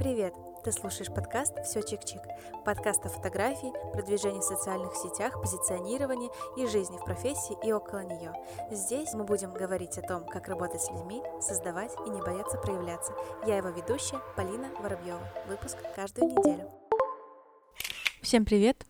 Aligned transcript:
Привет! 0.00 0.32
Ты 0.64 0.72
слушаешь 0.72 1.12
подкаст 1.12 1.52
«Все 1.62 1.80
чик-чик». 1.80 2.22
Подкаст 2.64 3.04
о 3.04 3.10
фотографии, 3.10 3.70
продвижении 3.92 4.40
в 4.40 4.44
социальных 4.44 4.96
сетях, 4.96 5.38
позиционировании 5.42 6.30
и 6.56 6.66
жизни 6.66 6.96
в 6.96 7.04
профессии 7.04 7.54
и 7.62 7.70
около 7.70 7.98
нее. 7.98 8.32
Здесь 8.70 9.12
мы 9.12 9.24
будем 9.24 9.52
говорить 9.52 9.98
о 9.98 10.00
том, 10.00 10.24
как 10.24 10.48
работать 10.48 10.80
с 10.80 10.90
людьми, 10.90 11.22
создавать 11.42 11.92
и 12.06 12.08
не 12.08 12.22
бояться 12.22 12.56
проявляться. 12.56 13.12
Я 13.46 13.58
его 13.58 13.68
ведущая 13.68 14.22
Полина 14.36 14.70
Воробьева. 14.80 15.20
Выпуск 15.46 15.76
каждую 15.94 16.30
неделю. 16.30 16.70
Всем 18.22 18.46
привет! 18.46 18.86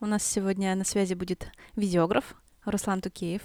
У 0.00 0.06
нас 0.06 0.24
сегодня 0.24 0.74
на 0.74 0.82
связи 0.82 1.14
будет 1.14 1.46
видеограф, 1.76 2.34
Руслан 2.64 3.00
Тукеев. 3.00 3.42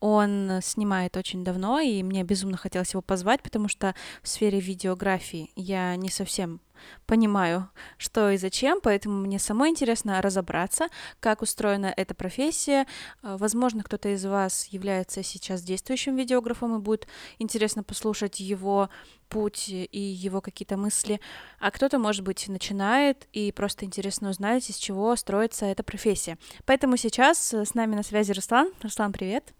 Он 0.00 0.60
снимает 0.62 1.16
очень 1.16 1.44
давно, 1.44 1.80
и 1.80 2.02
мне 2.02 2.22
безумно 2.22 2.56
хотелось 2.56 2.92
его 2.92 3.02
позвать, 3.02 3.42
потому 3.42 3.68
что 3.68 3.94
в 4.22 4.28
сфере 4.28 4.60
видеографии 4.60 5.50
я 5.56 5.96
не 5.96 6.10
совсем 6.10 6.60
понимаю, 7.06 7.68
что 7.96 8.30
и 8.30 8.36
зачем, 8.36 8.80
поэтому 8.82 9.20
мне 9.20 9.38
самой 9.38 9.70
интересно 9.70 10.20
разобраться, 10.22 10.88
как 11.20 11.42
устроена 11.42 11.92
эта 11.96 12.14
профессия. 12.14 12.86
Э, 13.22 13.36
возможно, 13.38 13.82
кто-то 13.82 14.08
из 14.08 14.24
вас 14.24 14.66
является 14.66 15.22
сейчас 15.22 15.62
действующим 15.62 16.16
видеографом, 16.16 16.76
и 16.76 16.80
будет 16.80 17.06
интересно 17.38 17.82
послушать 17.82 18.40
его 18.40 18.88
путь 19.28 19.68
и 19.68 20.00
его 20.00 20.40
какие-то 20.40 20.76
мысли, 20.76 21.20
а 21.60 21.70
кто-то, 21.70 21.98
может 21.98 22.24
быть, 22.24 22.48
начинает, 22.48 23.28
и 23.32 23.52
просто 23.52 23.84
интересно 23.84 24.30
узнать, 24.30 24.68
из 24.68 24.76
чего 24.76 25.14
строится 25.16 25.66
эта 25.66 25.82
профессия. 25.82 26.36
Поэтому 26.66 26.96
сейчас 26.96 27.54
с 27.54 27.74
нами 27.74 27.94
на 27.94 28.02
связи 28.02 28.32
Руслан. 28.32 28.72
Руслан, 28.82 29.12
привет. 29.12 29.54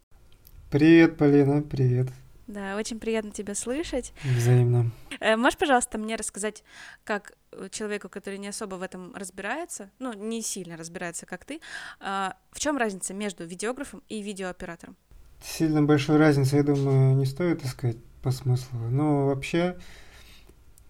Привет, 0.70 1.16
Полина, 1.16 1.62
привет. 1.62 2.08
Да, 2.50 2.74
очень 2.76 2.98
приятно 2.98 3.30
тебя 3.30 3.54
слышать. 3.54 4.12
Взаимно. 4.24 4.90
Э, 5.20 5.36
можешь, 5.36 5.56
пожалуйста, 5.56 5.98
мне 5.98 6.16
рассказать, 6.16 6.64
как 7.04 7.34
э, 7.52 7.68
человеку, 7.70 8.08
который 8.08 8.38
не 8.38 8.48
особо 8.48 8.74
в 8.74 8.82
этом 8.82 9.14
разбирается, 9.14 9.90
ну, 10.00 10.12
не 10.12 10.42
сильно 10.42 10.76
разбирается, 10.76 11.26
как 11.26 11.44
ты, 11.44 11.60
а, 12.00 12.34
в 12.50 12.58
чем 12.58 12.76
разница 12.76 13.14
между 13.14 13.44
видеографом 13.44 14.02
и 14.08 14.20
видеооператором? 14.20 14.96
Сильно 15.40 15.82
большой 15.82 16.16
разницы, 16.16 16.56
я 16.56 16.64
думаю, 16.64 17.14
не 17.14 17.24
стоит 17.24 17.64
искать 17.64 17.98
по 18.20 18.32
смыслу. 18.32 18.80
Но 18.90 19.26
вообще, 19.26 19.78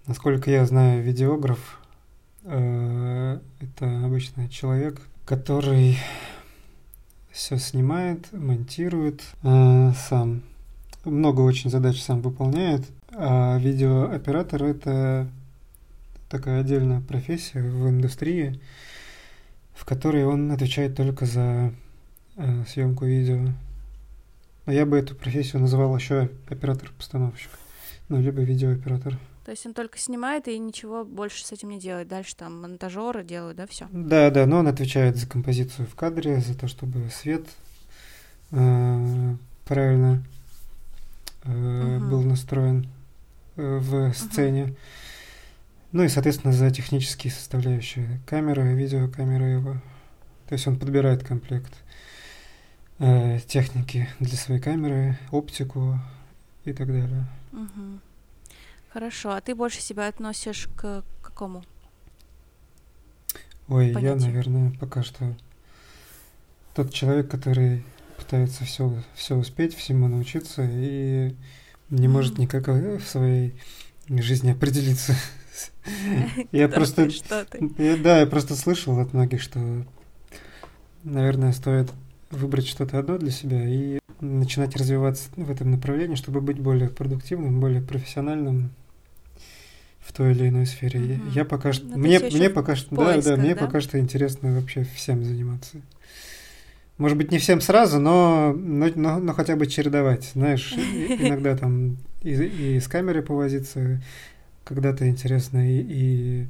насколько 0.07 0.51
я 0.51 0.65
знаю, 0.65 1.03
видеограф 1.03 1.79
э, 2.45 3.39
это 3.61 4.05
обычно 4.07 4.49
человек, 4.49 5.03
который 5.27 5.99
все 7.31 7.59
снимает, 7.59 8.33
монтирует 8.33 9.23
э, 9.43 9.93
сам 10.09 10.43
много 11.05 11.41
очень 11.41 11.71
задач 11.71 12.01
сам 12.03 12.21
выполняет, 12.21 12.83
а 13.13 13.59
видеооператор 13.59 14.65
это 14.65 15.29
такая 16.29 16.61
отдельная 16.61 17.01
профессия 17.01 17.61
в 17.61 17.89
индустрии, 17.89 18.61
в 19.75 19.85
которой 19.85 20.25
он 20.25 20.53
отвечает 20.53 20.97
только 20.97 21.27
за 21.27 21.73
э, 22.37 22.65
съемку 22.69 23.05
видео. 23.05 23.53
Но 24.67 24.73
я 24.73 24.87
бы 24.87 24.99
эту 24.99 25.15
профессию 25.15 25.61
называл 25.61 25.97
еще 25.97 26.31
оператор-постановщик, 26.49 27.51
ну, 28.09 28.21
либо 28.21 28.43
видеооператор. 28.43 29.19
То 29.45 29.51
есть 29.51 29.67
он 29.67 29.75
только 29.75 29.99
снимает 29.99 30.47
и 30.47 30.59
ничего 30.59 31.05
больше 31.05 31.45
с 31.45 31.51
этим 31.51 31.71
не 31.71 31.81
делает. 31.81 32.07
Дальше 32.07 32.37
там 32.37 32.63
монтажеры 32.63 33.25
делают, 33.25 33.57
да, 33.57 33.67
все. 33.67 33.89
Да, 33.91 34.31
да, 34.31 34.47
но 34.47 34.59
он 34.59 34.69
отвечает 34.69 35.17
за 35.17 35.27
композицию 35.27 35.89
в 35.89 35.95
кадре, 35.97 36.41
за 36.41 36.57
то, 36.57 36.69
чтобы 36.69 37.09
свет 37.11 37.47
э, 38.53 39.35
правильно 39.65 40.23
э, 41.45 41.97
угу. 41.97 42.07
был 42.07 42.23
настроен 42.23 42.89
э, 43.57 43.79
в 43.79 44.13
сцене. 44.15 44.65
Угу. 44.65 44.77
Ну 45.93 46.05
и, 46.05 46.09
соответственно, 46.09 46.53
за 46.53 46.71
технические 46.71 47.33
составляющие 47.33 48.21
камеры, 48.27 48.75
видеокамеры 48.75 49.45
его. 49.47 49.75
То 50.47 50.55
есть 50.55 50.67
он 50.67 50.79
подбирает 50.79 51.25
комплект 51.25 51.73
э, 52.99 53.41
техники 53.47 54.09
для 54.21 54.37
своей 54.37 54.61
камеры, 54.61 55.19
оптику 55.33 55.99
и 56.65 56.73
так 56.73 56.87
далее. 56.87 57.27
Угу. 57.53 58.01
Хорошо. 58.93 59.33
А 59.33 59.41
ты 59.41 59.55
больше 59.55 59.81
себя 59.81 60.07
относишь 60.07 60.69
к 60.77 61.05
какому? 61.23 61.65
Ой, 63.69 63.93
понятию? 63.93 64.21
я, 64.21 64.27
наверное, 64.27 64.73
пока 64.79 65.03
что 65.03 65.35
тот 66.75 66.93
человек, 66.93 67.31
который 67.31 67.85
пытается 68.21 68.65
все, 68.65 68.93
все 69.15 69.35
успеть, 69.35 69.75
всему 69.75 70.07
научиться 70.07 70.69
и 70.71 71.35
не 71.89 72.07
может 72.07 72.39
никак 72.39 72.69
в 72.69 73.01
своей 73.01 73.55
жизни 74.09 74.53
определиться. 74.53 75.15
Я 76.53 76.69
просто... 76.69 77.09
Да, 78.03 78.21
я 78.21 78.27
просто 78.27 78.55
слышал 78.55 78.99
от 78.99 79.13
многих, 79.13 79.43
что, 79.43 79.85
наверное, 81.03 81.53
стоит 81.53 81.91
выбрать 82.31 82.67
что-то 82.67 82.99
одно 82.99 83.19
для 83.19 83.31
себя 83.31 83.67
и 83.67 83.99
начинать 84.21 84.77
развиваться 84.77 85.29
в 85.37 85.51
этом 85.51 85.71
направлении, 85.71 86.15
чтобы 86.15 86.41
быть 86.41 86.59
более 86.59 86.89
продуктивным, 86.89 87.61
более 87.61 87.83
профессиональным 87.83 88.71
в 90.01 90.13
той 90.13 90.33
или 90.33 90.49
иной 90.49 90.67
сфере. 90.67 91.21
Я 91.35 91.45
пока 91.45 91.73
что... 91.73 91.87
Мне, 91.87 92.19
мне 92.21 92.51
пока 92.51 92.77
что... 92.77 92.95
Да, 92.95 93.21
да, 93.21 93.37
мне 93.37 93.57
пока 93.57 93.81
что 93.81 93.99
интересно 93.99 94.55
вообще 94.55 94.85
всем 94.95 95.25
заниматься. 95.25 95.81
Может 97.01 97.17
быть, 97.17 97.33
не 97.33 97.39
всем 97.39 97.63
сразу, 97.63 97.99
но, 97.99 98.53
но, 98.53 98.91
но, 98.95 99.19
но 99.19 99.33
хотя 99.33 99.57
бы 99.57 99.67
чередовать. 99.67 100.33
Знаешь, 100.35 100.75
иногда 100.75 101.57
там 101.57 101.97
и, 102.21 102.35
и 102.35 102.79
с 102.79 102.89
камерой 102.89 103.23
повозиться, 103.23 104.03
когда-то 104.65 105.09
интересно 105.09 105.67
и, 105.67 105.81
и 105.81 106.47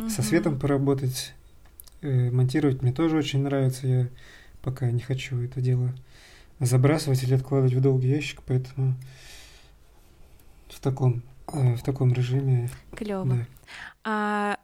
угу. 0.00 0.08
со 0.08 0.22
светом 0.22 0.58
поработать. 0.58 1.34
Э, 2.00 2.32
монтировать 2.32 2.82
мне 2.82 2.92
тоже 2.92 3.16
очень 3.16 3.44
нравится. 3.44 3.86
Я 3.86 4.08
пока 4.60 4.90
не 4.90 4.98
хочу 4.98 5.40
это 5.40 5.60
дело 5.60 5.94
забрасывать 6.58 7.22
или 7.22 7.34
откладывать 7.34 7.74
в 7.74 7.80
долгий 7.80 8.08
ящик, 8.08 8.42
поэтому 8.44 8.96
в 10.68 10.80
таком, 10.80 11.22
э, 11.52 11.76
в 11.76 11.82
таком 11.84 12.12
режиме. 12.12 12.70
Клево. 12.96 13.24
Да. 13.24 13.46
А 14.02 14.56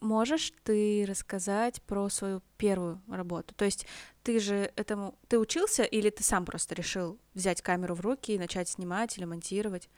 можешь 0.00 0.52
ты 0.64 1.04
рассказать 1.08 1.82
про 1.82 2.08
свою 2.08 2.42
первую 2.56 3.00
работу? 3.08 3.54
То 3.54 3.64
есть 3.64 3.86
ты 4.22 4.40
же 4.40 4.72
этому... 4.76 5.14
Ты 5.28 5.38
учился 5.38 5.82
или 5.82 6.10
ты 6.10 6.22
сам 6.22 6.44
просто 6.44 6.74
решил 6.74 7.18
взять 7.34 7.62
камеру 7.62 7.94
в 7.94 8.00
руки 8.00 8.32
и 8.32 8.38
начать 8.38 8.68
снимать 8.68 9.16
или 9.16 9.24
монтировать? 9.24 9.88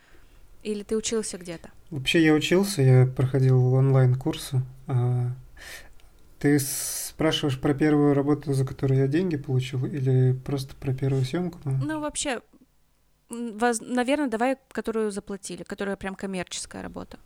Или 0.62 0.82
ты 0.82 0.96
учился 0.96 1.38
где-то? 1.38 1.70
Вообще 1.90 2.22
я 2.22 2.34
учился, 2.34 2.82
я 2.82 3.06
проходил 3.06 3.72
онлайн-курсы. 3.74 4.62
А 4.86 5.30
ты 6.38 6.58
спрашиваешь 6.58 7.60
про 7.60 7.74
первую 7.74 8.14
работу, 8.14 8.52
за 8.52 8.66
которую 8.66 9.00
я 9.00 9.06
деньги 9.06 9.36
получил, 9.36 9.84
или 9.86 10.32
просто 10.32 10.74
про 10.74 10.92
первую 10.92 11.24
съемку? 11.24 11.58
Ну, 11.64 12.00
вообще, 12.00 12.42
воз... 13.28 13.80
наверное, 13.80 14.28
давай, 14.28 14.56
которую 14.72 15.10
заплатили, 15.10 15.62
которая 15.62 15.96
прям 15.96 16.14
коммерческая 16.14 16.82
работа. 16.82 17.18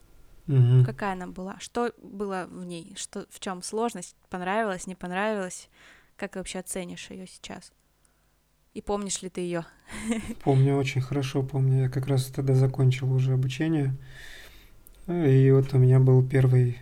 Угу. 0.46 0.84
Какая 0.84 1.12
она 1.12 1.26
была? 1.26 1.58
Что 1.58 1.92
было 2.02 2.46
в 2.50 2.64
ней? 2.64 2.94
Что, 2.96 3.26
в 3.30 3.40
чем 3.40 3.62
сложность? 3.62 4.16
Понравилось, 4.28 4.86
не 4.86 4.94
понравилось? 4.94 5.68
Как 6.16 6.32
ты 6.32 6.38
вообще 6.38 6.58
оценишь 6.60 7.10
ее 7.10 7.26
сейчас? 7.26 7.72
И 8.74 8.82
помнишь 8.82 9.22
ли 9.22 9.28
ты 9.30 9.40
ее? 9.40 9.64
Помню, 10.44 10.76
очень 10.76 11.00
хорошо 11.00 11.42
помню. 11.44 11.82
Я 11.82 11.88
как 11.88 12.08
раз 12.08 12.26
тогда 12.26 12.54
закончил 12.54 13.12
уже 13.12 13.32
обучение. 13.32 13.94
И 15.06 15.50
вот 15.52 15.72
у 15.74 15.78
меня 15.78 16.00
был 16.00 16.26
первый 16.26 16.78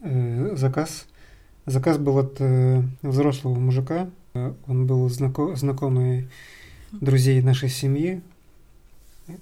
э, 0.00 0.54
заказ. 0.56 1.06
Заказ 1.64 1.96
был 1.96 2.18
от 2.18 2.36
э, 2.40 2.82
взрослого 3.00 3.58
мужика. 3.58 4.10
Он 4.34 4.86
был 4.86 5.06
знако- 5.08 5.56
знакомый 5.56 6.28
друзей 6.92 7.40
нашей 7.40 7.70
семьи. 7.70 8.20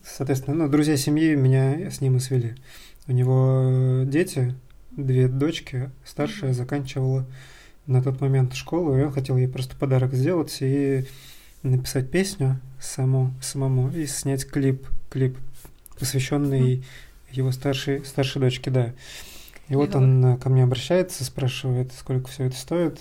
Соответственно, 0.04 0.56
ну, 0.56 0.68
друзья 0.68 0.96
семьи 0.96 1.34
меня 1.34 1.90
с 1.90 2.00
ним 2.00 2.16
и 2.16 2.20
свели. 2.20 2.54
У 3.08 3.12
него 3.12 3.62
э, 3.64 4.04
дети, 4.06 4.54
две 4.92 5.26
дочки, 5.26 5.90
старшая 6.04 6.52
заканчивала 6.52 7.26
на 7.86 8.00
тот 8.00 8.20
момент 8.20 8.54
школу, 8.54 8.96
и 8.96 9.02
он 9.02 9.10
хотел 9.10 9.36
ей 9.36 9.48
просто 9.48 9.74
подарок 9.74 10.14
сделать 10.14 10.56
и 10.60 11.04
написать 11.64 12.10
песню 12.10 12.60
саму, 12.80 13.32
самому 13.40 13.90
и 13.90 14.06
снять 14.06 14.46
клип, 14.46 14.86
клип, 15.10 15.36
посвященный 15.98 16.76
mm. 16.76 16.84
его 17.32 17.50
старшей, 17.50 18.04
старшей 18.04 18.40
дочке, 18.40 18.70
да. 18.70 18.92
И 19.68 19.74
вот 19.74 19.96
он 19.96 20.24
э, 20.24 20.36
ко 20.38 20.48
мне 20.48 20.62
обращается, 20.62 21.24
спрашивает, 21.24 21.92
сколько 21.92 22.28
все 22.28 22.44
это 22.44 22.56
стоит. 22.56 23.00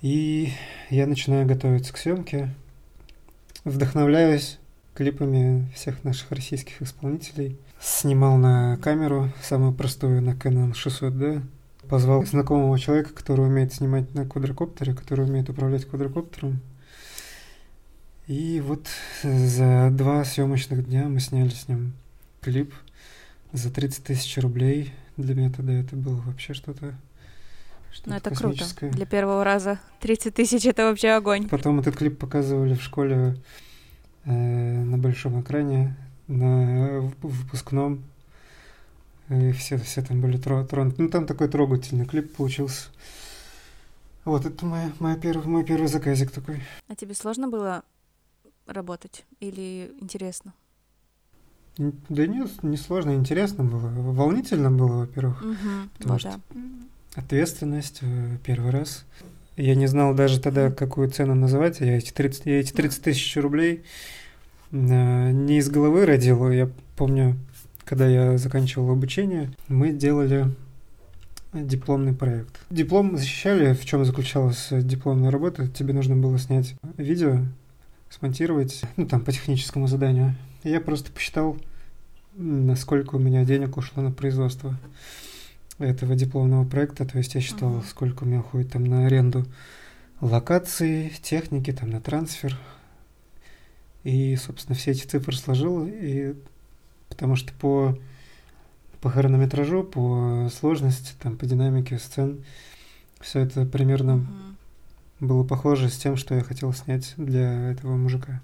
И 0.00 0.52
я 0.90 1.06
начинаю 1.06 1.46
готовиться 1.46 1.92
к 1.92 1.96
съемке, 1.96 2.52
вдохновляюсь 3.62 4.58
клипами 4.94 5.70
всех 5.76 6.02
наших 6.02 6.32
российских 6.32 6.82
исполнителей– 6.82 7.56
Снимал 7.82 8.36
на 8.36 8.78
камеру, 8.78 9.32
самую 9.42 9.72
простую, 9.72 10.22
на 10.22 10.30
Canon 10.30 10.72
600D. 10.72 11.42
Позвал 11.88 12.24
знакомого 12.24 12.78
человека, 12.78 13.12
который 13.12 13.44
умеет 13.46 13.74
снимать 13.74 14.14
на 14.14 14.24
квадрокоптере, 14.24 14.94
который 14.94 15.26
умеет 15.26 15.50
управлять 15.50 15.84
квадрокоптером. 15.84 16.60
И 18.28 18.62
вот 18.64 18.86
за 19.24 19.88
два 19.90 20.24
съемочных 20.24 20.86
дня 20.86 21.08
мы 21.08 21.18
сняли 21.18 21.48
с 21.48 21.66
ним 21.66 21.94
клип. 22.40 22.72
за 23.52 23.68
30 23.70 24.04
тысяч 24.04 24.38
рублей. 24.38 24.94
Для 25.16 25.34
меня 25.34 25.50
тогда 25.50 25.72
это 25.72 25.96
было 25.96 26.20
вообще 26.24 26.54
что-то 26.54 26.94
что 27.92 28.08
ну, 28.08 28.16
это 28.16 28.34
круто. 28.34 28.64
Для 28.80 29.06
первого 29.06 29.44
раза 29.44 29.78
30 30.00 30.34
тысяч— 30.34 30.64
это 30.66 30.84
вообще 30.84 31.10
огонь. 31.10 31.48
Потом 31.48 31.80
этот 31.80 31.96
клип 31.96 32.18
показывали 32.18 32.74
в 32.74 32.82
школе 32.82 33.36
э, 34.24 34.30
на 34.32 34.96
большом 34.96 35.40
экране, 35.42 35.94
на 36.32 37.00
выпускном. 37.22 38.02
И 39.28 39.52
все, 39.52 39.78
все 39.78 40.02
там 40.02 40.20
были 40.20 40.36
тронуты. 40.36 40.94
Ну, 40.98 41.08
там 41.08 41.26
такой 41.26 41.48
трогательный 41.48 42.04
клип 42.04 42.34
получился. 42.34 42.88
Вот, 44.24 44.44
это 44.44 44.66
моя, 44.66 44.92
моя 44.98 45.16
перв, 45.16 45.44
мой 45.46 45.64
первый 45.64 45.88
заказик 45.88 46.30
такой. 46.30 46.62
А 46.88 46.94
тебе 46.94 47.14
сложно 47.14 47.48
было 47.48 47.82
работать 48.66 49.24
или 49.40 49.92
интересно? 50.00 50.52
Да 51.76 52.26
нет, 52.26 52.62
не 52.62 52.76
сложно, 52.76 53.14
интересно 53.14 53.64
было. 53.64 53.88
Волнительно 53.88 54.70
было, 54.70 55.00
во-первых. 55.00 55.42
Угу, 55.42 55.88
потому 55.98 56.12
вот 56.12 56.20
что 56.20 56.40
да. 56.50 56.60
ответственность 57.14 57.98
э, 58.02 58.36
первый 58.44 58.70
раз. 58.70 59.04
Я 59.56 59.74
не 59.74 59.86
знал 59.86 60.14
даже 60.14 60.40
тогда, 60.40 60.70
какую 60.70 61.10
цену 61.10 61.34
называть. 61.34 61.80
Я 61.80 61.96
эти 61.96 62.12
30, 62.12 62.46
я 62.46 62.60
эти 62.60 62.72
30 62.72 63.02
тысяч 63.02 63.36
рублей 63.36 63.84
не 64.72 65.58
из 65.58 65.70
головы 65.70 66.06
родил. 66.06 66.50
Я 66.50 66.68
помню, 66.96 67.36
когда 67.84 68.08
я 68.08 68.38
заканчивал 68.38 68.90
обучение, 68.90 69.52
мы 69.68 69.92
делали 69.92 70.46
дипломный 71.52 72.14
проект. 72.14 72.58
Диплом 72.70 73.16
защищали, 73.16 73.74
в 73.74 73.84
чем 73.84 74.04
заключалась 74.04 74.68
дипломная 74.70 75.30
работа. 75.30 75.68
Тебе 75.68 75.92
нужно 75.92 76.16
было 76.16 76.38
снять 76.38 76.74
видео, 76.96 77.40
смонтировать, 78.08 78.82
ну 78.96 79.06
там 79.06 79.20
по 79.20 79.32
техническому 79.32 79.86
заданию. 79.86 80.34
Я 80.64 80.80
просто 80.80 81.12
посчитал, 81.12 81.58
насколько 82.34 83.16
у 83.16 83.18
меня 83.18 83.44
денег 83.44 83.76
ушло 83.76 84.02
на 84.02 84.10
производство 84.10 84.78
этого 85.78 86.14
дипломного 86.14 86.64
проекта. 86.64 87.04
То 87.04 87.18
есть 87.18 87.34
я 87.34 87.40
считал, 87.40 87.82
сколько 87.88 88.24
у 88.24 88.26
меня 88.26 88.40
уходит 88.40 88.72
там 88.72 88.84
на 88.84 89.06
аренду 89.06 89.44
локации, 90.20 91.12
техники, 91.22 91.72
там 91.72 91.90
на 91.90 92.00
трансфер. 92.00 92.56
И, 94.04 94.36
собственно, 94.36 94.76
все 94.76 94.92
эти 94.92 95.06
цифры 95.06 95.34
сложил. 95.34 95.86
И 95.86 96.34
потому 97.08 97.36
что 97.36 97.52
по, 97.54 97.96
по 99.00 99.10
хронометражу, 99.10 99.84
по 99.84 100.48
сложности, 100.52 101.14
там, 101.22 101.36
по 101.36 101.46
динамике 101.46 101.98
сцен, 101.98 102.44
все 103.20 103.40
это 103.40 103.64
примерно 103.64 104.12
uh-huh. 104.12 105.26
было 105.26 105.44
похоже 105.44 105.88
с 105.88 105.96
тем, 105.96 106.16
что 106.16 106.34
я 106.34 106.42
хотел 106.42 106.72
снять 106.72 107.14
для 107.16 107.70
этого 107.70 107.96
мужика. 107.96 108.40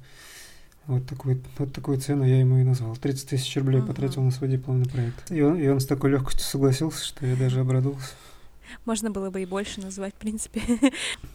Вот 0.89 1.07
такую, 1.07 1.43
вот 1.59 1.73
такую 1.75 2.01
цену 2.01 2.25
я 2.25 2.41
ему 2.41 2.57
и 2.59 2.63
назвал. 2.63 2.97
30 2.97 3.29
тысяч 3.29 3.55
рублей 3.59 3.81
угу. 3.81 3.89
потратил 3.89 4.23
на 4.23 4.31
свой 4.31 4.49
дипломный 4.49 4.89
проект. 4.89 5.31
И 5.31 5.43
он, 5.43 5.61
и 5.61 5.69
он 5.69 5.81
с 5.81 5.87
такой 5.87 6.11
легкостью 6.11 6.47
согласился, 6.47 7.05
что 7.05 7.27
я 7.27 7.37
даже 7.37 7.61
обрадовался. 7.61 8.15
Можно 8.87 9.11
было 9.11 9.29
бы 9.29 9.43
и 9.43 9.47
больше 9.47 9.83
назвать, 9.83 10.15
в 10.15 10.17
принципе. 10.17 10.63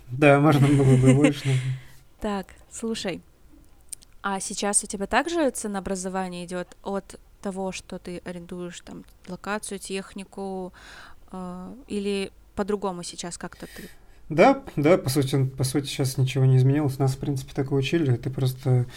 Да, 0.10 0.40
можно 0.40 0.68
было 0.68 0.98
бы 0.98 1.12
и 1.12 1.14
больше. 1.14 1.56
Так, 2.20 2.48
слушай, 2.72 3.22
а 4.24 4.40
сейчас 4.40 4.84
у 4.84 4.88
тебя 4.88 5.06
также 5.06 5.50
ценообразование 5.52 6.46
идет 6.46 6.76
от 6.84 7.20
того, 7.42 7.72
что 7.72 8.00
ты 8.00 8.22
арендуешь 8.26 8.80
там 8.82 9.04
локацию, 9.28 9.78
технику, 9.78 10.74
э, 11.32 11.74
или 11.88 12.32
по-другому 12.56 13.04
сейчас 13.04 13.38
как-то 13.38 13.68
ты 13.76 13.90
да, 14.30 14.64
да, 14.78 14.98
по 14.98 15.10
сути, 15.10 15.44
по 15.44 15.66
сути 15.66 15.86
сейчас 15.86 16.18
ничего 16.18 16.46
не 16.46 16.58
изменилось. 16.58 16.98
Нас, 16.98 17.14
в 17.14 17.20
принципе, 17.20 17.52
так 17.54 17.72
и 17.72 17.76
учили. 17.76 18.16
Ты 18.16 18.30
просто 18.30 18.88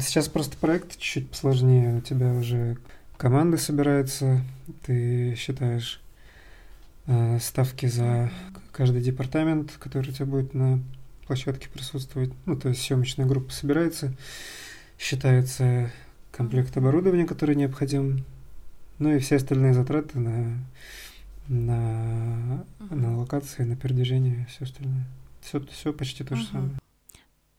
Сейчас 0.00 0.28
просто 0.28 0.56
проект 0.56 0.92
чуть-чуть 0.92 1.30
посложнее. 1.30 1.98
У 1.98 2.00
тебя 2.00 2.32
уже 2.32 2.78
команда 3.16 3.58
собирается, 3.58 4.40
ты 4.84 5.36
считаешь 5.36 6.00
э, 7.06 7.38
ставки 7.40 7.86
за 7.86 8.32
каждый 8.72 9.00
департамент, 9.02 9.70
который 9.78 10.10
у 10.10 10.12
тебя 10.12 10.26
будет 10.26 10.52
на 10.52 10.80
площадке 11.28 11.68
присутствовать. 11.68 12.32
Ну, 12.46 12.58
то 12.58 12.70
есть 12.70 12.82
съемочная 12.82 13.26
группа 13.26 13.52
собирается, 13.52 14.12
считается 14.98 15.92
комплект 16.32 16.76
оборудования, 16.76 17.26
который 17.26 17.54
необходим, 17.54 18.24
ну 18.98 19.14
и 19.14 19.18
все 19.20 19.36
остальные 19.36 19.74
затраты 19.74 20.18
на, 20.18 20.58
на, 21.46 22.66
на 22.78 23.18
локации, 23.18 23.62
на 23.62 23.76
передвижение, 23.76 24.46
все 24.50 24.64
остальное. 24.64 25.06
Все, 25.42 25.64
все 25.66 25.92
почти 25.92 26.24
то 26.24 26.34
же 26.34 26.42
uh-huh. 26.42 26.52
самое. 26.52 26.78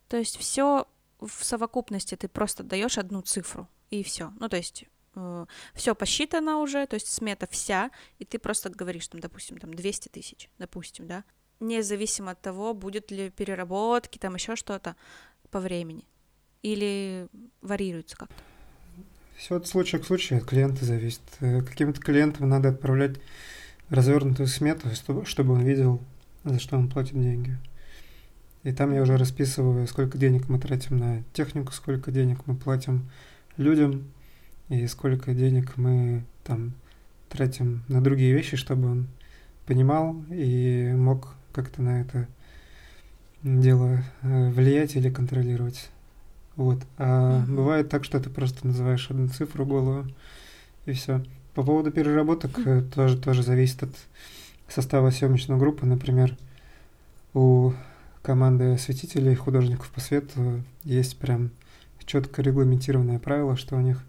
То 0.09 0.17
есть 0.17 0.37
все 0.37 0.85
в 1.19 1.43
совокупности 1.43 2.15
ты 2.15 2.27
просто 2.27 2.63
даешь 2.63 2.97
одну 2.97 3.21
цифру, 3.21 3.67
и 3.89 4.03
все. 4.03 4.33
Ну, 4.39 4.49
то 4.49 4.57
есть 4.57 4.85
э, 5.15 5.45
все 5.75 5.95
посчитано 5.95 6.57
уже, 6.57 6.87
то 6.87 6.95
есть 6.95 7.07
смета 7.07 7.47
вся, 7.49 7.91
и 8.17 8.25
ты 8.25 8.39
просто 8.39 8.69
говоришь, 8.69 9.07
там, 9.07 9.21
допустим, 9.21 9.57
там 9.57 9.73
200 9.73 10.09
тысяч, 10.09 10.49
допустим, 10.57 11.07
да, 11.07 11.23
независимо 11.59 12.31
от 12.31 12.41
того, 12.41 12.73
будет 12.73 13.11
ли 13.11 13.29
переработки, 13.29 14.17
там 14.17 14.35
еще 14.35 14.55
что-то 14.55 14.95
по 15.51 15.59
времени, 15.59 16.03
или 16.61 17.27
варьируется 17.61 18.17
как-то. 18.17 18.35
Все 19.35 19.55
от 19.55 19.67
случая 19.67 19.99
к 19.99 20.05
случаю, 20.05 20.39
от 20.39 20.45
клиента 20.45 20.83
зависит. 20.83 21.21
Э, 21.39 21.61
каким-то 21.61 22.01
клиентам 22.01 22.49
надо 22.49 22.69
отправлять 22.69 23.17
развернутую 23.89 24.47
смету, 24.47 24.89
чтобы 25.25 25.53
он 25.53 25.61
видел, 25.61 26.01
за 26.43 26.59
что 26.59 26.77
он 26.77 26.89
платит 26.89 27.13
деньги. 27.13 27.57
И 28.63 28.73
там 28.73 28.93
я 28.93 29.01
уже 29.01 29.15
расписываю, 29.15 29.87
сколько 29.87 30.17
денег 30.17 30.49
мы 30.49 30.59
тратим 30.59 30.97
на 30.97 31.23
технику, 31.33 31.71
сколько 31.71 32.11
денег 32.11 32.39
мы 32.45 32.55
платим 32.55 33.09
людям, 33.55 34.11
и 34.67 34.85
сколько 34.87 35.33
денег 35.33 35.77
мы 35.77 36.23
там 36.43 36.73
тратим 37.29 37.83
на 37.87 38.03
другие 38.03 38.33
вещи, 38.33 38.57
чтобы 38.57 38.91
он 38.91 39.07
понимал 39.65 40.21
и 40.29 40.91
мог 40.95 41.35
как-то 41.61 41.81
на 41.81 42.01
это 42.01 42.27
дело 43.43 44.03
э, 44.21 44.49
влиять 44.49 44.95
или 44.95 45.09
контролировать. 45.09 45.89
Вот. 46.55 46.79
А 46.97 47.41
mm-hmm. 47.41 47.55
бывает 47.55 47.89
так, 47.89 48.05
что 48.05 48.19
ты 48.19 48.29
просто 48.29 48.65
называешь 48.65 49.09
одну 49.09 49.27
цифру 49.27 49.65
голову, 49.65 50.07
и 50.85 50.93
все. 50.93 51.23
По 51.53 51.63
поводу 51.63 51.91
переработок 51.91 52.57
mm-hmm. 52.57 52.91
тоже, 52.91 53.17
тоже 53.17 53.43
зависит 53.43 53.83
от 53.83 53.91
состава 54.69 55.09
съемочной 55.09 55.57
группы. 55.57 55.85
Например, 55.85 56.37
у 57.33 57.73
команды 58.21 58.73
осветителей, 58.73 59.35
художников 59.35 59.89
по 59.89 59.99
свету 59.99 60.63
есть 60.83 61.17
прям 61.17 61.51
четко 62.05 62.41
регламентированное 62.41 63.19
правило, 63.19 63.57
что 63.57 63.75
у 63.75 63.81
них 63.81 64.03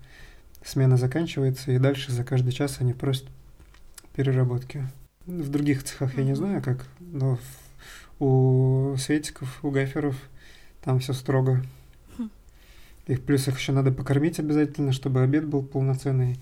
смена 0.64 0.96
заканчивается, 0.96 1.72
и 1.72 1.78
дальше 1.78 2.12
за 2.12 2.22
каждый 2.22 2.52
час 2.52 2.76
они 2.80 2.92
просят 2.92 3.26
переработки. 4.14 4.86
В 5.30 5.48
других 5.48 5.84
цехах 5.84 6.16
я 6.18 6.24
не 6.24 6.34
знаю, 6.34 6.62
как, 6.62 6.86
но 6.98 7.38
у 8.18 8.96
светиков, 8.98 9.64
у 9.64 9.70
гаферов 9.70 10.16
там 10.82 10.98
все 10.98 11.12
строго. 11.12 11.62
Их 13.06 13.24
плюс 13.24 13.48
их 13.48 13.58
еще 13.58 13.72
надо 13.72 13.90
покормить 13.90 14.38
обязательно, 14.38 14.92
чтобы 14.92 15.22
обед 15.22 15.44
был 15.44 15.64
полноценный. 15.64 16.38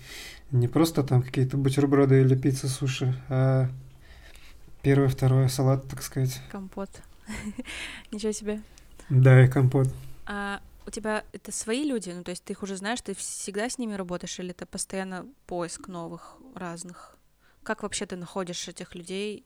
Не 0.51 0.67
просто 0.67 1.03
там 1.03 1.23
какие-то 1.23 1.57
бутерброды 1.57 2.21
или 2.21 2.35
пицца, 2.35 2.67
суши, 2.67 3.15
а 3.27 3.69
первое, 4.81 5.07
второе, 5.07 5.47
салат, 5.47 5.87
так 5.87 6.03
сказать. 6.03 6.41
Компот. 6.51 6.89
Ничего 8.11 8.31
себе. 8.31 8.61
Да, 9.09 9.43
и 9.43 9.47
компот. 9.47 9.87
А 10.25 10.61
у 10.85 10.91
тебя 10.91 11.23
это 11.33 11.51
свои 11.51 11.83
люди? 11.83 12.09
Ну, 12.09 12.23
то 12.23 12.31
есть 12.31 12.43
ты 12.43 12.53
их 12.53 12.61
уже 12.61 12.75
знаешь, 12.75 13.01
ты 13.01 13.15
всегда 13.15 13.69
с 13.69 13.77
ними 13.77 13.93
работаешь, 13.93 14.39
или 14.39 14.51
это 14.51 14.65
постоянно 14.65 15.25
поиск 15.47 15.87
новых, 15.87 16.37
разных? 16.55 17.18
Как 17.69 17.83
вообще 17.83 18.07
ты 18.07 18.15
находишь 18.15 18.67
этих 18.67 18.95
людей, 18.95 19.45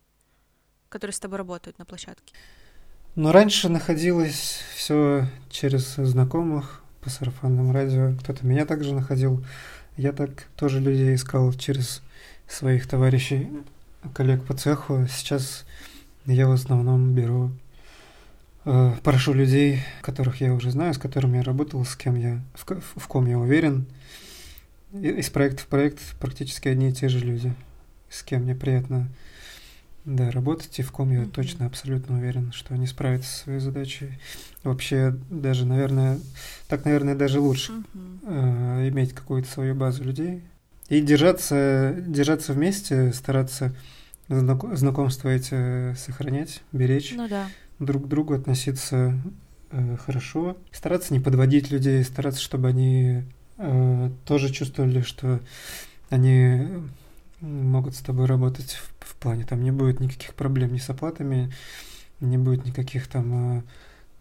которые 0.87 1.13
с 1.13 1.19
тобой 1.19 1.39
работают 1.39 1.77
на 1.77 1.83
площадке? 1.83 2.33
Ну, 3.15 3.33
раньше 3.33 3.67
находилось 3.67 4.61
все 4.77 5.27
через 5.49 5.95
знакомых 5.95 6.81
по 7.01 7.09
сарафанному 7.09 7.73
радио. 7.73 8.15
Кто-то 8.21 8.45
меня 8.45 8.65
также 8.65 8.93
находил. 8.93 9.43
Я 9.97 10.13
так 10.13 10.47
тоже 10.55 10.79
людей 10.79 11.15
искал 11.15 11.51
через 11.51 12.01
своих 12.47 12.87
товарищей, 12.87 13.49
коллег 14.13 14.45
по 14.45 14.53
цеху. 14.53 15.05
Сейчас 15.11 15.65
я 16.25 16.47
в 16.47 16.51
основном 16.53 17.13
беру 17.13 17.51
Э, 18.65 18.93
прошу 19.03 19.33
людей, 19.33 19.81
которых 20.01 20.39
я 20.39 20.53
уже 20.53 20.71
знаю, 20.71 20.93
с 20.93 20.97
которыми 20.97 21.35
я 21.35 21.43
работал, 21.43 21.83
с 21.83 21.97
кем 21.97 22.15
я, 22.15 22.41
в, 22.53 22.79
в 22.79 23.07
ком 23.09 23.27
я 23.27 23.37
уверен. 23.37 23.85
Из 24.93 25.29
проекта 25.29 25.63
в 25.63 25.67
проект 25.67 25.99
практически 26.19 26.69
одни 26.69 26.89
и 26.89 26.93
те 26.93 27.09
же 27.09 27.19
люди, 27.19 27.53
с 28.13 28.23
кем 28.23 28.43
мне 28.43 28.55
приятно 28.55 29.09
да, 30.05 30.31
работать, 30.31 30.77
и 30.79 30.83
в 30.83 30.91
ком 30.91 31.11
я 31.11 31.25
точно 31.25 31.65
абсолютно 31.65 32.17
уверен, 32.17 32.51
что 32.51 32.73
они 32.73 32.87
справятся 32.87 33.31
со 33.31 33.43
своей 33.43 33.59
задачей. 33.59 34.19
Вообще, 34.63 35.15
даже, 35.29 35.65
наверное, 35.65 36.19
так, 36.67 36.85
наверное, 36.85 37.15
даже 37.15 37.39
лучше 37.39 37.71
mm-hmm. 37.71 38.83
э, 38.83 38.89
иметь 38.89 39.13
какую-то 39.13 39.49
свою 39.49 39.75
базу 39.75 40.03
людей 40.03 40.41
и 40.89 41.01
держаться, 41.01 41.95
держаться 42.05 42.53
вместе, 42.53 43.13
стараться 43.13 43.73
знакомства 44.27 45.29
эти 45.29 45.95
сохранять, 45.95 46.61
беречь. 46.71 47.13
Ну 47.15 47.27
да 47.27 47.47
друг 47.79 48.05
к 48.05 48.07
другу 48.07 48.33
относиться 48.33 49.19
э, 49.71 49.97
хорошо, 49.97 50.57
стараться 50.71 51.13
не 51.13 51.19
подводить 51.19 51.71
людей, 51.71 52.03
стараться, 52.03 52.41
чтобы 52.41 52.69
они 52.69 53.23
э, 53.57 54.09
тоже 54.25 54.51
чувствовали, 54.51 55.01
что 55.01 55.39
они 56.09 56.67
могут 57.43 57.95
с 57.95 57.99
тобой 57.99 58.25
работать 58.25 58.71
в, 58.71 59.11
в 59.11 59.15
плане, 59.15 59.45
там 59.45 59.63
не 59.63 59.71
будет 59.71 59.99
никаких 59.99 60.33
проблем 60.33 60.73
ни 60.73 60.79
с 60.79 60.89
оплатами, 60.89 61.51
не 62.19 62.37
будет 62.37 62.65
никаких 62.65 63.07
там 63.07 63.57
э, 63.57 63.61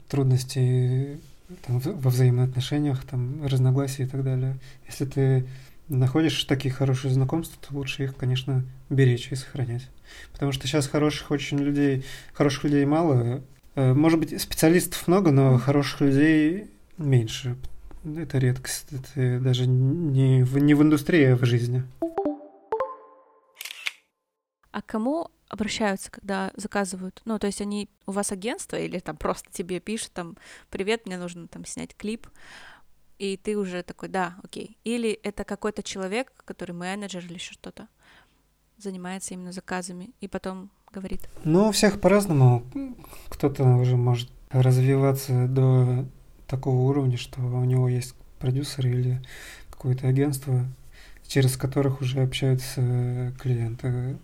трудностей 0.08 1.20
там, 1.66 1.78
во 1.78 2.10
взаимоотношениях, 2.10 3.04
там, 3.04 3.46
разногласий 3.46 4.04
и 4.04 4.06
так 4.06 4.24
далее. 4.24 4.58
Если 4.86 5.04
ты 5.04 5.46
находишь 5.88 6.42
такие 6.44 6.74
хорошие 6.74 7.12
знакомства, 7.12 7.56
то 7.60 7.74
лучше 7.74 8.04
их, 8.04 8.16
конечно, 8.16 8.64
беречь 8.90 9.30
и 9.30 9.36
сохранять. 9.36 9.88
Потому 10.32 10.52
что 10.52 10.66
сейчас 10.66 10.86
хороших 10.86 11.30
очень 11.30 11.58
людей, 11.58 12.04
хороших 12.32 12.64
людей 12.64 12.84
мало. 12.84 13.42
Э, 13.74 13.94
может 13.94 14.18
быть, 14.18 14.40
специалистов 14.40 15.06
много, 15.06 15.30
но 15.30 15.58
хороших 15.58 16.00
людей 16.00 16.66
меньше. 16.98 17.56
Это 18.04 18.38
редкость. 18.38 18.86
Это 18.90 19.38
даже 19.38 19.66
не 19.66 20.42
в, 20.42 20.58
не 20.58 20.74
в 20.74 20.82
индустрии, 20.82 21.24
а 21.26 21.36
в 21.36 21.44
жизни. 21.44 21.84
А 24.72 24.82
кому 24.82 25.30
обращаются, 25.48 26.10
когда 26.10 26.50
заказывают? 26.56 27.20
Ну, 27.26 27.38
то 27.38 27.46
есть 27.46 27.60
они 27.60 27.88
у 28.06 28.12
вас 28.12 28.32
агентство 28.32 28.76
или 28.76 28.98
там 28.98 29.16
просто 29.16 29.52
тебе 29.52 29.80
пишут 29.80 30.12
там, 30.12 30.36
привет, 30.70 31.06
мне 31.06 31.18
нужно 31.18 31.46
там 31.46 31.64
снять 31.66 31.94
клип, 31.94 32.26
и 33.18 33.36
ты 33.36 33.56
уже 33.56 33.82
такой, 33.82 34.08
да, 34.08 34.34
окей. 34.42 34.78
Или 34.82 35.10
это 35.10 35.44
какой-то 35.44 35.82
человек, 35.82 36.32
который 36.44 36.72
менеджер 36.72 37.24
или 37.24 37.34
еще 37.34 37.52
что-то, 37.52 37.86
занимается 38.78 39.34
именно 39.34 39.52
заказами, 39.52 40.10
и 40.20 40.26
потом 40.26 40.70
говорит. 40.90 41.28
Ну, 41.44 41.68
у 41.68 41.72
всех 41.72 42.00
по-разному. 42.00 42.64
Кто-то 43.28 43.64
уже 43.76 43.96
может 43.96 44.30
развиваться 44.50 45.46
до 45.48 46.06
такого 46.46 46.80
уровня, 46.80 47.16
что 47.16 47.40
у 47.40 47.64
него 47.64 47.88
есть 47.88 48.14
продюсер 48.38 48.86
или 48.86 49.22
какое-то 49.70 50.08
агентство, 50.08 50.66
через 51.26 51.56
которых 51.56 52.00
уже 52.00 52.22
общаются 52.22 53.32
клиенты. 53.40 54.18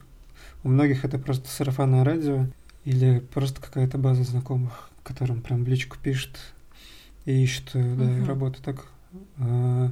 У 0.65 0.69
многих 0.69 1.05
это 1.05 1.19
просто 1.19 1.49
сарафанное 1.49 2.05
радио 2.05 2.47
или 2.85 3.21
просто 3.21 3.61
какая-то 3.61 3.99
база 3.99 4.25
знакомых, 4.25 4.91
которым 5.03 5.41
прям 5.41 5.65
в 5.65 5.69
личку 5.69 5.97
пишет 6.03 6.39
и 7.25 7.43
ищет 7.43 7.71
да, 7.75 7.81
uh-huh. 7.81 8.25
работу. 8.25 8.63
Так 8.63 8.87
э, 9.39 9.91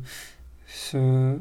все 0.66 1.40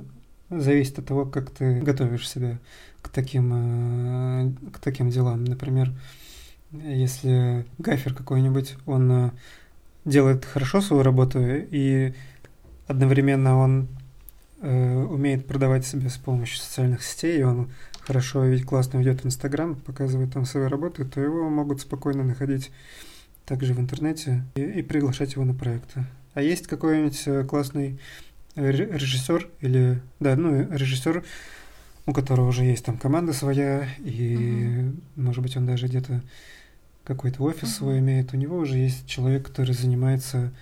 зависит 0.50 1.00
от 1.00 1.06
того, 1.06 1.26
как 1.26 1.50
ты 1.50 1.80
готовишь 1.82 2.30
себя 2.30 2.60
к 3.02 3.10
таким, 3.10 3.52
э, 3.54 4.52
к 4.72 4.80
таким 4.80 5.10
делам. 5.10 5.44
Например, 5.44 5.92
если 6.72 7.66
гафер 7.78 8.14
какой-нибудь, 8.14 8.76
он 8.86 9.12
э, 9.12 9.32
делает 10.06 10.46
хорошо 10.46 10.82
свою 10.82 11.04
работу 11.04 11.40
и 11.42 12.14
одновременно 12.88 13.58
он 13.58 13.88
э, 14.62 14.96
умеет 14.96 15.48
продавать 15.48 15.86
себя 15.86 16.10
с 16.10 16.18
помощью 16.18 16.60
социальных 16.60 17.04
сетей, 17.04 17.40
и 17.40 17.44
он 17.44 17.70
хорошо 18.06 18.46
ведь 18.46 18.66
классно 18.66 19.00
ведет 19.00 19.26
Инстаграм, 19.26 19.76
показывает 19.76 20.34
там 20.34 20.46
свои 20.46 20.68
работы, 20.68 21.06
то 21.06 21.22
его 21.22 21.50
могут 21.50 21.82
спокойно 21.82 22.24
находить 22.24 22.72
также 23.46 23.74
в 23.74 23.80
интернете 23.80 24.44
и, 24.56 24.62
и 24.62 24.82
приглашать 24.82 25.34
его 25.34 25.46
на 25.46 25.54
проекты. 25.54 26.06
А 26.34 26.42
есть 26.42 26.68
какой-нибудь 26.68 27.24
э, 27.28 27.44
классный 27.46 28.00
режиссер 28.56 29.50
или, 29.62 30.02
да, 30.20 30.36
ну, 30.36 30.68
режиссер, 30.72 31.24
у 32.06 32.14
которого 32.14 32.50
уже 32.50 32.64
есть 32.64 32.86
там 32.86 32.98
команда 32.98 33.34
своя, 33.34 33.88
и, 34.00 34.36
mm-hmm. 34.36 35.02
может 35.16 35.44
быть, 35.44 35.58
он 35.58 35.66
даже 35.66 35.88
где-то 35.88 36.22
какой-то 37.04 37.44
офис 37.44 37.64
mm-hmm. 37.64 37.78
свой 37.78 38.00
имеет, 38.00 38.34
у 38.34 38.38
него 38.38 38.58
уже 38.58 38.78
есть 38.78 39.08
человек, 39.08 39.48
который 39.48 39.74
занимается 39.74 40.54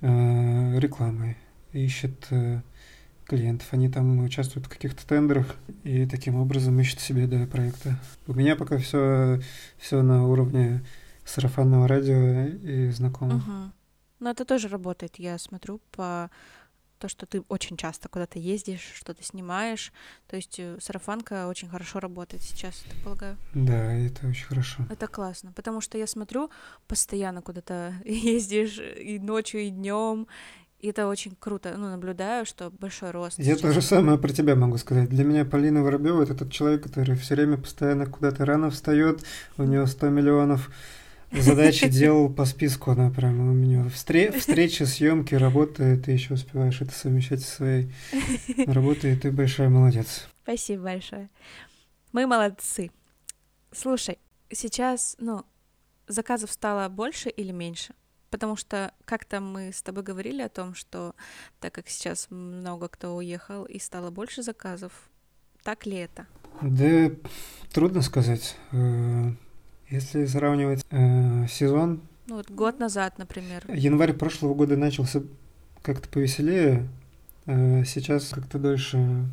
э, 0.00 0.78
рекламой, 0.78 1.36
ищет 1.72 2.26
э, 2.30 2.60
клиентов. 3.30 3.68
Они 3.70 3.88
там 3.88 4.24
участвуют 4.24 4.66
в 4.66 4.68
каких-то 4.68 5.06
тендерах 5.06 5.54
и 5.84 6.06
таким 6.06 6.36
образом 6.36 6.78
ищут 6.80 7.00
себе 7.00 7.26
да, 7.26 7.46
проекты. 7.46 7.94
У 8.26 8.34
меня 8.34 8.56
пока 8.56 8.78
все, 8.78 9.40
все 9.78 10.02
на 10.02 10.26
уровне 10.26 10.84
сарафанного 11.24 11.86
радио 11.86 12.46
и 12.46 12.90
знакомых. 12.90 13.46
Угу. 13.46 13.72
Но 14.20 14.30
это 14.30 14.44
тоже 14.44 14.68
работает. 14.68 15.16
Я 15.16 15.38
смотрю 15.38 15.80
по 15.92 16.30
то, 16.98 17.08
что 17.08 17.24
ты 17.24 17.40
очень 17.48 17.76
часто 17.78 18.08
куда-то 18.08 18.38
ездишь, 18.38 18.92
что-то 18.94 19.22
снимаешь. 19.22 19.92
То 20.26 20.36
есть 20.36 20.58
э, 20.58 20.76
сарафанка 20.80 21.46
очень 21.46 21.68
хорошо 21.68 21.98
работает 21.98 22.42
сейчас, 22.42 22.84
я 22.86 23.04
полагаю. 23.04 23.38
Да, 23.54 23.94
это 23.94 24.26
очень 24.26 24.44
хорошо. 24.44 24.84
Это 24.90 25.06
классно, 25.06 25.52
потому 25.52 25.80
что 25.80 25.96
я 25.96 26.06
смотрю, 26.06 26.50
постоянно 26.86 27.40
куда-то 27.40 27.94
ездишь 28.04 28.78
и 28.78 29.18
ночью, 29.18 29.60
и 29.62 29.70
днем, 29.70 30.26
и 30.80 30.88
это 30.88 31.06
очень 31.06 31.36
круто. 31.38 31.74
Ну, 31.76 31.90
наблюдаю, 31.90 32.46
что 32.46 32.70
большой 32.70 33.10
рост. 33.10 33.38
Я 33.38 33.44
сейчас. 33.44 33.60
то 33.60 33.72
же 33.72 33.82
самое 33.82 34.18
про 34.18 34.30
тебя 34.30 34.56
могу 34.56 34.78
сказать. 34.78 35.08
Для 35.10 35.24
меня 35.24 35.44
Полина 35.44 35.82
Воробьева 35.82 36.22
это 36.22 36.34
тот 36.34 36.50
человек, 36.50 36.82
который 36.82 37.16
все 37.16 37.34
время 37.34 37.58
постоянно 37.58 38.06
куда-то 38.06 38.44
рано 38.46 38.70
встает, 38.70 39.22
у 39.58 39.64
него 39.64 39.86
100 39.86 40.08
миллионов 40.08 40.70
задачи 41.32 41.88
делал 41.90 42.32
по 42.32 42.44
списку, 42.44 42.92
она 42.92 43.10
прям 43.10 43.40
у 43.40 43.52
меня 43.52 43.84
встре- 43.94 44.32
встречи, 44.38 44.84
съемки, 44.84 45.34
работы, 45.34 45.96
ты 45.98 46.12
еще 46.12 46.34
успеваешь 46.34 46.80
это 46.80 46.92
совмещать 46.92 47.42
со 47.42 47.56
своей 47.56 47.92
работой, 48.66 49.12
и 49.12 49.16
ты 49.16 49.30
большая 49.30 49.68
молодец. 49.68 50.28
Спасибо 50.42 50.84
большое. 50.84 51.28
Мы 52.12 52.26
молодцы. 52.26 52.90
Слушай, 53.70 54.18
сейчас, 54.50 55.14
ну, 55.20 55.44
заказов 56.08 56.50
стало 56.50 56.88
больше 56.88 57.28
или 57.28 57.52
меньше? 57.52 57.94
Потому 58.30 58.56
что 58.56 58.92
как-то 59.04 59.40
мы 59.40 59.72
с 59.72 59.82
тобой 59.82 60.04
говорили 60.04 60.40
о 60.40 60.48
том, 60.48 60.74
что 60.74 61.14
так 61.58 61.74
как 61.74 61.88
сейчас 61.88 62.28
много 62.30 62.88
кто 62.88 63.16
уехал 63.16 63.64
и 63.64 63.78
стало 63.78 64.10
больше 64.10 64.42
заказов, 64.42 64.92
так 65.62 65.84
ли 65.84 65.96
это? 65.96 66.26
Да, 66.62 67.10
трудно 67.72 68.02
сказать. 68.02 68.56
Э, 68.72 69.32
если 69.88 70.26
сравнивать 70.26 70.84
э, 70.90 71.46
сезон... 71.48 72.02
Ну 72.26 72.36
вот 72.36 72.50
год 72.50 72.78
назад, 72.78 73.18
например. 73.18 73.64
Январь 73.68 74.12
прошлого 74.12 74.54
года 74.54 74.76
начался 74.76 75.22
как-то 75.82 76.08
повеселее. 76.08 76.88
Э, 77.46 77.84
сейчас 77.84 78.28
как-то 78.28 78.58
дольше 78.58 79.26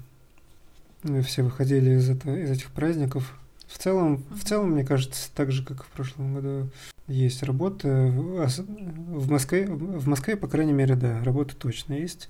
все 1.23 1.43
выходили 1.43 1.91
из, 1.91 2.09
это, 2.09 2.35
из 2.35 2.49
этих 2.49 2.71
праздников. 2.71 3.37
В 3.67 3.77
целом, 3.77 4.15
uh-huh. 4.15 4.35
в 4.35 4.43
целом, 4.43 4.71
мне 4.71 4.85
кажется, 4.85 5.29
так 5.35 5.51
же, 5.51 5.63
как 5.63 5.83
в 5.83 5.87
прошлом 5.87 6.35
году, 6.35 6.69
есть 7.07 7.43
работа. 7.43 7.87
В 7.87 9.29
Москве, 9.29 9.67
в 9.67 10.07
Москве, 10.07 10.37
по 10.37 10.47
крайней 10.47 10.73
мере, 10.73 10.95
да, 10.95 11.23
работа 11.23 11.55
точно 11.55 11.93
есть. 11.93 12.29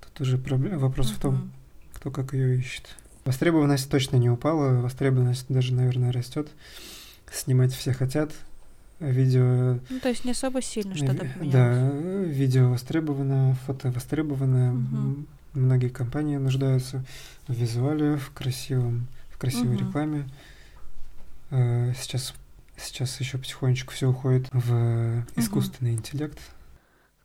Тут 0.00 0.20
уже 0.20 0.38
проблема, 0.38 0.78
вопрос 0.78 1.10
uh-huh. 1.10 1.16
в 1.16 1.20
том, 1.20 1.52
кто 1.94 2.10
как 2.10 2.32
ее 2.32 2.58
ищет. 2.58 2.96
Востребованность 3.24 3.90
точно 3.90 4.16
не 4.16 4.30
упала, 4.30 4.80
востребованность 4.80 5.46
даже, 5.48 5.74
наверное, 5.74 6.12
растет. 6.12 6.48
Снимать 7.32 7.72
все 7.72 7.92
хотят. 7.92 8.32
Видео... 8.98 9.78
Ну, 9.88 10.00
то 10.00 10.08
есть 10.08 10.24
не 10.24 10.32
особо 10.32 10.60
сильно 10.60 10.94
что-то 10.94 11.24
поменялось. 11.24 11.52
Да, 11.52 11.90
видео 12.24 12.68
востребовано, 12.68 13.56
фото 13.66 13.90
востребовано. 13.90 14.74
Угу. 14.74 15.26
Многие 15.54 15.88
компании 15.88 16.36
нуждаются 16.36 17.04
в 17.48 17.54
визуале, 17.54 18.16
в 18.16 18.30
красивом, 18.32 19.06
в 19.30 19.38
красивой 19.38 19.76
угу. 19.76 19.86
рекламе. 19.86 20.28
Э, 21.50 21.92
сейчас 21.96 22.34
Сейчас 22.80 23.20
еще 23.20 23.38
потихонечку 23.38 23.92
все 23.92 24.08
уходит 24.08 24.48
в 24.52 25.24
искусственный 25.36 25.92
угу. 25.92 25.98
интеллект. 25.98 26.38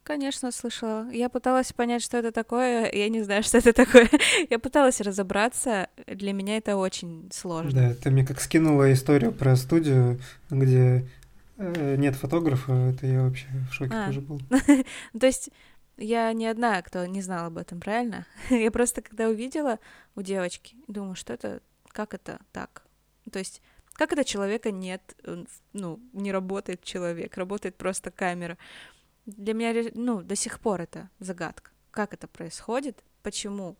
Конечно, 0.03 0.51
слышала. 0.51 1.09
Я 1.09 1.29
пыталась 1.29 1.73
понять, 1.73 2.03
что 2.03 2.17
это 2.17 2.31
такое. 2.31 2.91
Я 2.91 3.09
не 3.09 3.23
знаю, 3.23 3.41
что 3.41 3.57
это 3.57 3.73
такое. 3.73 4.07
Я 4.49 4.59
пыталась 4.59 5.01
разобраться. 5.01 5.89
Для 6.05 6.31
меня 6.31 6.57
это 6.57 6.77
очень 6.77 7.27
сложно. 7.33 7.71
Да, 7.71 7.95
ты 7.95 8.11
мне 8.11 8.23
как 8.23 8.39
скинула 8.39 8.93
историю 8.93 9.31
про 9.31 9.55
студию, 9.55 10.19
где 10.51 11.09
э, 11.57 11.95
нет 11.95 12.15
фотографа. 12.15 12.71
Это 12.73 13.07
я 13.07 13.23
вообще 13.23 13.47
в 13.71 13.73
шоке 13.73 13.95
а. 13.95 14.05
тоже 14.05 14.21
был. 14.21 14.39
То 15.19 15.25
есть 15.25 15.49
я 15.97 16.31
не 16.33 16.45
одна, 16.45 16.79
кто 16.83 17.03
не 17.07 17.21
знал 17.23 17.47
об 17.47 17.57
этом, 17.57 17.79
правильно? 17.79 18.27
Я 18.51 18.69
просто 18.69 19.01
когда 19.01 19.27
увидела 19.27 19.79
у 20.15 20.21
девочки, 20.21 20.75
думаю, 20.87 21.15
что 21.15 21.33
это, 21.33 21.61
как 21.87 22.13
это 22.13 22.39
так? 22.51 22.83
То 23.31 23.39
есть 23.39 23.61
как 23.95 24.11
это 24.11 24.23
человека 24.23 24.71
нет, 24.71 25.15
ну, 25.73 25.99
не 26.13 26.31
работает 26.31 26.83
человек, 26.83 27.37
работает 27.37 27.75
просто 27.75 28.11
камера. 28.11 28.57
Для 29.25 29.53
меня, 29.53 29.89
ну, 29.93 30.21
до 30.21 30.35
сих 30.35 30.59
пор 30.59 30.81
это 30.81 31.09
загадка. 31.19 31.71
Как 31.91 32.13
это 32.13 32.27
происходит, 32.27 33.03
почему. 33.23 33.77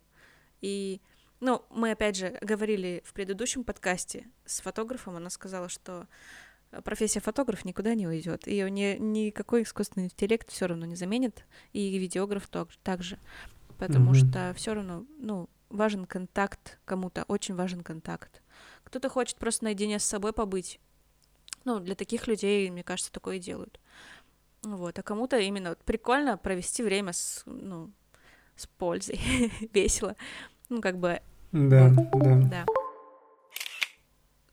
И, 0.62 1.00
ну, 1.40 1.64
мы 1.70 1.90
опять 1.90 2.16
же 2.16 2.38
говорили 2.40 3.02
в 3.04 3.12
предыдущем 3.12 3.62
подкасте 3.62 4.26
с 4.46 4.60
фотографом, 4.60 5.16
она 5.16 5.28
сказала, 5.28 5.68
что 5.68 6.08
профессия 6.82 7.20
фотограф 7.20 7.64
никуда 7.64 7.94
не 7.94 8.08
уйдет, 8.08 8.48
и 8.48 8.60
ни, 8.70 8.96
никакой 8.96 9.62
искусственный 9.62 10.06
интеллект 10.06 10.50
все 10.50 10.66
равно 10.66 10.86
не 10.86 10.96
заменит, 10.96 11.44
и 11.72 11.98
видеограф 11.98 12.48
также, 12.82 13.18
потому 13.78 14.12
mm-hmm. 14.12 14.30
что 14.30 14.54
все 14.56 14.74
равно, 14.74 15.04
ну, 15.18 15.48
важен 15.68 16.06
контакт 16.06 16.78
кому-то, 16.84 17.24
очень 17.28 17.54
важен 17.54 17.82
контакт. 17.82 18.42
Кто-то 18.86 19.08
хочет 19.08 19.36
просто 19.36 19.64
наедине 19.64 19.98
с 19.98 20.04
собой 20.04 20.32
побыть. 20.32 20.78
Ну, 21.64 21.80
для 21.80 21.96
таких 21.96 22.28
людей, 22.28 22.70
мне 22.70 22.84
кажется, 22.84 23.10
такое 23.10 23.36
и 23.36 23.40
делают. 23.40 23.80
Вот, 24.62 24.96
а 24.98 25.02
кому-то 25.02 25.38
именно 25.38 25.70
вот 25.70 25.78
прикольно 25.78 26.38
провести 26.38 26.84
время 26.84 27.12
с, 27.12 27.42
ну, 27.46 27.90
с 28.54 28.68
пользой, 28.68 29.20
весело. 29.72 30.14
Ну, 30.68 30.80
как 30.80 30.98
бы 30.98 31.20
Да, 31.50 31.88
Вот. 31.88 32.22
да. 32.22 32.36
Да. 32.48 32.66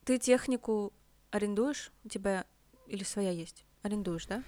Ты 0.03 0.17
технику 0.17 0.91
арендуешь? 1.29 1.91
У 2.03 2.09
тебя 2.09 2.45
или 2.87 3.03
своя 3.03 3.29
есть? 3.31 3.65
Арендуешь, 3.83 4.25
да? 4.25 4.43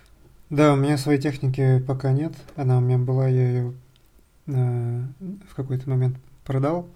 Да, 0.50 0.74
у 0.74 0.75
меня 0.75 0.98
своей 0.98 1.22
техники 1.22 1.84
пока 1.88 2.12
нет. 2.12 2.34
Она 2.56 2.77
у 2.80 2.82
меня 2.82 2.98
была, 2.98 3.27
я 3.27 3.48
ее 3.48 3.74
в 4.48 5.56
какой-то 5.56 5.89
момент 5.89 6.18
продал. 6.44 6.88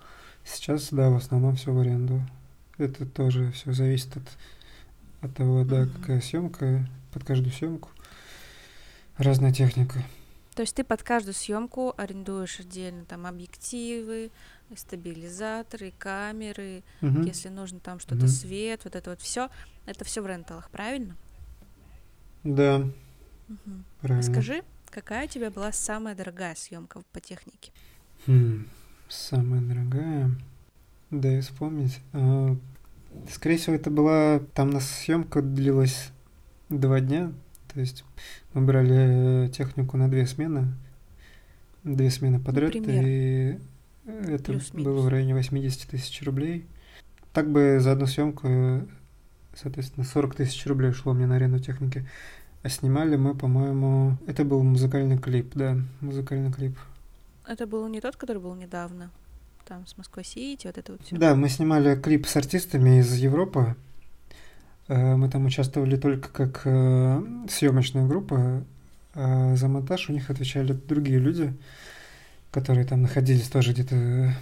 Сейчас, 0.44 0.90
да, 0.92 1.10
в 1.10 1.16
основном 1.16 1.56
все 1.56 1.72
в 1.72 1.80
аренду. 1.80 2.22
Это 2.80 3.06
тоже 3.06 3.52
все 3.52 3.74
зависит 3.74 4.16
от, 4.18 4.24
от 5.22 5.36
того, 5.36 5.64
да, 5.66 5.82
Мгм. 5.82 5.94
какая 6.02 6.22
съемка, 6.22 6.88
под 7.14 7.24
каждую 7.26 7.52
съемку. 7.54 7.90
Разная 9.18 9.52
техника. 9.52 10.02
То 10.56 10.62
есть 10.64 10.76
ты 10.76 10.84
под 10.84 11.04
каждую 11.04 11.34
съемку 11.34 11.94
арендуешь 11.98 12.60
отдельно 12.60 13.06
там 13.06 13.26
объективы, 13.26 14.32
стабилизаторы, 14.76 15.94
камеры, 15.98 16.84
Мгм. 17.02 17.24
если 17.26 17.50
нужно 17.50 17.80
там 17.80 18.00
что-то 18.00 18.22
Мгм. 18.22 18.28
свет, 18.30 18.82
вот 18.86 18.96
это 18.96 19.10
вот 19.10 19.22
все, 19.22 19.50
это 19.86 20.06
все 20.06 20.22
в 20.22 20.28
ренталах, 20.28 20.70
правильно? 20.70 21.16
Да, 22.44 22.80
Мгм. 23.48 23.86
правильно. 24.02 24.24
Скажи, 24.24 24.64
какая 24.90 25.26
у 25.26 25.30
тебя 25.30 25.52
была 25.52 25.72
самая 25.74 26.16
дорогая 26.16 26.56
съемка 26.56 27.02
по 27.12 27.20
технике? 27.20 27.72
Хм, 28.26 28.68
самая 29.10 29.62
дорогая. 29.62 30.32
Да 31.12 31.38
и 31.38 31.42
вспомнить. 31.42 32.00
А, 32.14 32.56
Скорее 33.30 33.58
всего, 33.58 33.76
это 33.76 33.90
была... 33.90 34.40
Там 34.54 34.70
у 34.70 34.74
нас 34.74 34.90
съемка 34.90 35.42
длилась 35.42 36.12
два 36.70 37.00
дня. 37.00 37.32
То 37.74 37.80
есть 37.80 38.04
мы 38.54 38.62
брали 38.62 39.46
э, 39.46 39.50
технику 39.50 39.98
на 39.98 40.10
две 40.10 40.26
смены. 40.26 40.74
Две 41.84 42.10
смены 42.10 42.40
подряд. 42.40 42.74
Например? 42.74 43.04
И 43.06 43.60
это 44.06 44.60
было 44.74 45.02
в 45.02 45.08
районе 45.08 45.34
80 45.34 45.90
тысяч 45.90 46.22
рублей. 46.24 46.66
Так 47.34 47.52
бы 47.52 47.80
за 47.80 47.92
одну 47.92 48.08
съемку, 48.08 48.48
э, 48.48 48.86
соответственно, 49.56 50.06
40 50.06 50.36
тысяч 50.36 50.66
рублей 50.66 50.90
ушло 50.90 51.14
мне 51.14 51.28
на 51.28 51.36
аренду 51.36 51.60
техники. 51.60 52.08
А 52.62 52.70
снимали 52.70 53.16
мы, 53.16 53.36
по-моему... 53.36 54.18
Это 54.28 54.44
был 54.44 54.64
музыкальный 54.64 55.18
клип, 55.18 55.52
да, 55.56 55.78
музыкальный 56.02 56.52
клип. 56.52 56.78
Это 57.48 57.66
был 57.66 57.88
не 57.88 58.02
тот, 58.02 58.16
который 58.16 58.42
был 58.42 58.54
недавно, 58.56 59.12
там 59.70 59.86
с 59.86 59.96
Москва-Сити, 59.98 60.66
вот 60.66 60.78
это 60.80 60.92
вот 60.94 61.02
все. 61.06 61.16
Да, 61.16 61.36
мы 61.36 61.48
снимали 61.48 61.96
клип 61.96 62.26
с 62.26 62.36
артистами 62.36 63.00
из 63.00 63.14
Европы. 63.14 63.76
Э, 64.88 65.16
Мы 65.16 65.30
там 65.30 65.46
участвовали 65.46 65.96
только 65.96 66.30
как 66.30 66.62
э, 66.66 67.22
съемочная 67.48 68.08
группа, 68.08 68.64
а 69.14 69.56
за 69.56 69.68
монтаж 69.68 70.10
у 70.10 70.14
них 70.14 70.32
отвечали 70.32 70.74
другие 70.74 71.20
люди, 71.20 71.54
которые 72.52 72.86
там 72.86 73.04
находились 73.04 73.48
тоже 73.48 73.74
где-то, 73.74 74.34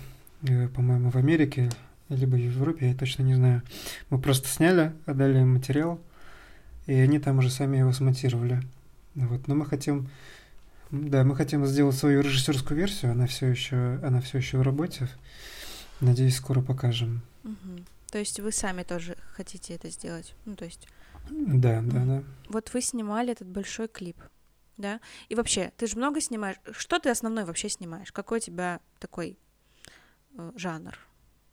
э, 0.43 0.67
по-моему, 0.69 1.11
в 1.11 1.17
Америке, 1.17 1.69
либо 2.07 2.35
в 2.35 2.39
Европе, 2.39 2.87
я 2.89 2.95
точно 2.95 3.23
не 3.23 3.35
знаю. 3.35 3.61
Мы 4.09 4.19
просто 4.19 4.47
сняли, 4.47 4.93
отдали 5.05 5.39
им 5.39 5.55
материал, 5.55 5.99
и 6.85 6.93
они 6.93 7.19
там 7.19 7.39
уже 7.39 7.49
сами 7.49 7.77
его 7.77 7.91
смонтировали. 7.91 8.61
Вот, 9.15 9.47
но 9.49 9.55
мы 9.55 9.65
хотим, 9.65 10.09
да, 10.91 11.23
мы 11.23 11.35
хотим 11.35 11.65
сделать 11.65 11.95
свою 11.95 12.21
режиссерскую 12.21 12.77
версию, 12.77 13.11
она 13.11 13.27
все 13.27 13.47
еще, 13.47 13.99
она 14.03 14.21
все 14.21 14.37
еще 14.37 14.57
в 14.57 14.61
работе. 14.61 15.07
Надеюсь, 15.99 16.37
скоро 16.37 16.61
покажем. 16.61 17.21
Мгм. 17.43 17.85
То 18.11 18.19
есть 18.19 18.39
вы 18.39 18.51
сами 18.51 18.83
тоже 18.83 19.17
хотите 19.35 19.73
это 19.73 19.89
сделать? 19.89 20.35
Ну, 20.45 20.55
то 20.55 20.65
есть 20.65 20.87
Да, 21.29 21.81
да, 21.81 22.03
да. 22.05 22.23
вот 22.49 22.73
вы 22.73 22.81
снимали 22.81 23.31
этот 23.31 23.47
большой 23.47 23.87
клип, 23.87 24.17
да? 24.77 24.99
И 25.27 25.35
вообще, 25.35 25.71
ты 25.77 25.87
же 25.87 25.97
много 25.97 26.21
снимаешь. 26.21 26.57
Что 26.71 26.99
ты 26.99 27.09
основной 27.09 27.45
вообще 27.45 27.67
снимаешь? 27.67 28.11
Какой 28.11 28.37
у 28.37 28.41
тебя 28.41 28.79
такой 28.99 29.37
э, 30.37 30.51
жанр? 30.55 30.97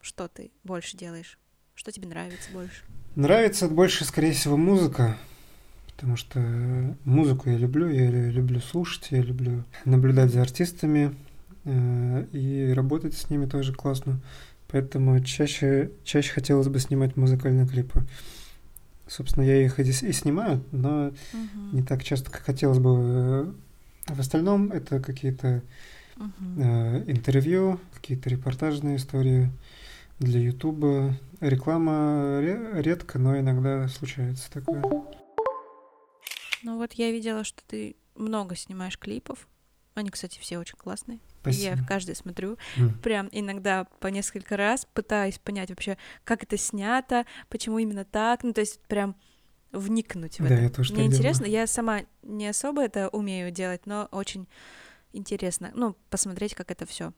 Что 0.00 0.28
ты 0.28 0.52
больше 0.62 0.96
делаешь? 0.96 1.38
Что 1.74 1.90
тебе 1.90 2.06
нравится 2.06 2.50
больше? 2.52 2.84
Нравится 3.16 3.68
больше, 3.68 4.04
скорее 4.04 4.32
всего, 4.32 4.56
музыка, 4.56 5.16
потому 5.96 6.16
что 6.16 6.40
музыку 7.04 7.50
я 7.50 7.56
люблю, 7.56 7.88
я 7.88 8.10
лю- 8.10 8.30
люблю 8.30 8.60
слушать, 8.60 9.08
я 9.10 9.22
люблю 9.22 9.64
наблюдать 9.84 10.32
за 10.32 10.42
артистами 10.42 11.14
э, 11.64 12.26
и 12.32 12.72
работать 12.74 13.14
с 13.14 13.30
ними 13.30 13.46
тоже 13.46 13.72
классно. 13.72 14.20
Поэтому 14.68 15.20
чаще, 15.20 15.90
чаще 16.04 16.32
хотелось 16.32 16.68
бы 16.68 16.80
снимать 16.80 17.16
музыкальные 17.16 17.66
клипы. 17.66 18.02
Собственно, 19.06 19.44
я 19.44 19.62
их 19.64 19.78
и, 19.78 19.82
и 19.82 20.12
снимаю, 20.12 20.62
но 20.72 21.12
не 21.72 21.82
так 21.82 22.02
часто, 22.02 22.30
как 22.30 22.42
хотелось 22.42 22.78
бы. 22.78 23.54
В 24.06 24.20
остальном 24.20 24.70
это 24.72 25.00
какие-то 25.00 25.62
Мгм. 26.16 26.60
э, 26.62 27.04
интервью, 27.08 27.80
какие-то 27.94 28.28
репортажные 28.30 28.96
истории 28.96 29.50
для 30.20 30.40
Ютуба. 30.40 31.16
Реклама 31.40 32.38
ре- 32.40 32.82
редко, 32.82 33.18
но 33.18 33.38
иногда 33.38 33.88
случается 33.88 34.50
такое. 34.52 34.82
Ну 36.64 36.78
вот 36.78 36.94
я 36.94 37.10
видела, 37.10 37.44
что 37.44 37.62
ты 37.66 37.96
много 38.14 38.56
снимаешь 38.56 38.98
клипов. 38.98 39.46
Они, 39.94 40.10
кстати, 40.10 40.40
все 40.40 40.58
очень 40.58 40.76
классные. 40.76 41.20
Спасибо. 41.40 41.76
Я 41.76 41.84
каждый 41.86 42.16
смотрю. 42.16 42.58
М. 42.76 42.98
Прям 42.98 43.28
иногда 43.30 43.84
по 44.00 44.08
несколько 44.08 44.56
раз 44.56 44.86
пытаюсь 44.92 45.38
понять 45.38 45.68
вообще, 45.70 45.96
как 46.24 46.42
это 46.42 46.56
снято, 46.56 47.26
почему 47.48 47.78
именно 47.78 48.04
так. 48.04 48.42
Ну, 48.42 48.52
то 48.52 48.60
есть 48.60 48.80
прям 48.80 49.14
вникнуть 49.70 50.40
в 50.40 50.48
Да, 50.48 50.54
это. 50.54 50.62
я 50.64 50.70
тоже 50.70 50.92
Мне 50.94 51.02
так 51.04 51.10
делаю. 51.12 51.16
интересно, 51.18 51.44
я 51.46 51.66
сама 51.66 52.00
не 52.22 52.48
особо 52.48 52.82
это 52.82 53.08
умею 53.10 53.50
делать, 53.52 53.86
но 53.86 54.08
очень 54.10 54.48
интересно, 55.12 55.70
ну, 55.74 55.96
посмотреть, 56.10 56.54
как 56.54 56.70
это 56.70 56.86
все 56.86 57.12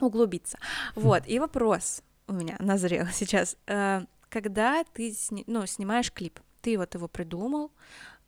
углубиться. 0.00 0.58
Хм. 0.94 1.00
Вот, 1.00 1.22
и 1.26 1.38
вопрос 1.38 2.02
у 2.26 2.32
меня 2.32 2.56
назрел 2.58 3.06
сейчас. 3.12 3.56
Э, 3.66 4.02
Когда 4.28 4.84
ты 4.84 5.12
сни- 5.12 5.44
ну, 5.46 5.64
снимаешь 5.66 6.12
клип, 6.12 6.40
ты 6.60 6.76
вот 6.76 6.94
его 6.94 7.08
придумал, 7.08 7.70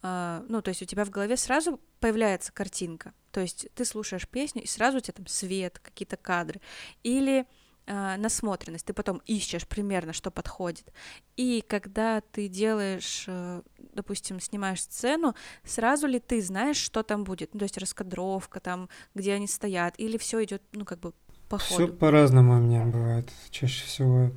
ну, 0.02 0.62
то 0.62 0.68
есть 0.68 0.82
у 0.82 0.84
тебя 0.84 1.04
в 1.04 1.10
голове 1.10 1.36
сразу 1.36 1.80
появляется 2.00 2.52
картинка, 2.52 3.12
то 3.32 3.40
есть 3.40 3.68
ты 3.74 3.84
слушаешь 3.84 4.28
песню, 4.28 4.62
и 4.62 4.66
сразу 4.66 4.98
у 4.98 5.00
тебя 5.00 5.14
там 5.14 5.26
свет, 5.26 5.78
какие-то 5.80 6.16
кадры, 6.16 6.60
или 7.02 7.46
э, 7.86 8.16
насмотренность, 8.16 8.86
ты 8.86 8.92
потом 8.92 9.20
ищешь 9.26 9.66
примерно, 9.66 10.12
что 10.12 10.30
подходит. 10.30 10.92
И 11.36 11.64
когда 11.66 12.20
ты 12.20 12.48
делаешь, 12.48 13.24
э, 13.26 13.62
допустим, 13.94 14.40
снимаешь 14.40 14.82
сцену, 14.82 15.34
сразу 15.64 16.06
ли 16.06 16.20
ты 16.20 16.40
знаешь, 16.42 16.76
что 16.76 17.02
там 17.02 17.24
будет? 17.24 17.54
Ну, 17.54 17.58
то 17.58 17.64
есть 17.64 17.78
раскадровка 17.78 18.60
там, 18.60 18.88
где 19.14 19.32
они 19.34 19.46
стоят, 19.48 19.94
или 19.98 20.16
все 20.16 20.44
идет, 20.44 20.62
ну, 20.72 20.84
как 20.84 21.00
бы 21.00 21.12
по 21.48 21.58
Все 21.58 21.74
ходу? 21.76 21.94
по-разному 21.94 22.56
у 22.56 22.60
меня 22.60 22.84
бывает. 22.84 23.30
Чаще 23.50 23.84
всего, 23.86 24.30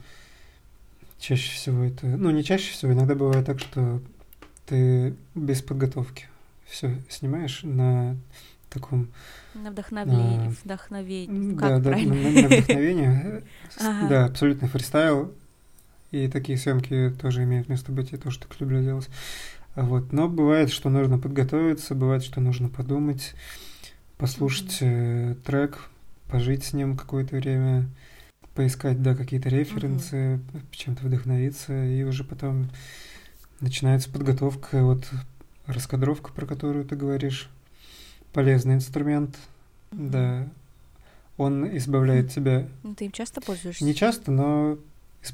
чаще 1.19 1.51
всего 1.51 1.83
это, 1.83 2.05
ну 2.05 2.31
не 2.31 2.43
чаще 2.43 2.71
всего, 2.71 2.93
иногда 2.93 3.15
бывает 3.15 3.45
так, 3.45 3.59
что 3.59 4.01
ты 4.65 5.15
без 5.35 5.61
подготовки 5.61 6.27
все 6.65 6.97
снимаешь 7.09 7.61
на 7.63 8.15
таком, 8.69 9.09
На 9.53 9.71
вдохновение, 9.71 10.47
А, 10.47 10.53
вдохновение, 10.63 11.55
да, 11.55 11.67
как 11.69 11.81
да, 11.81 11.89
правильно? 11.89 12.15
на, 12.15 12.41
на 12.41 12.47
вдохновение, 12.47 13.43
да, 14.09 14.25
абсолютный 14.25 14.69
фристайл, 14.69 15.33
и 16.11 16.27
такие 16.27 16.57
съемки 16.57 17.13
тоже 17.21 17.43
имеют 17.43 17.69
место 17.69 17.91
быть, 17.91 18.11
я 18.11 18.17
тоже 18.17 18.39
так 18.39 18.59
люблю 18.59 18.81
делать. 18.81 19.09
А 19.75 19.83
Вот. 19.83 20.11
Но 20.11 20.27
бывает, 20.27 20.69
что 20.69 20.89
нужно 20.89 21.17
подготовиться, 21.17 21.95
бывает, 21.95 22.23
что 22.23 22.41
нужно 22.41 22.69
подумать, 22.69 23.33
послушать 24.17 24.77
э, 24.81 25.35
трек, 25.45 25.89
пожить 26.29 26.63
с 26.63 26.73
ним 26.73 26.97
какое-то 26.97 27.35
время, 27.37 27.87
поискать, 28.55 29.01
да, 29.01 29.15
какие-то 29.15 29.49
референсы, 29.49 30.39
чем-то 30.71 31.05
вдохновиться, 31.05 31.85
и 31.85 32.03
уже 32.03 32.23
потом 32.25 32.69
начинается 33.61 34.09
подготовка, 34.09 34.83
вот 34.83 35.09
раскадровка, 35.65 36.31
про 36.33 36.45
которую 36.45 36.85
ты 36.85 36.95
говоришь. 36.95 37.49
Полезный 38.33 38.75
инструмент, 38.75 39.37
Мгм. 39.91 40.11
да. 40.11 40.47
Он 41.37 41.77
избавляет 41.77 42.31
тебя 42.31 42.67
Ну, 42.83 42.93
Ты 42.95 43.05
им 43.05 43.11
часто 43.11 43.41
пользуешься? 43.41 43.83
не 43.83 43.95
часто, 43.95 44.31
но 44.31 44.77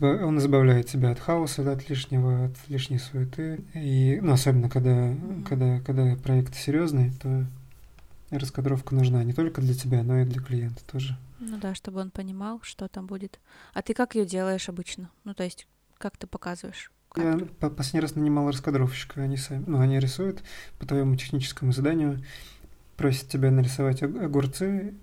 он 0.02 0.38
избавляет 0.40 0.88
тебя 0.88 1.12
от 1.12 1.20
хаоса, 1.20 1.64
да, 1.64 1.74
от 1.74 1.90
лишнего, 1.90 2.46
от 2.46 2.70
лишней 2.70 3.00
суеты. 3.00 3.62
И, 3.74 4.20
ну, 4.22 4.34
особенно 4.34 4.70
когда, 4.70 4.94
Мгм. 4.96 5.44
когда, 5.44 5.80
когда 5.82 6.16
проект 6.16 6.56
серьезный, 6.56 7.12
то 7.22 7.46
раскадровка 8.32 8.94
нужна 8.96 9.24
не 9.24 9.34
только 9.34 9.62
для 9.62 9.74
тебя, 9.74 10.04
но 10.04 10.20
и 10.20 10.26
для 10.26 10.42
клиента 10.42 10.84
тоже. 10.86 11.18
Ну 11.40 11.58
да, 11.58 11.76
чтобы 11.76 12.02
он 12.02 12.10
понимал, 12.10 12.60
что 12.64 12.88
там 12.88 13.06
будет. 13.06 13.40
А 13.74 13.82
ты 13.82 13.94
как 13.94 14.16
ее 14.16 14.26
делаешь 14.26 14.70
обычно? 14.70 15.10
Ну, 15.24 15.34
то 15.34 15.44
есть, 15.44 15.68
как 15.98 16.18
ты 16.18 16.26
показываешь? 16.28 16.92
Я 17.18 17.40
последний 17.70 18.02
раз 18.02 18.16
нанимал 18.16 18.48
раскадровщика, 18.50 19.22
они 19.24 19.38
сами, 19.38 19.64
ну, 19.66 19.80
они 19.80 20.00
рисуют 20.00 20.44
по 20.78 20.86
твоему 20.86 21.16
техническому 21.16 21.72
заданию, 21.72 22.24
просят 22.96 23.28
тебя 23.30 23.50
нарисовать 23.50 24.04
ог- 24.04 24.22
огурцы. 24.22 24.94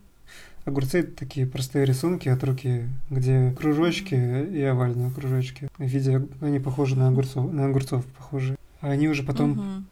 Огурцы 0.64 1.00
это 1.00 1.12
такие 1.12 1.46
простые 1.46 1.84
рисунки 1.84 2.28
от 2.28 2.42
руки, 2.44 2.88
где 3.10 3.52
кружочки 3.58 4.14
и 4.14 4.62
овальные 4.62 5.10
кружочки. 5.10 5.68
В 5.76 5.82
виде 5.84 6.26
они 6.40 6.60
похожи 6.60 6.96
на 6.96 7.08
огурцов, 7.08 7.52
на 7.52 7.66
огурцов 7.66 8.06
похожи. 8.06 8.56
А 8.80 8.90
они 8.90 9.08
уже 9.08 9.24
потом, 9.24 9.50
Мгм. 9.50 9.86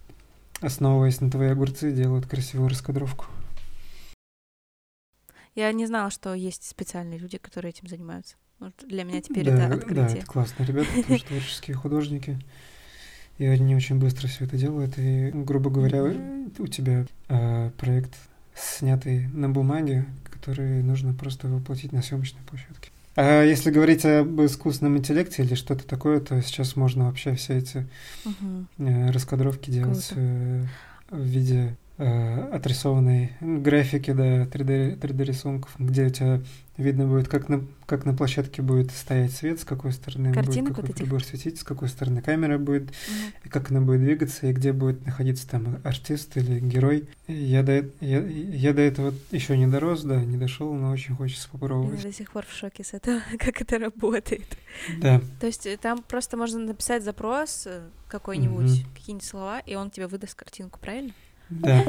основываясь 0.61 1.21
на 1.21 1.31
твои 1.31 1.49
огурцы, 1.49 1.93
делают 1.93 2.27
красивую 2.27 2.69
раскадровку. 2.71 3.27
Я 5.55 5.71
не 5.73 5.87
знала, 5.87 6.11
что 6.11 6.33
есть 6.35 6.65
специальные 6.67 7.19
люди, 7.19 7.37
которые 7.37 7.71
этим 7.71 7.87
занимаются. 7.89 8.37
Вот 8.63 8.75
для 8.87 9.03
меня 9.03 9.21
теперь 9.21 9.45
да, 9.45 9.57
это 9.57 9.75
открытие. 9.75 10.07
Да, 10.07 10.15
это 10.19 10.27
классно. 10.27 10.63
Ребята 10.63 10.89
тоже 11.09 11.25
творческие 11.25 11.77
художники. 11.77 12.39
И 13.39 13.45
они 13.45 13.75
очень 13.75 13.99
быстро 13.99 14.29
все 14.29 14.45
это 14.45 14.57
делают. 14.57 14.97
И, 14.99 15.33
грубо 15.35 15.69
говоря, 15.69 16.05
у 16.05 16.67
тебя 16.69 17.05
э, 17.29 17.71
проект 17.77 18.15
снятый 18.55 19.27
на 19.33 19.49
бумаге, 19.49 20.05
который 20.31 20.81
нужно 20.85 21.13
просто 21.13 21.49
воплотить 21.49 21.91
на 21.91 22.03
съемочной 22.03 22.41
площадке. 22.47 22.91
А 23.17 23.43
если 23.43 23.73
говорить 23.73 24.05
об 24.05 24.41
искусственном 24.43 24.97
интеллекте 24.97 25.43
или 25.43 25.57
что-то 25.57 25.85
такое, 25.85 26.21
то 26.21 26.41
сейчас 26.41 26.77
можно 26.77 27.07
вообще 27.07 27.35
все 27.35 27.59
эти 27.59 27.89
угу. 28.25 28.67
раскадровки 28.79 29.71
делать 29.71 30.13
э, 30.15 30.65
в 31.11 31.21
виде 31.21 31.77
отрисованной 32.03 33.33
графики, 33.41 34.13
да, 34.13 34.45
3D, 34.45 34.99
3D 34.99 35.25
рисунков, 35.25 35.75
где 35.79 36.07
у 36.07 36.11
тебя 36.11 36.41
видно 36.77 37.07
будет, 37.07 37.29
как 37.29 37.49
на, 37.49 37.67
как 37.87 38.05
на 38.05 38.15
площадке 38.15 38.63
будет 38.63 38.91
стоять 38.93 39.33
свет, 39.33 39.61
с 39.61 39.65
какой 39.65 39.93
стороны 39.93 40.33
Картинок 40.33 40.75
будет 40.75 40.77
какой 40.77 40.89
вот 40.89 40.97
прибор 40.97 41.25
светить, 41.25 41.61
с 41.61 41.65
какой 41.65 41.89
стороны 41.89 42.23
камера 42.23 42.59
будет, 42.59 42.85
угу. 42.85 42.93
и 43.45 43.49
как 43.49 43.71
она 43.71 43.81
будет 43.81 44.01
двигаться, 44.01 44.47
и 44.47 44.53
где 44.53 44.73
будет 44.73 45.05
находиться 45.05 45.49
там 45.49 45.81
артист 45.85 46.37
или 46.37 46.61
герой. 46.61 47.09
Я 47.29 47.63
до, 47.63 47.87
я, 48.01 48.21
я 48.21 48.73
до 48.73 48.81
этого 48.81 49.15
еще 49.31 49.57
не 49.57 49.67
дорос, 49.67 50.03
да, 50.03 50.17
не 50.25 50.39
дошел, 50.39 50.73
но 50.73 50.91
очень 50.91 51.15
хочется 51.15 51.49
попробовать. 51.51 52.03
Я 52.03 52.11
до 52.11 52.15
сих 52.15 52.33
пор 52.33 52.47
в 52.47 52.53
шоке 52.53 52.85
с 52.85 52.95
этого, 52.95 53.21
как 53.39 53.61
это 53.61 53.79
работает. 53.79 54.57
Да. 54.99 55.21
То 55.41 55.47
есть 55.47 55.67
э, 55.67 55.77
там 55.77 56.03
просто 56.03 56.37
можно 56.37 56.59
написать 56.61 57.05
запрос 57.05 57.65
э, 57.67 57.83
какой-нибудь, 58.09 58.71
угу. 58.71 58.89
какие-нибудь 58.95 59.27
слова, 59.27 59.61
и 59.61 59.75
он 59.75 59.91
тебе 59.91 60.07
выдаст 60.07 60.35
картинку, 60.35 60.79
правильно? 60.81 61.13
Да. 61.61 61.85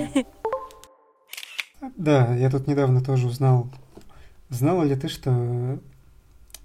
Да, 1.97 2.36
я 2.36 2.49
тут 2.49 2.67
недавно 2.67 3.04
тоже 3.04 3.28
узнал. 3.28 3.69
Знала 4.49 4.84
ли 4.84 4.95
ты, 4.95 5.10
что 5.10 5.80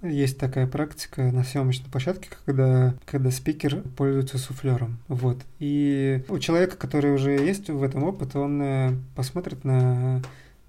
есть 0.01 0.37
такая 0.37 0.65
практика 0.65 1.23
на 1.23 1.43
съемочной 1.43 1.89
площадке, 1.89 2.29
когда, 2.45 2.95
когда 3.05 3.31
спикер 3.31 3.81
пользуется 3.97 4.37
суфлером. 4.37 4.99
Вот. 5.07 5.39
И 5.59 6.23
у 6.29 6.39
человека, 6.39 6.77
который 6.77 7.13
уже 7.13 7.31
есть 7.31 7.69
в 7.69 7.83
этом 7.83 8.03
опыт, 8.03 8.35
он 8.35 8.61
э, 8.61 8.91
посмотрит 9.15 9.65
на 9.65 10.21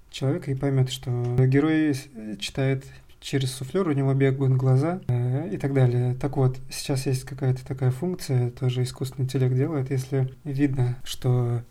человека 0.09 0.51
и 0.51 0.55
поймет, 0.55 0.91
что 0.91 1.11
герой 1.47 1.95
читает 2.39 2.83
через 3.21 3.53
суфлер, 3.53 3.87
у 3.87 3.93
него 3.93 4.13
бегают 4.13 4.53
глаза 4.55 4.99
э, 5.07 5.49
и 5.53 5.57
так 5.57 5.73
далее. 5.73 6.15
Так 6.15 6.35
вот, 6.35 6.57
сейчас 6.69 7.05
есть 7.05 7.23
какая-то 7.23 7.65
такая 7.65 7.91
функция, 7.91 8.49
тоже 8.49 8.83
искусственный 8.83 9.25
интеллект 9.25 9.55
делает, 9.55 9.91
если 9.91 10.33
видно, 10.43 10.97
что 11.03 11.61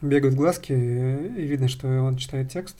бегают 0.00 0.34
глазки, 0.34 0.72
и 0.72 1.42
видно, 1.46 1.68
что 1.68 1.88
он 2.02 2.16
читает 2.16 2.50
текст, 2.50 2.76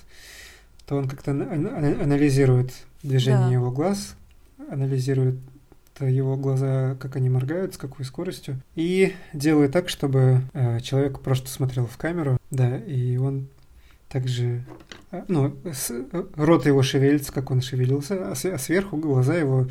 то 0.87 0.97
он 0.97 1.09
как-то 1.09 1.33
анализирует 1.33 2.73
движение 3.03 3.49
да. 3.49 3.53
его 3.53 3.71
глаз, 3.71 4.17
анализирует 4.71 5.37
его 6.01 6.37
глаза, 6.37 6.97
как 7.01 7.17
они 7.17 7.29
моргают, 7.29 7.75
с 7.75 7.79
какой 7.79 8.05
скоростью, 8.05 8.61
и 8.77 9.15
делает 9.33 9.73
так, 9.73 9.89
чтобы 9.89 10.43
э, 10.53 10.81
человек 10.81 11.21
просто 11.21 11.49
смотрел 11.49 11.87
в 11.87 11.97
камеру, 11.97 12.39
да, 12.51 12.79
и 12.79 13.17
он 13.17 13.49
также, 14.09 14.65
э, 15.11 15.23
ну, 15.29 15.55
с, 15.65 15.91
э, 15.91 16.25
рот 16.37 16.67
его 16.67 16.83
шевелится, 16.83 17.33
как 17.33 17.51
он 17.51 17.61
шевелился, 17.61 18.31
а, 18.31 18.35
с, 18.35 18.45
а 18.45 18.59
сверху 18.59 18.97
глаза 18.97 19.35
его, 19.35 19.69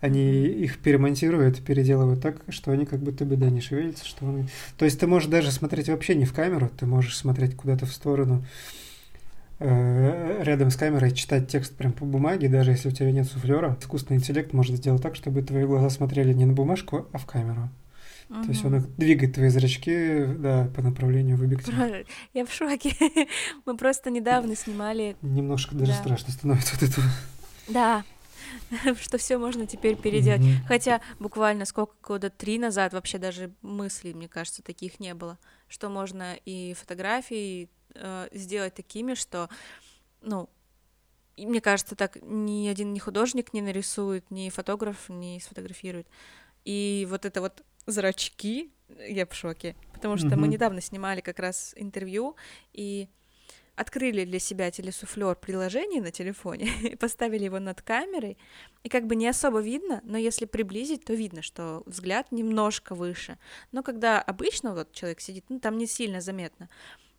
они 0.00 0.46
их 0.46 0.78
перемонтируют, 0.78 1.62
переделывают 1.64 2.22
так, 2.22 2.42
что 2.48 2.70
они 2.70 2.86
как 2.86 3.00
будто 3.00 3.24
бы, 3.24 3.36
да, 3.36 3.50
не 3.50 3.60
шевелятся, 3.60 4.06
что 4.06 4.26
он... 4.26 4.48
То 4.78 4.84
есть 4.84 5.00
ты 5.00 5.06
можешь 5.06 5.28
даже 5.28 5.50
смотреть 5.50 5.88
вообще 5.88 6.14
не 6.14 6.24
в 6.24 6.32
камеру, 6.32 6.70
ты 6.78 6.86
можешь 6.86 7.16
смотреть 7.16 7.56
куда-то 7.56 7.86
в 7.86 7.92
сторону, 7.92 8.44
э, 9.58 10.42
рядом 10.44 10.70
с 10.70 10.76
камерой 10.76 11.10
читать 11.10 11.48
текст 11.48 11.74
прям 11.74 11.92
по 11.92 12.04
бумаге, 12.04 12.48
даже 12.48 12.70
если 12.70 12.88
у 12.88 12.92
тебя 12.92 13.10
нет 13.10 13.26
суфлера. 13.26 13.76
Искусственный 13.80 14.18
интеллект 14.18 14.52
может 14.52 14.76
сделать 14.76 15.02
так, 15.02 15.16
чтобы 15.16 15.42
твои 15.42 15.64
глаза 15.64 15.90
смотрели 15.90 16.32
не 16.32 16.46
на 16.46 16.52
бумажку, 16.52 17.08
а 17.12 17.18
в 17.18 17.26
камеру. 17.26 17.68
Угу. 18.30 18.42
То 18.42 18.48
есть 18.48 18.64
он 18.64 18.76
их 18.76 18.96
двигает 18.96 19.34
твои 19.34 19.48
зрачки, 19.48 20.24
да, 20.38 20.70
по 20.74 20.82
направлению 20.82 21.36
в 21.36 21.42
объектив. 21.42 21.74
Я 22.32 22.46
в 22.46 22.52
шоке. 22.52 22.94
Мы 23.66 23.76
просто 23.76 24.10
недавно 24.10 24.54
снимали. 24.54 25.16
Немножко 25.20 25.74
даже 25.74 25.92
да. 25.92 25.98
страшно 25.98 26.32
становится 26.32 26.76
от 26.76 26.82
этого. 26.84 27.06
Да, 27.68 28.04
что 29.00 29.18
все 29.18 29.36
можно 29.36 29.66
теперь 29.66 29.96
переделать. 29.96 30.42
Mm-hmm. 30.42 30.66
Хотя 30.68 31.00
буквально 31.18 31.64
сколько 31.64 31.94
года 32.06 32.30
три 32.30 32.58
назад 32.58 32.92
вообще 32.92 33.18
даже 33.18 33.52
мыслей, 33.62 34.14
мне 34.14 34.28
кажется, 34.28 34.62
таких 34.62 35.00
не 35.00 35.12
было, 35.14 35.36
что 35.66 35.88
можно 35.88 36.36
и 36.44 36.74
фотографии 36.74 37.68
э, 37.96 38.28
сделать 38.32 38.74
такими, 38.74 39.14
что, 39.14 39.48
ну, 40.22 40.48
и 41.36 41.46
мне 41.46 41.60
кажется, 41.60 41.96
так 41.96 42.18
ни 42.22 42.68
один 42.68 42.92
ни 42.92 43.00
художник 43.00 43.52
не 43.52 43.62
нарисует, 43.62 44.30
ни 44.30 44.50
фотограф 44.50 45.08
не 45.08 45.40
сфотографирует. 45.40 46.06
И 46.64 47.08
вот 47.10 47.24
это 47.24 47.40
вот 47.40 47.64
зрачки, 47.86 48.72
я 49.08 49.26
в 49.26 49.34
шоке, 49.34 49.76
потому 49.92 50.16
что 50.16 50.28
mm-hmm. 50.28 50.36
мы 50.36 50.48
недавно 50.48 50.80
снимали 50.80 51.20
как 51.20 51.38
раз 51.38 51.72
интервью 51.76 52.36
и 52.72 53.08
открыли 53.80 54.26
для 54.26 54.38
себя 54.38 54.70
телесуфлер 54.70 55.36
приложение 55.36 56.02
на 56.02 56.10
телефоне 56.10 56.70
и 56.82 56.96
поставили 56.96 57.44
его 57.44 57.58
над 57.58 57.80
камерой, 57.80 58.36
и 58.82 58.88
как 58.88 59.06
бы 59.06 59.16
не 59.16 59.26
особо 59.26 59.60
видно, 59.60 60.00
но 60.04 60.18
если 60.18 60.44
приблизить, 60.44 61.04
то 61.04 61.14
видно, 61.14 61.40
что 61.40 61.82
взгляд 61.86 62.30
немножко 62.30 62.94
выше. 62.94 63.38
Но 63.72 63.82
когда 63.82 64.20
обычно 64.20 64.74
вот 64.74 64.92
человек 64.92 65.20
сидит, 65.20 65.46
ну 65.48 65.60
там 65.60 65.78
не 65.78 65.86
сильно 65.86 66.20
заметно. 66.20 66.68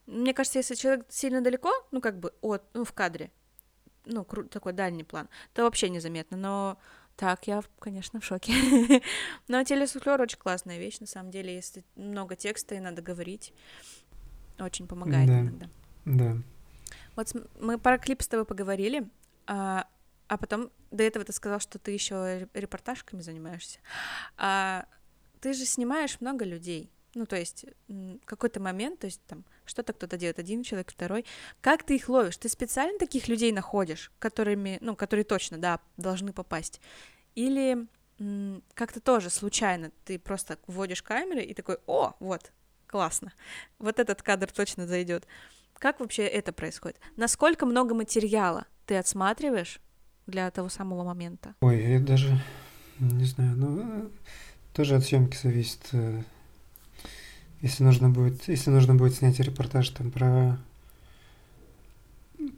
Мне 0.05 0.33
кажется, 0.33 0.59
если 0.59 0.75
человек 0.75 1.05
сильно 1.09 1.41
далеко, 1.41 1.71
ну 1.91 1.99
как 2.01 2.19
бы 2.19 2.33
от, 2.41 2.63
ну 2.73 2.83
в 2.83 2.93
кадре, 2.93 3.31
ну 4.05 4.23
такой 4.23 4.73
дальний 4.73 5.03
план, 5.03 5.29
то 5.53 5.63
вообще 5.63 5.89
незаметно, 5.89 6.37
но 6.37 6.77
так, 7.15 7.47
я, 7.47 7.61
конечно, 7.79 8.19
в 8.19 8.25
шоке. 8.25 8.53
Но 9.47 9.63
телесуфлер 9.63 10.21
очень 10.21 10.39
классная 10.39 10.77
вещь, 10.77 10.99
на 10.99 11.07
самом 11.07 11.31
деле, 11.31 11.53
если 11.53 11.83
много 11.95 12.35
текста 12.35 12.75
и 12.75 12.79
надо 12.79 13.01
говорить, 13.01 13.53
очень 14.59 14.87
помогает 14.87 15.27
да. 15.27 15.39
иногда. 15.39 15.69
Да. 16.05 16.37
Вот 17.15 17.33
мы 17.59 17.77
про 17.77 17.97
клип 17.97 18.21
с 18.21 18.27
тобой 18.27 18.45
поговорили, 18.45 19.07
а, 19.45 19.87
а 20.27 20.37
потом 20.37 20.71
до 20.91 21.03
этого 21.03 21.25
ты 21.25 21.33
сказал, 21.33 21.59
что 21.59 21.77
ты 21.77 21.91
еще 21.91 22.47
репортажками 22.53 23.21
занимаешься. 23.21 23.79
А 24.37 24.85
ты 25.41 25.53
же 25.53 25.65
снимаешь 25.65 26.21
много 26.21 26.45
людей. 26.45 26.91
Ну, 27.13 27.25
то 27.25 27.35
есть 27.35 27.65
какой-то 28.25 28.59
момент, 28.59 28.99
то 28.99 29.07
есть 29.07 29.21
там 29.27 29.43
что-то 29.65 29.93
кто-то 29.93 30.17
делает, 30.17 30.39
один 30.39 30.63
человек, 30.63 30.91
второй. 30.91 31.25
Как 31.59 31.83
ты 31.83 31.95
их 31.95 32.07
ловишь? 32.07 32.37
Ты 32.37 32.47
специально 32.47 32.97
таких 32.97 33.27
людей 33.27 33.51
находишь, 33.51 34.11
которыми, 34.19 34.77
ну, 34.81 34.95
которые 34.95 35.25
точно, 35.25 35.57
да, 35.57 35.79
должны 35.97 36.31
попасть? 36.31 36.79
Или 37.35 37.87
как-то 38.75 39.01
тоже 39.01 39.29
случайно 39.29 39.91
ты 40.05 40.19
просто 40.19 40.57
вводишь 40.67 41.01
камеры 41.01 41.41
и 41.41 41.53
такой, 41.53 41.77
о, 41.87 42.13
вот, 42.19 42.51
классно, 42.87 43.33
вот 43.79 43.99
этот 43.99 44.21
кадр 44.21 44.51
точно 44.51 44.87
зайдет. 44.87 45.27
Как 45.79 45.99
вообще 45.99 46.27
это 46.27 46.53
происходит? 46.53 46.99
Насколько 47.17 47.65
много 47.65 47.95
материала 47.95 48.67
ты 48.85 48.95
отсматриваешь 48.97 49.81
для 50.27 50.51
того 50.51 50.69
самого 50.69 51.03
момента? 51.03 51.55
Ой, 51.61 51.93
я 51.93 51.99
даже 51.99 52.39
не 52.99 53.25
знаю, 53.25 53.57
ну 53.57 54.11
тоже 54.73 54.95
от 54.95 55.03
съемки 55.03 55.35
зависит. 55.35 55.89
Если 57.61 57.83
нужно 57.83 58.09
будет, 58.09 58.47
если 58.47 58.71
нужно 58.71 58.95
будет 58.95 59.15
снять 59.15 59.39
репортаж 59.39 59.89
там 59.89 60.11
про 60.11 60.57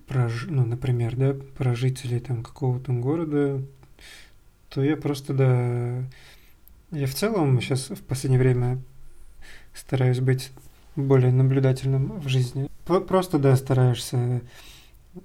про, 0.08 0.30
ну, 0.48 0.66
например, 0.66 1.16
да, 1.16 1.36
про 1.58 1.76
жителей 1.76 2.20
там 2.20 2.44
какого-то 2.44 2.94
города, 2.94 3.62
то 4.70 4.84
я 4.84 4.96
просто, 4.96 5.34
да, 5.34 6.04
я 6.92 7.08
в 7.08 7.14
целом 7.14 7.60
сейчас 7.62 7.90
в 7.90 8.02
последнее 8.04 8.40
время 8.40 8.80
стараюсь 9.74 10.20
быть 10.20 10.52
более 10.96 11.32
наблюдательным 11.32 12.20
в 12.20 12.28
жизни. 12.28 12.70
Просто, 12.86 13.40
да, 13.40 13.56
стараешься 13.56 14.42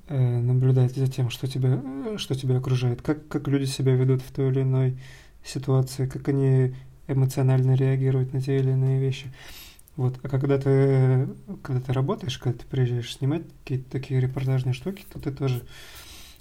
э, 0.08 0.38
наблюдать 0.38 0.94
за 0.94 1.06
тем, 1.06 1.30
что 1.30 1.46
тебя, 1.46 1.82
что 2.16 2.34
тебя 2.34 2.58
окружает, 2.58 3.02
как, 3.02 3.26
как 3.28 3.48
люди 3.48 3.64
себя 3.64 3.94
ведут 3.94 4.22
в 4.22 4.32
той 4.32 4.50
или 4.50 4.62
иной 4.62 4.98
ситуации, 5.44 6.06
как 6.06 6.28
они 6.28 6.74
эмоционально 7.06 7.74
реагируют 7.74 8.32
на 8.32 8.40
те 8.40 8.58
или 8.58 8.70
иные 8.70 9.00
вещи. 9.00 9.32
Вот. 9.98 10.20
А 10.22 10.28
когда 10.28 10.58
ты, 10.58 11.28
когда 11.60 11.80
ты 11.80 11.92
работаешь, 11.92 12.38
когда 12.38 12.56
ты 12.56 12.64
приезжаешь 12.64 13.16
снимать 13.16 13.42
какие-то 13.64 13.90
такие 13.90 14.20
репортажные 14.20 14.72
штуки, 14.72 15.04
то 15.12 15.18
ты 15.18 15.32
тоже 15.32 15.64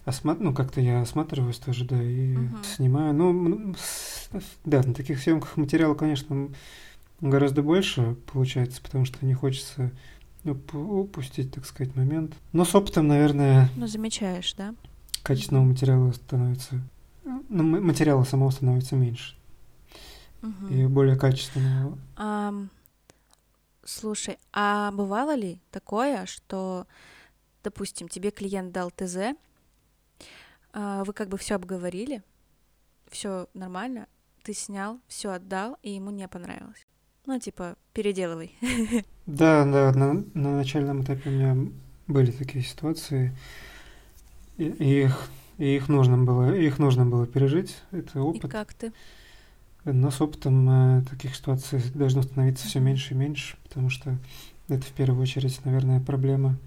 осмат... 0.06 0.39
ну, 0.39 0.54
как-то 0.54 0.80
я 0.80 1.02
осматриваюсь 1.02 1.58
тоже, 1.58 1.84
да, 1.84 2.00
и 2.00 2.36
uh-huh. 2.36 2.65
снимаю. 2.76 3.15
Ну, 3.15 3.76
да, 4.63 4.84
на 4.84 4.93
таких 4.93 5.20
съемках 5.20 5.58
материала, 5.58 5.96
конечно, 5.96 6.50
гораздо 7.20 7.63
больше 7.63 8.15
получается, 8.32 8.80
потому 8.80 9.06
что 9.06 9.26
не 9.26 9.34
хочется 9.34 9.91
упустить, 10.72 11.52
так 11.52 11.65
сказать, 11.65 11.96
момент. 11.96 12.36
Но 12.54 12.63
с 12.63 12.76
опытом, 12.76 13.08
наверное... 13.08 13.72
Ну, 13.76 13.88
замечаешь, 13.88 14.54
да? 14.54 14.76
Качественного 15.24 15.63
материала 15.65 16.12
становится... 16.12 16.80
Ну, 17.50 17.63
материала 17.82 18.24
самого 18.24 18.52
становится 18.52 18.96
меньше. 18.96 19.36
Угу. 20.43 20.67
И 20.72 20.86
более 20.86 21.15
качественного. 21.15 21.98
А, 22.15 22.54
слушай, 23.88 24.38
а 24.54 24.91
бывало 24.91 25.36
ли 25.36 25.60
такое, 25.71 26.26
что, 26.26 26.86
допустим, 27.63 28.08
тебе 28.08 28.32
клиент 28.32 28.71
дал 28.71 28.91
ТЗ, 28.91 29.36
а, 30.73 31.04
вы 31.04 31.13
как 31.13 31.30
бы 31.30 31.38
все 31.38 31.56
обговорили, 31.56 32.23
все 33.10 33.47
нормально, 33.54 34.08
ты 34.43 34.54
снял, 34.54 35.00
все 35.08 35.32
отдал, 35.32 35.78
и 35.82 35.91
ему 35.91 36.12
не 36.12 36.28
понравилось. 36.28 36.86
Ну, 37.26 37.39
типа, 37.39 37.76
переделывай. 37.93 38.56
Да, 39.26 39.65
да, 39.65 39.91
на, 39.91 40.23
на 40.36 40.56
начальном 40.56 41.04
этапе 41.04 41.30
у 41.30 41.34
меня 41.34 41.69
были 42.08 42.32
такие 42.32 42.63
ситуации, 42.63 43.36
и, 44.56 44.63
и 44.63 45.04
их 45.04 45.30
и 45.58 45.76
их 45.76 45.89
нужно 45.89 46.17
было, 46.17 46.56
их 46.56 46.78
нужно 46.78 47.06
было 47.06 47.26
пережить, 47.26 47.78
это 47.91 48.21
опыт. 48.21 48.45
И 48.45 48.47
как 48.47 48.73
ты? 48.73 48.93
Но 49.93 50.12
с 50.12 50.19
опытом 50.21 50.69
э, 50.69 51.04
таких 51.10 51.36
ситуаций 51.36 51.82
должно 51.93 52.21
становиться 52.21 52.67
все 52.67 52.80
меньше 52.80 53.13
и 53.13 53.17
меньше, 53.17 53.58
потому 53.63 53.89
что 53.89 54.17
это 54.67 54.84
в 54.84 54.91
первую 54.91 55.21
очередь, 55.21 55.63
наверное, 55.63 56.02
проблема 56.02 56.58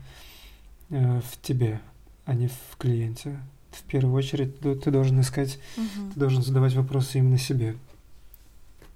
э, 0.88 1.20
в 1.20 1.40
тебе, 1.42 1.80
а 2.24 2.34
не 2.34 2.48
в 2.48 2.76
клиенте. 2.78 3.38
В 3.70 3.82
первую 3.82 4.14
очередь 4.14 4.58
ты 4.60 4.90
должен 4.90 5.20
искать, 5.20 5.58
угу. 5.76 6.12
ты 6.12 6.18
должен 6.18 6.42
задавать 6.42 6.74
вопросы 6.74 7.18
именно 7.18 7.38
себе. 7.38 7.76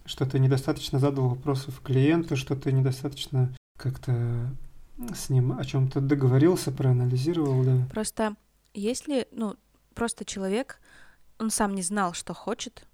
Что 0.06 0.26
ты 0.26 0.38
недостаточно 0.38 0.98
задал 0.98 1.28
вопросов 1.28 1.80
клиенту, 1.80 2.36
что 2.36 2.56
ты 2.56 2.72
недостаточно 2.72 3.54
как-то 3.78 4.50
с 5.14 5.28
ним 5.28 5.58
о 5.58 5.64
чем-то 5.64 6.00
договорился, 6.00 6.72
проанализировал, 6.72 7.62
да. 7.64 7.86
Просто 7.90 8.36
если, 8.74 9.28
ну, 9.32 9.56
просто 9.94 10.24
человек, 10.24 10.80
он 11.38 11.50
сам 11.50 11.74
не 11.74 11.82
знал, 11.82 12.14
что 12.14 12.34
хочет, 12.34 12.86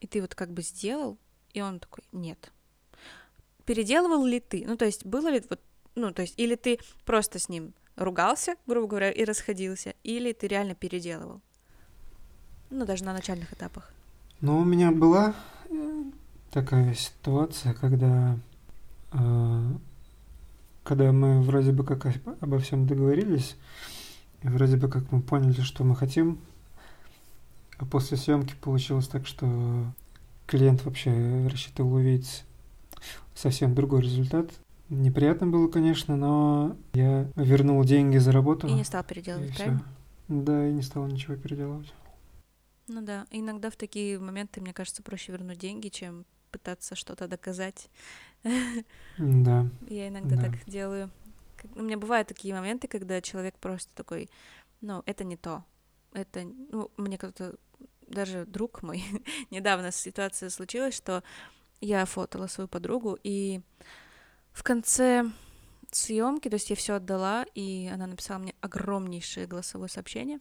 и 0.00 0.06
ты 0.06 0.20
вот 0.20 0.34
как 0.34 0.52
бы 0.52 0.62
сделал, 0.62 1.18
и 1.52 1.60
он 1.60 1.80
такой, 1.80 2.04
нет. 2.12 2.52
Переделывал 3.64 4.24
ли 4.24 4.40
ты? 4.40 4.64
Ну, 4.66 4.76
то 4.76 4.84
есть 4.84 5.04
было 5.04 5.28
ли 5.28 5.42
вот, 5.48 5.60
ну, 5.94 6.12
то 6.12 6.22
есть, 6.22 6.34
или 6.38 6.54
ты 6.54 6.78
просто 7.04 7.38
с 7.38 7.48
ним 7.48 7.74
ругался, 7.96 8.54
грубо 8.66 8.86
говоря, 8.86 9.10
и 9.10 9.24
расходился, 9.24 9.94
или 10.04 10.32
ты 10.32 10.46
реально 10.46 10.74
переделывал? 10.74 11.40
Ну, 12.70 12.84
даже 12.84 13.04
на 13.04 13.12
начальных 13.12 13.52
этапах. 13.52 13.92
Ну, 14.40 14.58
у 14.58 14.64
меня 14.64 14.92
была 14.92 15.34
э, 15.68 16.02
такая 16.52 16.94
ситуация, 16.94 17.74
когда, 17.74 18.38
э, 19.12 19.62
когда 20.84 21.12
мы 21.12 21.42
вроде 21.42 21.72
бы 21.72 21.84
как 21.84 22.06
обо 22.40 22.58
всем 22.58 22.86
договорились, 22.86 23.56
вроде 24.42 24.76
бы 24.76 24.88
как 24.88 25.10
мы 25.10 25.20
поняли, 25.20 25.60
что 25.62 25.82
мы 25.82 25.96
хотим. 25.96 26.40
А 27.78 27.84
после 27.86 28.16
съемки 28.16 28.54
получилось 28.60 29.08
так, 29.08 29.26
что 29.26 29.46
клиент 30.46 30.84
вообще 30.84 31.46
рассчитывал 31.48 31.94
увидеть 31.94 32.44
совсем 33.34 33.74
другой 33.74 34.02
результат. 34.02 34.50
Неприятно 34.88 35.46
было, 35.46 35.68
конечно, 35.68 36.16
но 36.16 36.76
я 36.94 37.30
вернул 37.36 37.82
деньги 37.84 38.16
за 38.18 38.32
работу. 38.32 38.66
И 38.66 38.72
не 38.72 38.84
стал 38.84 39.04
переделывать, 39.04 39.56
правильно? 39.56 39.84
Да, 40.28 40.66
и 40.66 40.72
не 40.72 40.82
стал 40.82 41.06
ничего 41.06 41.36
переделывать. 41.36 41.92
Ну 42.88 43.02
да, 43.02 43.26
иногда 43.30 43.70
в 43.70 43.76
такие 43.76 44.18
моменты, 44.18 44.60
мне 44.60 44.72
кажется, 44.72 45.02
проще 45.02 45.32
вернуть 45.32 45.58
деньги, 45.58 45.88
чем 45.88 46.24
пытаться 46.50 46.96
что-то 46.96 47.28
доказать. 47.28 47.90
Да. 49.18 49.68
Я 49.88 50.08
иногда 50.08 50.36
да. 50.36 50.42
так 50.42 50.64
делаю. 50.66 51.10
У 51.74 51.82
меня 51.82 51.98
бывают 51.98 52.28
такие 52.28 52.54
моменты, 52.54 52.88
когда 52.88 53.20
человек 53.20 53.56
просто 53.58 53.90
такой, 53.94 54.30
ну, 54.80 55.02
это 55.06 55.24
не 55.24 55.36
то. 55.36 55.64
Это, 56.12 56.44
ну, 56.70 56.90
мне 56.96 57.18
кто-то, 57.18 57.56
даже 58.08 58.44
друг 58.46 58.82
мой, 58.82 59.04
недавно 59.50 59.92
ситуация 59.92 60.50
случилась, 60.50 60.94
что 60.94 61.22
я 61.80 62.04
фотала 62.04 62.46
свою 62.46 62.68
подругу, 62.68 63.18
и 63.22 63.60
в 64.52 64.62
конце 64.62 65.24
съемки, 65.90 66.48
то 66.48 66.54
есть 66.54 66.70
я 66.70 66.76
все 66.76 66.94
отдала, 66.94 67.44
и 67.54 67.88
она 67.92 68.06
написала 68.06 68.38
мне 68.38 68.54
огромнейшее 68.60 69.46
голосовое 69.46 69.88
сообщение 69.88 70.40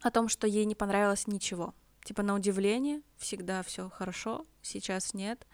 о 0.00 0.10
том, 0.10 0.28
что 0.28 0.46
ей 0.46 0.64
не 0.64 0.74
понравилось 0.74 1.26
ничего. 1.26 1.74
Типа 2.04 2.22
на 2.22 2.34
удивление, 2.34 3.02
всегда 3.18 3.62
все 3.62 3.90
хорошо, 3.90 4.46
сейчас 4.62 5.12
нет. 5.12 5.46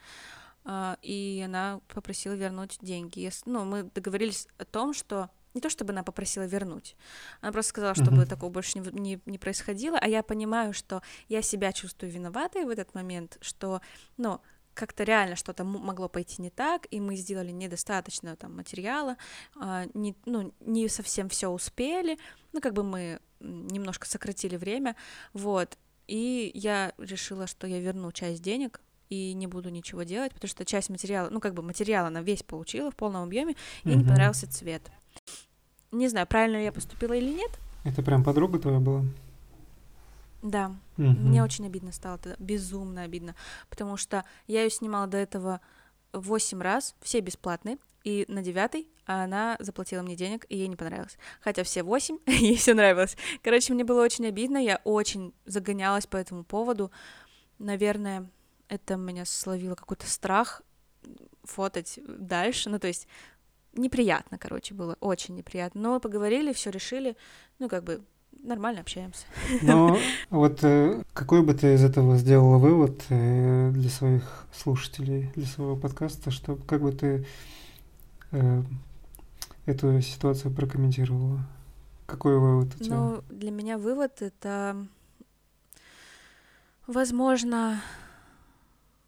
А, 0.64 0.98
и 1.02 1.42
она 1.44 1.80
попросила 1.88 2.34
вернуть 2.34 2.78
деньги. 2.80 3.30
Ну, 3.44 3.64
мы 3.64 3.84
договорились 3.84 4.48
о 4.58 4.64
том, 4.64 4.94
что 4.94 5.30
не 5.56 5.60
то 5.62 5.70
чтобы 5.70 5.92
она 5.92 6.02
попросила 6.02 6.44
вернуть, 6.44 6.96
она 7.40 7.50
просто 7.50 7.70
сказала, 7.70 7.94
чтобы 7.94 8.22
uh-huh. 8.22 8.26
такого 8.26 8.50
больше 8.50 8.78
не, 8.78 9.00
не, 9.00 9.20
не 9.24 9.38
происходило, 9.38 9.98
а 9.98 10.06
я 10.06 10.22
понимаю, 10.22 10.74
что 10.74 11.02
я 11.28 11.40
себя 11.40 11.72
чувствую 11.72 12.12
виноватой 12.12 12.66
в 12.66 12.68
этот 12.68 12.94
момент, 12.94 13.38
что, 13.40 13.80
ну, 14.18 14.40
как-то 14.74 15.04
реально 15.04 15.34
что-то 15.34 15.64
могло 15.64 16.10
пойти 16.10 16.42
не 16.42 16.50
так, 16.50 16.86
и 16.90 17.00
мы 17.00 17.16
сделали 17.16 17.50
недостаточно 17.52 18.36
там 18.36 18.54
материала, 18.54 19.16
а, 19.58 19.86
не, 19.94 20.14
ну, 20.26 20.52
не 20.60 20.88
совсем 20.88 21.30
все 21.30 21.48
успели, 21.48 22.18
ну, 22.52 22.60
как 22.60 22.74
бы 22.74 22.82
мы 22.82 23.18
немножко 23.40 24.06
сократили 24.06 24.58
время, 24.58 24.94
вот, 25.32 25.78
и 26.06 26.50
я 26.52 26.92
решила, 26.98 27.46
что 27.46 27.66
я 27.66 27.80
верну 27.80 28.12
часть 28.12 28.42
денег, 28.42 28.82
и 29.08 29.32
не 29.34 29.46
буду 29.46 29.70
ничего 29.70 30.02
делать, 30.02 30.32
потому 30.34 30.48
что 30.48 30.64
часть 30.64 30.90
материала, 30.90 31.30
ну 31.30 31.40
как 31.40 31.54
бы 31.54 31.62
материал 31.62 32.06
она 32.06 32.20
весь 32.20 32.42
получила 32.42 32.90
в 32.90 32.96
полном 32.96 33.22
объеме, 33.22 33.54
и 33.84 33.90
угу. 33.90 33.98
не 33.98 34.04
понравился 34.04 34.50
цвет. 34.50 34.82
Не 35.92 36.08
знаю, 36.08 36.26
правильно 36.26 36.56
ли 36.56 36.64
я 36.64 36.72
поступила 36.72 37.12
или 37.12 37.32
нет. 37.32 37.50
Это 37.84 38.02
прям 38.02 38.24
подруга 38.24 38.58
твоя 38.58 38.80
была? 38.80 39.04
Да. 40.42 40.74
Угу. 40.98 41.06
Мне 41.06 41.42
очень 41.42 41.66
обидно 41.66 41.92
стало 41.92 42.18
тогда, 42.18 42.36
безумно 42.38 43.02
обидно, 43.02 43.34
потому 43.68 43.96
что 43.96 44.24
я 44.46 44.62
ее 44.62 44.70
снимала 44.70 45.06
до 45.06 45.16
этого 45.16 45.60
восемь 46.12 46.60
раз, 46.60 46.94
все 47.00 47.20
бесплатные, 47.20 47.78
и 48.04 48.24
на 48.28 48.42
девятый 48.42 48.88
она 49.04 49.56
заплатила 49.58 50.02
мне 50.02 50.16
денег, 50.16 50.46
и 50.48 50.56
ей 50.56 50.68
не 50.68 50.76
понравилось. 50.76 51.18
Хотя 51.40 51.64
все 51.64 51.82
восемь, 51.82 52.18
ей 52.26 52.56
все 52.56 52.74
нравилось. 52.74 53.16
Короче, 53.42 53.72
мне 53.72 53.84
было 53.84 54.02
очень 54.02 54.26
обидно, 54.26 54.58
я 54.58 54.80
очень 54.84 55.32
загонялась 55.44 56.06
по 56.06 56.16
этому 56.16 56.44
поводу. 56.44 56.90
Наверное, 57.58 58.28
это 58.68 58.96
меня 58.96 59.24
словило 59.24 59.74
какой-то 59.74 60.08
страх 60.08 60.62
фотать 61.44 62.00
дальше, 62.06 62.70
ну, 62.70 62.78
то 62.78 62.88
есть 62.88 63.06
неприятно, 63.76 64.38
короче, 64.38 64.74
было, 64.74 64.96
очень 65.00 65.34
неприятно. 65.36 65.80
Но 65.80 66.00
поговорили, 66.00 66.52
все 66.52 66.70
решили, 66.70 67.16
ну, 67.58 67.68
как 67.68 67.84
бы 67.84 68.02
нормально 68.42 68.80
общаемся. 68.80 69.26
Но 69.62 69.98
вот 70.30 70.62
э, 70.62 71.02
какой 71.12 71.42
бы 71.42 71.54
ты 71.54 71.74
из 71.74 71.84
этого 71.84 72.16
сделала 72.16 72.58
вывод 72.58 73.04
э, 73.08 73.70
для 73.72 73.90
своих 73.90 74.46
слушателей, 74.52 75.30
для 75.34 75.46
своего 75.46 75.76
подкаста, 75.76 76.30
что 76.30 76.56
как 76.56 76.82
бы 76.82 76.92
ты 76.92 77.26
э, 78.32 78.62
эту 79.66 80.00
ситуацию 80.00 80.54
прокомментировала? 80.54 81.40
Какой 82.06 82.38
вывод 82.38 82.74
у 82.76 82.84
тебя? 82.84 82.96
Ну, 82.96 83.22
для 83.30 83.50
меня 83.50 83.78
вывод 83.78 84.22
это, 84.22 84.76
возможно, 86.86 87.80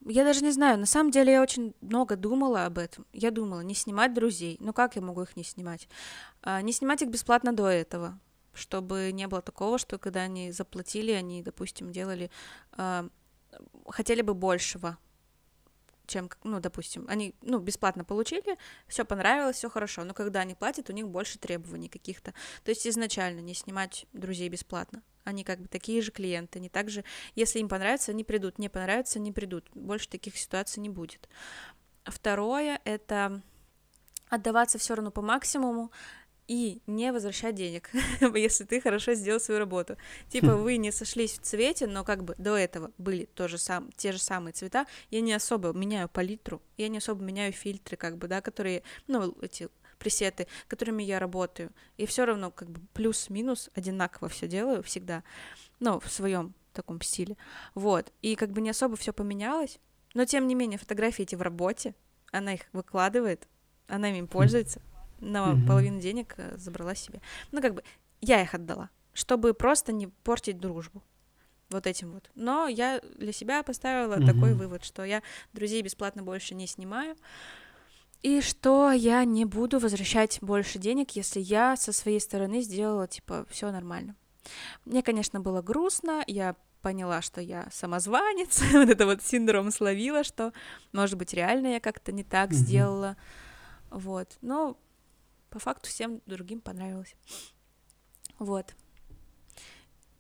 я 0.09 0.25
даже 0.25 0.43
не 0.43 0.51
знаю, 0.51 0.79
на 0.79 0.87
самом 0.87 1.11
деле 1.11 1.33
я 1.33 1.43
очень 1.43 1.75
много 1.81 2.17
думала 2.17 2.65
об 2.67 2.79
этом. 2.79 3.07
Я 3.13 3.31
думала, 3.31 3.61
не 3.61 3.75
снимать 3.75 4.15
друзей. 4.15 4.57
Ну 4.61 4.73
как 4.73 4.97
я 4.97 5.03
могу 5.03 5.23
их 5.23 5.37
не 5.37 5.45
снимать? 5.45 5.89
А, 6.43 6.63
не 6.63 6.73
снимать 6.73 7.03
их 7.03 7.09
бесплатно 7.09 7.53
до 7.53 7.69
этого, 7.69 8.19
чтобы 8.55 9.11
не 9.13 9.27
было 9.29 9.43
такого, 9.43 9.79
что 9.79 9.99
когда 9.99 10.23
они 10.23 10.53
заплатили, 10.53 11.13
они, 11.13 11.43
допустим, 11.43 11.93
делали, 11.93 12.31
а, 12.73 13.09
хотели 13.87 14.23
бы 14.23 14.35
большего, 14.35 14.99
чем, 16.09 16.31
ну, 16.43 16.59
допустим, 16.59 17.05
они, 17.09 17.35
ну, 17.43 17.59
бесплатно 17.59 18.05
получили, 18.05 18.57
все 18.89 19.05
понравилось, 19.05 19.57
все 19.57 19.71
хорошо, 19.71 20.05
но 20.05 20.15
когда 20.15 20.41
они 20.41 20.55
платят, 20.55 20.91
у 20.91 20.93
них 20.93 21.09
больше 21.09 21.39
требований 21.39 21.89
каких-то. 21.89 22.33
То 22.65 22.71
есть 22.71 22.87
изначально 22.87 23.41
не 23.41 23.55
снимать 23.55 24.07
друзей 24.13 24.49
бесплатно. 24.49 25.03
Они 25.25 25.45
как 25.45 25.61
бы 25.61 25.69
такие 25.69 26.01
же 26.01 26.11
клиенты, 26.11 26.59
они 26.59 26.69
также, 26.69 27.05
если 27.35 27.59
им 27.61 27.69
понравится, 27.69 28.13
они 28.13 28.25
придут, 28.25 28.59
не 28.59 28.69
понравится, 28.69 29.19
не 29.19 29.31
придут. 29.31 29.69
Больше 29.75 30.09
таких 30.09 30.37
ситуаций 30.37 30.81
не 30.81 30.89
будет. 30.89 31.29
Второе— 32.05 32.81
это 32.85 33.43
отдаваться 34.29 34.79
все 34.79 34.95
равно 34.95 35.11
по 35.11 35.23
максимуму, 35.23 35.91
и 36.49 36.81
не 36.87 37.13
возвращать 37.13 37.55
денег, 37.55 37.91
если 38.35 38.65
ты 38.65 38.81
хорошо 38.81 39.13
сделал 39.13 39.39
свою 39.39 39.61
работу. 39.61 39.97
Типа 40.31 40.55
хм. 40.55 40.63
вы 40.63 40.79
не 40.79 40.91
сошлись 40.91 41.39
в 41.39 41.43
цвете, 41.43 41.87
но 41.87 42.05
как 42.05 42.25
бы 42.25 42.35
до 42.39 42.57
этого 42.57 42.91
были 42.97 43.27
тоже 43.27 43.59
сам, 43.59 43.93
те 43.93 44.13
же 44.13 44.19
самые 44.19 44.55
цвета, 44.55 44.87
я 45.11 45.21
не 45.21 45.35
особо 45.35 45.73
меняю 45.73 46.09
палитру, 46.09 46.63
я 46.79 46.89
не 46.89 46.99
особо 46.99 47.23
меняю 47.23 47.53
фильтры, 47.53 47.97
как 47.97 48.17
бы, 48.17 48.29
да, 48.29 48.41
которые, 48.41 48.83
ну, 49.07 49.37
эти 49.43 49.69
пресеты, 49.99 50.47
которыми 50.69 51.03
я 51.03 51.19
работаю, 51.19 51.71
и 51.99 52.07
все 52.07 52.25
равно 52.25 52.51
как 52.51 52.71
бы 52.71 52.81
плюс-минус 52.95 53.69
одинаково 53.75 54.29
все 54.29 54.49
делаю 54.49 54.83
всегда, 54.83 55.23
ну, 55.81 56.01
в 56.01 56.11
своем 56.11 56.55
таком 56.73 57.01
стиле, 57.03 57.37
вот, 57.75 58.11
и 58.23 58.37
как 58.37 58.53
бы 58.53 58.63
не 58.63 58.71
особо 58.71 58.97
все 58.97 59.13
поменялось, 59.13 59.79
но 60.15 60.25
тем 60.25 60.47
не 60.47 60.55
менее 60.55 60.79
фотографии 60.79 61.25
эти 61.25 61.35
в 61.35 61.43
работе, 61.43 61.95
она 62.31 62.55
их 62.55 62.63
выкладывает, 62.73 63.49
она 63.89 64.11
ими 64.11 64.27
пользуется, 64.27 64.81
на 65.21 65.53
mm-hmm. 65.53 65.67
половину 65.67 66.01
денег 66.01 66.35
э, 66.37 66.57
забрала 66.57 66.95
себе. 66.95 67.21
Ну, 67.53 67.61
как 67.61 67.75
бы, 67.75 67.83
я 68.21 68.43
их 68.43 68.55
отдала, 68.55 68.91
чтобы 69.13 69.55
просто 69.55 69.93
не 69.93 70.07
портить 70.07 70.59
дружбу. 70.59 71.03
Вот 71.71 71.87
этим 71.87 72.13
вот. 72.13 72.31
Но 72.35 72.67
я 72.67 73.01
для 73.17 73.33
себя 73.33 73.63
поставила 73.63 74.15
mm-hmm. 74.15 74.27
такой 74.27 74.55
вывод, 74.55 74.85
что 74.85 75.05
я 75.05 75.23
друзей 75.53 75.83
бесплатно 75.83 76.23
больше 76.23 76.55
не 76.55 76.67
снимаю. 76.67 77.17
И 78.23 78.41
что 78.41 78.91
я 78.91 79.25
не 79.25 79.45
буду 79.45 79.79
возвращать 79.79 80.39
больше 80.41 80.79
денег, 80.79 81.13
если 81.13 81.41
я 81.41 81.77
со 81.77 81.93
своей 81.93 82.21
стороны 82.21 82.63
сделала, 82.63 83.07
типа, 83.07 83.47
все 83.49 83.71
нормально. 83.71 84.17
Мне, 84.85 85.03
конечно, 85.03 85.41
было 85.41 85.63
грустно, 85.63 86.25
я 86.27 86.57
поняла, 86.83 87.23
что 87.23 87.41
я 87.41 87.69
самозванец, 87.71 88.61
вот 88.73 88.89
это 88.89 89.07
вот 89.07 89.23
синдром 89.23 89.71
словила, 89.71 90.25
что, 90.25 90.53
может 90.93 91.17
быть, 91.17 91.33
реально 91.33 91.75
я 91.75 91.81
как-то 91.81 92.13
не 92.13 92.25
так 92.25 92.51
mm-hmm. 92.51 92.55
сделала, 92.55 93.17
вот, 93.91 94.37
но 94.41 94.77
по 95.51 95.59
факту 95.59 95.89
всем 95.89 96.21
другим 96.27 96.61
понравилось, 96.61 97.15
вот. 98.39 98.75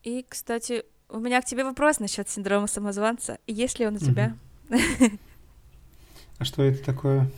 И, 0.02 0.24
кстати, 0.28 0.84
у 1.08 1.18
меня 1.18 1.40
к 1.40 1.44
тебе 1.44 1.64
вопрос 1.64 2.00
насчет 2.00 2.28
синдрома 2.28 2.66
самозванца. 2.66 3.38
Есть 3.46 3.78
ли 3.78 3.86
он 3.86 3.96
у 3.96 3.98
тебя? 3.98 4.36
А 6.38 6.44
что 6.44 6.62
это 6.62 6.84
такое? 6.84 7.28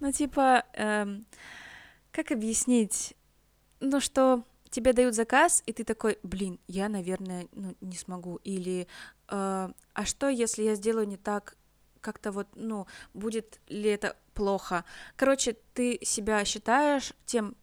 Ну, 0.00 0.12
типа, 0.12 0.64
эм, 0.74 1.26
как 2.12 2.30
объяснить? 2.30 3.14
Ну, 3.80 4.00
что 4.00 4.44
тебе 4.70 4.92
дают 4.92 5.14
заказ, 5.14 5.62
и 5.66 5.72
ты 5.72 5.84
такой, 5.84 6.18
блин, 6.22 6.60
я, 6.68 6.88
наверное, 6.88 7.48
ну, 7.52 7.74
не 7.80 7.96
смогу. 7.96 8.36
Или, 8.44 8.86
э, 9.28 9.68
а 9.94 10.04
что, 10.04 10.28
если 10.28 10.62
я 10.62 10.74
сделаю 10.74 11.08
не 11.08 11.16
так, 11.16 11.56
как-то 12.00 12.30
вот, 12.32 12.46
ну, 12.54 12.86
будет 13.14 13.60
ли 13.68 13.90
это 13.90 14.16
плохо? 14.38 14.84
Короче, 15.16 15.56
ты 15.74 15.98
себя 16.02 16.44
считаешь 16.44 17.12
тем, 17.26 17.56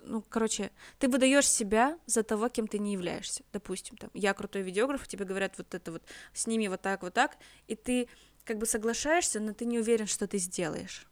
ну, 0.00 0.20
короче, 0.28 0.72
ты 0.98 1.06
выдаешь 1.08 1.48
себя 1.48 1.96
за 2.06 2.24
того, 2.24 2.48
кем 2.48 2.66
ты 2.66 2.80
не 2.80 2.92
являешься. 2.92 3.44
Допустим, 3.52 3.96
там, 3.96 4.10
я 4.14 4.34
крутой 4.34 4.62
видеограф, 4.62 5.06
тебе 5.06 5.24
говорят 5.24 5.56
вот 5.58 5.72
это 5.72 5.92
вот, 5.92 6.02
сними 6.34 6.68
вот 6.68 6.82
так, 6.82 7.02
вот 7.02 7.14
так, 7.14 7.36
и 7.68 7.76
ты 7.76 8.08
как 8.44 8.58
бы 8.58 8.66
соглашаешься, 8.66 9.38
но 9.38 9.52
ты 9.52 9.64
не 9.64 9.78
уверен, 9.78 10.08
что 10.08 10.26
ты 10.26 10.38
сделаешь 10.38 11.06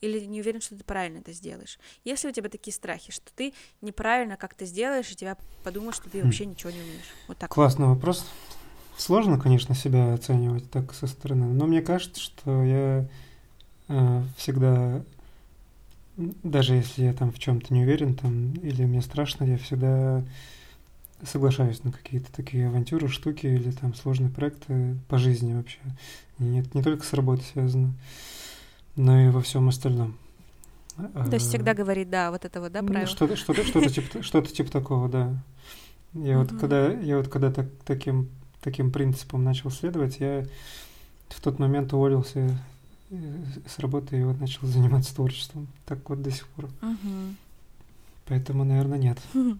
или 0.00 0.24
не 0.26 0.40
уверен, 0.40 0.60
что 0.60 0.76
ты 0.76 0.82
правильно 0.82 1.18
это 1.18 1.32
сделаешь. 1.32 1.78
Если 2.04 2.28
у 2.28 2.32
тебя 2.32 2.48
такие 2.48 2.74
страхи, 2.74 3.12
что 3.12 3.32
ты 3.34 3.52
неправильно 3.80 4.36
как-то 4.36 4.64
сделаешь, 4.64 5.10
и 5.10 5.16
тебя 5.16 5.36
подумают, 5.62 5.94
что 5.94 6.10
ты 6.10 6.20
хм. 6.20 6.24
вообще 6.24 6.46
ничего 6.46 6.70
не 6.70 6.80
умеешь. 6.80 7.12
Вот 7.28 7.38
так. 7.38 7.50
Классный 7.50 7.86
вопрос. 7.86 8.24
Сложно, 8.96 9.38
конечно, 9.38 9.76
себя 9.76 10.12
оценивать 10.14 10.70
так 10.72 10.92
со 10.92 11.06
стороны, 11.06 11.46
но 11.46 11.66
мне 11.66 11.82
кажется, 11.82 12.20
что 12.20 12.64
я 12.64 13.08
всегда, 14.36 15.02
даже 16.16 16.74
если 16.74 17.04
я 17.04 17.12
там 17.12 17.32
в 17.32 17.38
чем-то 17.38 17.72
не 17.72 17.82
уверен, 17.82 18.14
там, 18.14 18.52
или 18.54 18.84
мне 18.84 19.02
страшно, 19.02 19.44
я 19.44 19.58
всегда 19.58 20.22
соглашаюсь 21.22 21.82
на 21.82 21.90
какие-то 21.90 22.30
такие 22.32 22.68
авантюры, 22.68 23.08
штуки 23.08 23.46
или 23.46 23.72
там 23.72 23.94
сложные 23.94 24.30
проекты 24.30 24.96
по 25.08 25.18
жизни 25.18 25.54
вообще. 25.54 25.80
Нет, 26.38 26.74
не 26.74 26.82
только 26.82 27.04
с 27.04 27.12
работой 27.12 27.44
связано 27.44 27.94
но 28.98 29.20
и 29.20 29.28
во 29.28 29.40
всем 29.40 29.68
остальном. 29.68 30.18
То 30.96 31.34
есть 31.34 31.48
всегда 31.48 31.72
говорит, 31.72 32.10
да, 32.10 32.30
вот 32.32 32.44
это 32.44 32.60
вот, 32.60 32.72
да, 32.72 32.82
правило? 32.82 33.06
Что-то, 33.06 33.36
что-то, 33.36 33.64
что-то 33.64 33.88
типа, 33.88 34.22
что-то 34.22 34.52
типа 34.52 34.70
такого, 34.70 35.08
да. 35.08 35.32
Я 36.12 36.38
вот 36.38 36.50
когда, 36.58 36.92
я 36.92 37.16
вот 37.16 37.28
когда 37.28 37.52
так, 37.52 37.66
таким, 37.86 38.28
таким 38.60 38.90
принципом 38.90 39.44
начал 39.44 39.70
следовать, 39.70 40.18
я 40.18 40.44
в 41.28 41.40
тот 41.40 41.60
момент 41.60 41.92
уволился 41.92 42.58
с 43.66 43.78
работы 43.78 44.20
и 44.20 44.24
вот 44.24 44.40
начал 44.40 44.66
заниматься 44.66 45.14
творчеством. 45.14 45.68
Так 45.86 46.08
вот 46.08 46.22
до 46.22 46.30
сих 46.30 46.46
пор. 46.48 46.68
Поэтому, 48.26 48.64
наверное, 48.64 48.98
нет. 48.98 49.18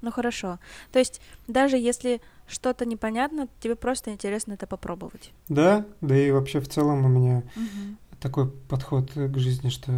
Ну 0.00 0.12
хорошо. 0.12 0.60
То 0.92 1.00
есть 1.00 1.20
даже 1.48 1.76
если 1.76 2.20
что-то 2.46 2.86
непонятно, 2.86 3.48
тебе 3.58 3.74
просто 3.74 4.12
интересно 4.12 4.52
это 4.52 4.68
попробовать. 4.68 5.32
Да, 5.48 5.84
да 6.00 6.16
и 6.16 6.30
вообще 6.30 6.60
в 6.60 6.68
целом 6.68 7.04
у 7.04 7.08
меня 7.08 7.42
угу 7.56 7.96
такой 8.20 8.48
подход 8.50 9.12
к 9.12 9.38
жизни, 9.38 9.68
что 9.68 9.92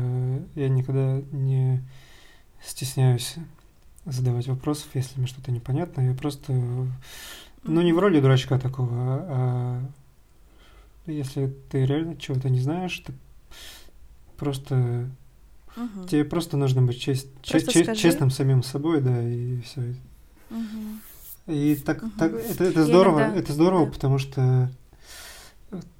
я 0.54 0.68
никогда 0.68 1.20
не 1.32 1.82
стесняюсь 2.64 3.36
задавать 4.04 4.48
вопросов, 4.48 4.88
если 4.94 5.18
мне 5.18 5.26
что-то 5.26 5.52
непонятно. 5.52 6.02
Я 6.02 6.14
просто, 6.14 6.52
ну, 6.52 7.80
не 7.82 7.92
в 7.92 7.98
роли 7.98 8.20
дурачка 8.20 8.58
такого, 8.58 8.90
а 8.92 9.82
если 11.06 11.52
ты 11.70 11.84
реально 11.86 12.16
чего-то 12.16 12.48
не 12.48 12.60
знаешь, 12.60 12.98
ты 13.00 13.12
просто 14.36 15.08
угу. 15.76 16.06
тебе 16.06 16.24
просто 16.24 16.56
нужно 16.56 16.82
быть 16.82 17.00
чест, 17.00 17.28
просто 17.48 17.72
чест, 17.72 17.96
честным 17.96 18.30
самим 18.30 18.62
собой, 18.62 19.00
да, 19.00 19.22
и 19.22 19.60
все. 19.60 19.94
Угу. 20.50 21.52
И 21.54 21.76
так, 21.76 22.02
угу. 22.02 22.12
так 22.18 22.32
это, 22.32 22.64
это 22.64 22.84
здорово, 22.84 23.20
иногда... 23.20 23.38
это 23.38 23.52
здорово, 23.52 23.86
да. 23.86 23.92
потому 23.92 24.18
что 24.18 24.70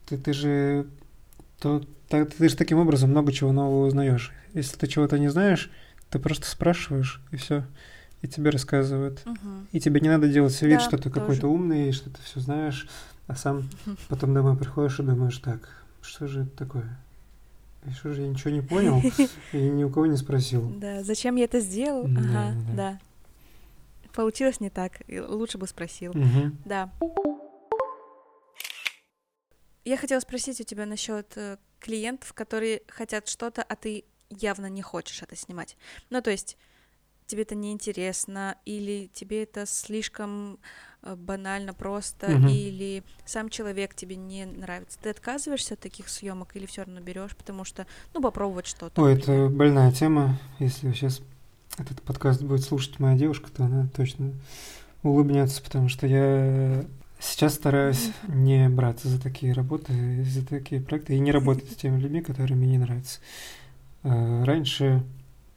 ты, 0.06 0.18
ты 0.18 0.32
же 0.32 0.86
то 1.60 1.82
так, 2.08 2.32
ты 2.34 2.48
же 2.48 2.56
таким 2.56 2.78
образом 2.78 3.10
много 3.10 3.32
чего 3.32 3.52
нового 3.52 3.86
узнаешь. 3.86 4.32
Если 4.52 4.76
ты 4.76 4.86
чего-то 4.88 5.18
не 5.18 5.28
знаешь, 5.28 5.70
ты 6.10 6.18
просто 6.18 6.46
спрашиваешь, 6.46 7.22
и 7.30 7.36
все. 7.36 7.64
И 8.20 8.28
тебе 8.28 8.50
рассказывают. 8.50 9.22
Угу. 9.24 9.66
И 9.72 9.80
тебе 9.80 10.00
не 10.00 10.08
надо 10.08 10.28
делать 10.28 10.60
вид, 10.60 10.78
да, 10.78 10.84
что 10.84 10.98
ты 10.98 11.08
какой-то 11.08 11.46
умный, 11.46 11.92
что 11.92 12.10
ты 12.10 12.20
все 12.22 12.40
знаешь, 12.40 12.88
а 13.30 13.36
сам 13.36 13.68
потом 14.08 14.34
домой 14.34 14.56
приходишь 14.56 14.98
и 14.98 15.04
думаешь, 15.04 15.38
так, 15.38 15.68
что 16.02 16.26
же 16.26 16.42
это 16.42 16.50
такое? 16.56 16.98
И 17.86 17.92
что 17.92 18.12
же 18.12 18.22
я 18.22 18.28
ничего 18.28 18.50
не 18.50 18.60
понял 18.60 19.00
и 19.52 19.56
ни 19.56 19.84
у 19.84 19.90
кого 19.90 20.06
не 20.06 20.16
спросил. 20.16 20.68
Да, 20.78 21.04
зачем 21.04 21.36
я 21.36 21.44
это 21.44 21.60
сделал? 21.60 22.08
Да, 22.08 22.20
ага, 22.20 22.54
да. 22.66 22.74
да. 22.74 23.00
Получилось 24.12 24.58
не 24.58 24.68
так. 24.68 25.02
Лучше 25.08 25.58
бы 25.58 25.68
спросил. 25.68 26.10
Угу. 26.10 26.56
Да. 26.64 26.90
Я 29.84 29.96
хотела 29.96 30.18
спросить 30.18 30.60
у 30.60 30.64
тебя 30.64 30.84
насчет 30.84 31.32
э, 31.36 31.56
клиентов, 31.78 32.32
которые 32.32 32.82
хотят 32.88 33.28
что-то, 33.28 33.62
а 33.62 33.76
ты 33.76 34.04
явно 34.28 34.66
не 34.66 34.82
хочешь 34.82 35.22
это 35.22 35.36
снимать. 35.36 35.76
Ну, 36.10 36.20
то 36.20 36.32
есть 36.32 36.56
тебе 37.30 37.42
это 37.42 37.54
неинтересно, 37.54 38.56
или 38.64 39.08
тебе 39.12 39.44
это 39.44 39.66
слишком 39.66 40.58
э, 41.02 41.14
банально 41.14 41.72
просто, 41.72 42.26
угу. 42.26 42.48
или 42.48 43.02
сам 43.24 43.48
человек 43.48 43.94
тебе 43.94 44.16
не 44.16 44.44
нравится. 44.46 44.98
Ты 45.00 45.10
отказываешься 45.10 45.74
от 45.74 45.80
таких 45.80 46.08
съемок 46.08 46.56
или 46.56 46.66
все 46.66 46.82
равно 46.82 47.00
берешь, 47.00 47.36
потому 47.36 47.64
что, 47.64 47.86
ну, 48.14 48.20
попробовать 48.20 48.66
что-то. 48.66 49.00
Ой, 49.02 49.14
это 49.14 49.48
больная 49.48 49.92
тема. 49.92 50.38
Если 50.58 50.92
сейчас 50.92 51.20
этот 51.78 52.02
подкаст 52.02 52.42
будет 52.42 52.62
слушать 52.62 52.98
моя 52.98 53.16
девушка, 53.16 53.50
то 53.50 53.64
она 53.64 53.88
точно 53.94 54.32
улыбнется, 55.02 55.62
потому 55.62 55.88
что 55.88 56.06
я 56.06 56.84
Сейчас 57.22 57.54
стараюсь 57.54 58.12
не 58.28 58.66
браться 58.70 59.08
за 59.08 59.20
такие 59.20 59.52
работы, 59.52 60.24
за 60.24 60.44
такие 60.44 60.80
проекты 60.80 61.14
и 61.14 61.18
не 61.18 61.32
работать 61.32 61.70
с 61.70 61.76
теми 61.76 62.00
людьми, 62.00 62.22
которые 62.22 62.56
мне 62.56 62.68
не 62.68 62.78
нравятся. 62.78 63.20
Э, 64.02 64.44
раньше, 64.44 65.02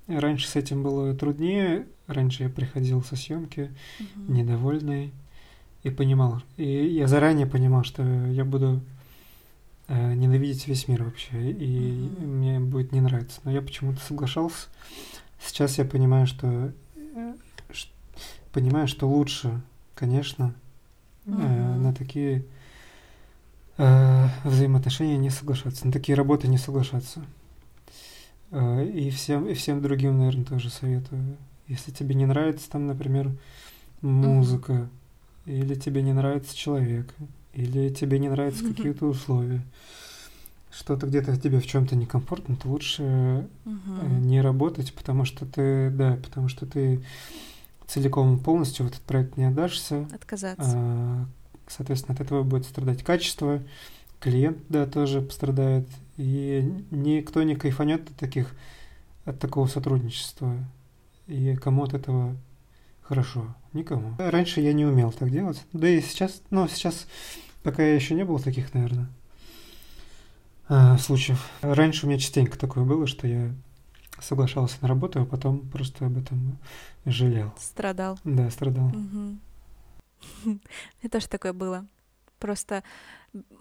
раньше 0.07 0.47
с 0.47 0.55
этим 0.55 0.83
было 0.83 1.13
труднее. 1.15 1.87
Раньше 2.07 2.43
я 2.43 2.49
приходил 2.49 3.03
со 3.03 3.15
съемки 3.15 3.71
угу. 3.99 4.33
недовольный 4.33 5.13
и 5.83 5.89
понимал. 5.89 6.41
И 6.57 6.65
я 6.65 7.07
заранее 7.07 7.45
понимал, 7.45 7.83
что 7.83 8.03
я 8.03 8.45
буду 8.45 8.81
э, 9.87 10.13
ненавидеть 10.13 10.67
весь 10.67 10.87
мир 10.87 11.03
вообще, 11.03 11.51
и 11.51 12.09
угу. 12.17 12.25
мне 12.25 12.59
будет 12.59 12.91
не 12.91 13.01
нравиться. 13.01 13.39
Но 13.43 13.51
я 13.51 13.61
почему-то 13.61 13.99
соглашался. 14.01 14.67
Сейчас 15.41 15.77
я 15.77 15.85
понимаю, 15.85 16.27
что 16.27 16.71
э, 16.95 17.33
понимаю, 18.51 18.87
что 18.87 19.07
лучше, 19.09 19.61
конечно, 19.95 20.53
угу. 21.25 21.41
э, 21.41 21.75
на 21.75 21.93
такие 21.93 22.45
э, 23.77 24.27
взаимоотношения 24.43 25.17
не 25.17 25.29
соглашаться, 25.29 25.85
на 25.85 25.91
такие 25.91 26.15
работы 26.15 26.47
не 26.47 26.57
соглашаться. 26.57 27.23
Э, 28.53 28.85
и 28.85 29.09
всем, 29.09 29.47
и 29.47 29.55
всем 29.55 29.81
другим, 29.81 30.19
наверное, 30.19 30.45
тоже 30.45 30.69
советую. 30.69 31.37
Если 31.67 31.91
тебе 31.91 32.13
не 32.13 32.25
нравится 32.27 32.69
там, 32.69 32.85
например, 32.85 33.31
музыка, 34.01 34.87
или 35.45 35.75
тебе 35.75 36.03
не 36.03 36.13
нравится 36.13 36.55
человек, 36.55 37.13
или 37.53 37.89
тебе 37.89 38.19
не 38.19 38.29
нравятся 38.29 38.63
какие-то 38.63 39.07
условия, 39.07 39.61
что-то 40.71 41.07
где-то 41.07 41.35
тебе 41.37 41.59
в 41.59 41.65
чем-то 41.65 41.95
некомфортно, 41.95 42.55
то 42.55 42.67
лучше 42.69 43.47
угу. 43.65 44.07
не 44.19 44.39
работать, 44.41 44.93
потому 44.93 45.25
что 45.25 45.45
ты, 45.45 45.89
да, 45.89 46.17
потому 46.23 46.47
что 46.47 46.65
ты 46.67 47.03
целиком 47.87 48.39
полностью 48.39 48.85
в 48.85 48.89
этот 48.89 49.01
проект 49.01 49.35
не 49.35 49.45
отдашься. 49.45 50.07
Отказаться. 50.13 50.73
А, 50.75 51.25
соответственно, 51.67 52.15
от 52.15 52.21
этого 52.21 52.43
будет 52.43 52.65
страдать 52.65 53.03
качество, 53.03 53.61
клиент, 54.19 54.59
да, 54.69 54.85
тоже 54.85 55.21
пострадает, 55.21 55.87
и 56.17 56.61
никто 56.91 57.43
не 57.43 57.55
кайфанет 57.55 58.09
от 58.09 58.15
таких, 58.15 58.55
от 59.25 59.39
такого 59.39 59.67
сотрудничества. 59.67 60.57
И 61.27 61.55
кому 61.55 61.83
от 61.83 61.93
этого 61.93 62.35
хорошо? 63.01 63.55
Никому. 63.73 64.15
Раньше 64.17 64.61
я 64.61 64.73
не 64.73 64.85
умел 64.85 65.11
так 65.11 65.31
делать. 65.31 65.63
Да 65.73 65.87
и 65.87 66.01
сейчас, 66.01 66.41
ну, 66.49 66.67
сейчас, 66.67 67.07
пока 67.63 67.83
я 67.83 67.95
еще 67.95 68.13
не 68.13 68.25
было 68.25 68.39
таких, 68.39 68.73
наверное, 68.73 69.09
а, 70.67 70.97
случаев. 70.97 71.49
Раньше 71.61 72.05
у 72.05 72.09
меня 72.09 72.19
частенько 72.19 72.57
такое 72.57 72.83
было, 72.83 73.07
что 73.07 73.27
я 73.27 73.51
соглашался 74.19 74.77
на 74.81 74.87
работу, 74.87 75.21
а 75.21 75.25
потом 75.25 75.61
просто 75.69 76.05
об 76.05 76.17
этом 76.17 76.57
жалел. 77.05 77.53
Страдал. 77.59 78.19
Да, 78.23 78.49
страдал. 78.49 78.87
Угу. 78.87 80.59
Это 81.01 81.19
же 81.19 81.27
такое 81.27 81.53
было. 81.53 81.85
Просто 82.43 82.83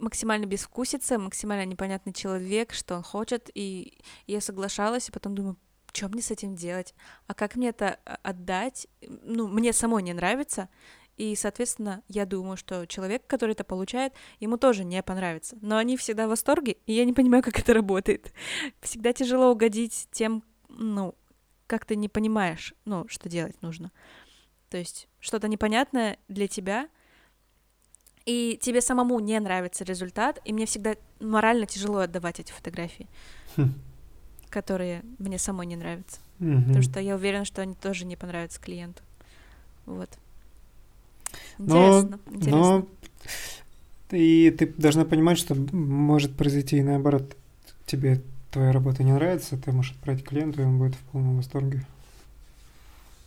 максимально 0.00 0.44
безвкусица, 0.44 1.16
максимально 1.16 1.64
непонятный 1.64 2.12
человек, 2.12 2.72
что 2.72 2.96
он 2.96 3.04
хочет, 3.04 3.48
и 3.54 3.96
я 4.26 4.40
соглашалась, 4.40 5.08
и 5.08 5.12
потом 5.12 5.36
думаю, 5.36 5.56
что 5.92 6.08
мне 6.08 6.20
с 6.20 6.32
этим 6.32 6.56
делать? 6.56 6.92
А 7.28 7.34
как 7.34 7.54
мне 7.54 7.68
это 7.68 8.00
а, 8.04 8.18
отдать? 8.24 8.88
Ну, 9.00 9.46
мне 9.46 9.72
самой 9.72 10.02
не 10.02 10.12
нравится, 10.12 10.68
и, 11.16 11.36
соответственно, 11.36 12.02
я 12.08 12.26
думаю, 12.26 12.56
что 12.56 12.84
человек, 12.88 13.24
который 13.28 13.52
это 13.52 13.62
получает, 13.62 14.14
ему 14.40 14.56
тоже 14.56 14.82
не 14.82 15.00
понравится. 15.04 15.56
Но 15.60 15.76
они 15.76 15.96
всегда 15.96 16.26
в 16.26 16.30
восторге, 16.30 16.78
и 16.86 16.92
я 16.92 17.04
не 17.04 17.12
понимаю, 17.12 17.44
как 17.44 17.60
это 17.60 17.72
работает. 17.74 18.32
Всегда 18.80 19.12
тяжело 19.12 19.52
угодить 19.52 20.08
тем, 20.10 20.42
ну, 20.68 21.14
как 21.68 21.84
ты 21.84 21.94
не 21.94 22.08
понимаешь, 22.08 22.74
ну, 22.84 23.06
что 23.06 23.28
делать 23.28 23.62
нужно. 23.62 23.92
То 24.70 24.76
есть 24.76 25.06
что-то 25.20 25.46
непонятное 25.46 26.18
для 26.26 26.48
тебя, 26.48 26.88
и 28.26 28.58
тебе 28.60 28.80
самому 28.80 29.18
не 29.20 29.38
нравится 29.40 29.84
результат, 29.84 30.40
и 30.44 30.52
мне 30.52 30.66
всегда 30.66 30.94
морально 31.20 31.66
тяжело 31.66 31.98
отдавать 31.98 32.40
эти 32.40 32.52
фотографии, 32.52 33.08
хм. 33.56 33.74
которые 34.50 35.02
мне 35.18 35.38
самой 35.38 35.66
не 35.66 35.76
нравятся. 35.76 36.18
Угу. 36.40 36.60
Потому 36.60 36.82
что 36.82 37.00
я 37.00 37.14
уверена, 37.14 37.44
что 37.44 37.62
они 37.62 37.74
тоже 37.74 38.04
не 38.04 38.16
понравятся 38.16 38.60
клиенту. 38.60 39.02
Вот. 39.86 40.10
Интересно, 41.58 42.18
но, 42.26 42.36
интересно. 42.36 42.58
Но 42.58 42.88
и 44.12 44.50
ты 44.50 44.66
должна 44.66 45.04
понимать, 45.04 45.38
что 45.38 45.54
может 45.54 46.36
произойти 46.36 46.78
и 46.78 46.82
наоборот. 46.82 47.36
Тебе 47.86 48.22
твоя 48.50 48.72
работа 48.72 49.02
не 49.02 49.12
нравится, 49.12 49.56
ты 49.56 49.72
можешь 49.72 49.92
отправить 49.92 50.24
клиенту, 50.24 50.62
и 50.62 50.64
он 50.64 50.78
будет 50.78 50.94
в 50.94 51.00
полном 51.10 51.36
восторге. 51.36 51.84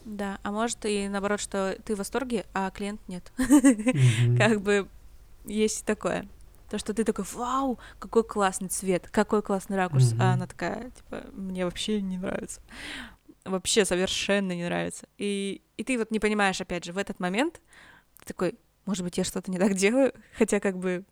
Да, 0.05 0.39
а 0.43 0.51
может 0.51 0.85
и 0.85 1.07
наоборот, 1.07 1.39
что 1.39 1.77
ты 1.83 1.95
в 1.95 1.97
восторге, 1.97 2.45
а 2.53 2.69
клиент 2.69 3.01
нет. 3.07 3.31
Как 4.37 4.61
бы 4.61 4.87
есть 5.45 5.83
такое. 5.85 6.27
То, 6.69 6.77
что 6.77 6.93
ты 6.93 7.03
такой, 7.03 7.25
вау, 7.33 7.79
какой 7.99 8.23
классный 8.23 8.69
цвет, 8.69 9.09
какой 9.09 9.41
классный 9.41 9.77
ракурс, 9.77 10.13
а 10.19 10.33
она 10.33 10.47
такая, 10.47 10.91
типа, 10.91 11.25
мне 11.33 11.65
вообще 11.65 12.01
не 12.01 12.17
нравится. 12.17 12.61
Вообще 13.43 13.85
совершенно 13.85 14.53
не 14.53 14.63
нравится. 14.63 15.07
И, 15.17 15.61
и 15.77 15.83
ты 15.83 15.97
вот 15.97 16.11
не 16.11 16.19
понимаешь, 16.19 16.61
опять 16.61 16.85
же, 16.85 16.93
в 16.93 16.97
этот 16.97 17.19
момент 17.19 17.61
ты 18.19 18.25
такой, 18.25 18.55
может 18.85 19.03
быть, 19.03 19.17
я 19.17 19.23
что-то 19.23 19.51
не 19.51 19.59
так 19.59 19.75
делаю, 19.75 20.13
хотя 20.37 20.59
как 20.59 20.77
бы 20.77 21.03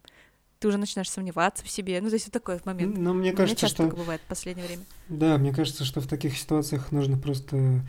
ты 0.60 0.68
уже 0.68 0.78
начинаешь 0.78 1.12
сомневаться 1.12 1.64
в 1.66 1.70
себе. 1.70 2.00
Ну, 2.02 2.08
то 2.08 2.14
есть 2.14 2.28
вот 2.28 2.34
такой 2.34 2.60
момент. 2.64 2.98
Но 2.98 3.14
мне 3.14 3.34
кажется, 3.34 3.68
часто 3.68 3.88
что... 3.88 3.96
бывает 3.96 4.22
в 4.22 4.30
последнее 4.30 4.66
время. 4.66 4.84
Да, 5.10 5.38
мне 5.38 5.54
кажется, 5.54 5.84
что 5.84 6.00
в 6.00 6.08
таких 6.08 6.38
ситуациях 6.38 6.91
нужно 6.91 7.18
просто 7.18 7.82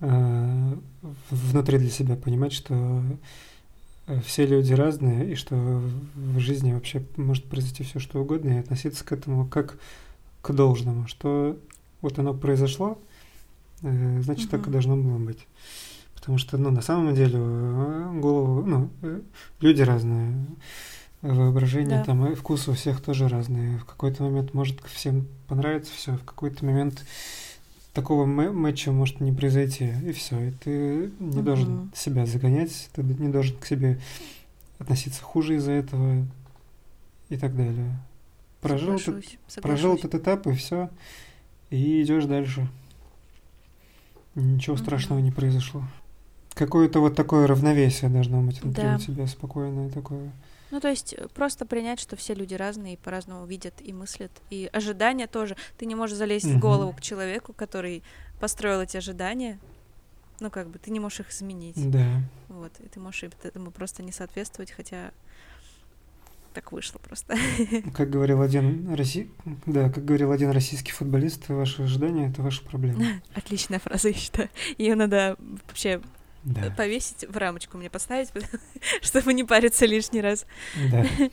внутри 0.00 1.78
для 1.78 1.90
себя 1.90 2.16
понимать, 2.16 2.52
что 2.52 3.02
э, 4.06 4.20
все 4.20 4.46
люди 4.46 4.72
разные, 4.72 5.32
и 5.32 5.34
что 5.34 5.56
в 5.56 6.38
жизни 6.38 6.72
вообще 6.72 7.02
может 7.16 7.44
произойти 7.44 7.84
все 7.84 7.98
что 7.98 8.20
угодно, 8.20 8.50
и 8.50 8.58
относиться 8.58 9.04
к 9.04 9.12
этому 9.12 9.46
как 9.46 9.78
к 10.42 10.52
должному, 10.52 11.08
что 11.08 11.58
вот 12.00 12.18
оно 12.18 12.34
произошло, 12.34 12.98
э, 13.82 14.20
значит, 14.22 14.46
угу. 14.46 14.56
так 14.56 14.68
и 14.68 14.70
должно 14.70 14.96
было 14.96 15.18
быть. 15.18 15.46
Потому 16.14 16.38
что, 16.38 16.58
ну, 16.58 16.70
на 16.70 16.82
самом 16.82 17.14
деле, 17.14 17.38
э, 17.38 18.18
голову, 18.20 18.64
ну, 18.64 18.90
э, 19.02 19.20
люди 19.60 19.82
разные, 19.82 20.46
воображение 21.22 21.98
да. 21.98 22.04
там 22.04 22.26
и 22.26 22.34
вкус 22.34 22.68
у 22.68 22.74
всех 22.74 23.00
тоже 23.00 23.28
разные. 23.28 23.78
В 23.78 23.84
какой-то 23.84 24.22
момент 24.22 24.54
может 24.54 24.80
всем 24.86 25.26
понравиться 25.48 25.92
все, 25.92 26.16
в 26.16 26.24
какой-то 26.24 26.64
момент 26.64 27.04
такого 27.92 28.26
матча 28.26 28.92
может 28.92 29.20
не 29.20 29.32
произойти, 29.32 29.92
и 30.04 30.12
все. 30.12 30.48
И 30.48 30.50
ты 30.52 31.10
не 31.18 31.38
угу. 31.38 31.42
должен 31.42 31.92
себя 31.94 32.26
загонять, 32.26 32.90
ты 32.92 33.02
не 33.02 33.28
должен 33.28 33.56
к 33.58 33.66
себе 33.66 33.98
относиться 34.78 35.22
хуже 35.22 35.56
из-за 35.56 35.72
этого 35.72 36.26
и 37.28 37.36
так 37.36 37.56
далее. 37.56 37.98
Прожил, 38.60 38.98
соглашусь, 38.98 39.38
ты, 39.54 39.60
прожил 39.60 39.94
этот 39.94 40.14
этап, 40.14 40.46
и 40.46 40.52
все, 40.52 40.90
и 41.70 42.02
идешь 42.02 42.24
дальше. 42.24 42.68
Ничего 44.34 44.74
угу. 44.74 44.82
страшного 44.82 45.20
не 45.20 45.32
произошло. 45.32 45.82
Какое-то 46.54 47.00
вот 47.00 47.14
такое 47.14 47.46
равновесие 47.46 48.10
должно 48.10 48.40
быть 48.42 48.62
внутри 48.62 48.82
да. 48.82 48.96
у 48.96 48.98
тебя 48.98 49.26
спокойное 49.26 49.90
такое. 49.90 50.32
Ну, 50.70 50.80
то 50.80 50.88
есть 50.88 51.14
э, 51.14 51.28
просто 51.28 51.66
принять, 51.66 52.00
что 52.00 52.16
все 52.16 52.34
люди 52.34 52.54
разные 52.54 52.94
и 52.94 52.96
по-разному 52.96 53.46
видят 53.46 53.74
и 53.80 53.92
мыслят. 53.92 54.30
И 54.50 54.68
ожидания 54.72 55.26
тоже. 55.26 55.56
Ты 55.76 55.86
не 55.86 55.94
можешь 55.94 56.16
залезть 56.16 56.46
угу. 56.46 56.54
в 56.54 56.58
голову 56.60 56.92
к 56.92 57.00
человеку, 57.00 57.52
который 57.52 58.02
построил 58.40 58.80
эти 58.80 58.96
ожидания. 58.96 59.58
Ну, 60.40 60.50
как 60.50 60.68
бы, 60.68 60.78
ты 60.78 60.90
не 60.90 61.00
можешь 61.00 61.20
их 61.20 61.30
изменить. 61.30 61.90
Да. 61.90 62.22
Вот, 62.48 62.72
и 62.80 62.88
ты 62.88 63.00
можешь 63.00 63.24
этому 63.42 63.70
просто 63.70 64.02
не 64.02 64.12
соответствовать, 64.12 64.70
хотя 64.70 65.10
так 66.54 66.72
вышло 66.72 66.98
просто. 66.98 67.36
Как 67.94 68.10
говорил 68.10 68.42
один 68.42 68.92
Росси... 68.94 69.30
да, 69.66 69.90
как 69.90 70.04
говорил 70.04 70.32
один 70.32 70.50
российский 70.50 70.92
футболист, 70.92 71.48
ваши 71.48 71.82
ожидания— 71.82 72.28
это 72.30 72.42
ваша 72.42 72.62
проблема. 72.64 73.04
Отличная 73.34 73.78
фраза, 73.78 74.08
я 74.08 74.14
считаю. 74.14 74.48
Ее 74.76 74.94
надо 74.94 75.36
вообще 75.68 76.00
да. 76.54 76.70
повесить 76.70 77.24
в 77.28 77.36
рамочку 77.36 77.78
мне 77.78 77.90
поставить, 77.90 78.30
чтобы 79.02 79.32
не 79.32 79.44
париться 79.44 79.86
лишний 79.86 80.20
раз. 80.20 80.46
Да. 80.90 81.04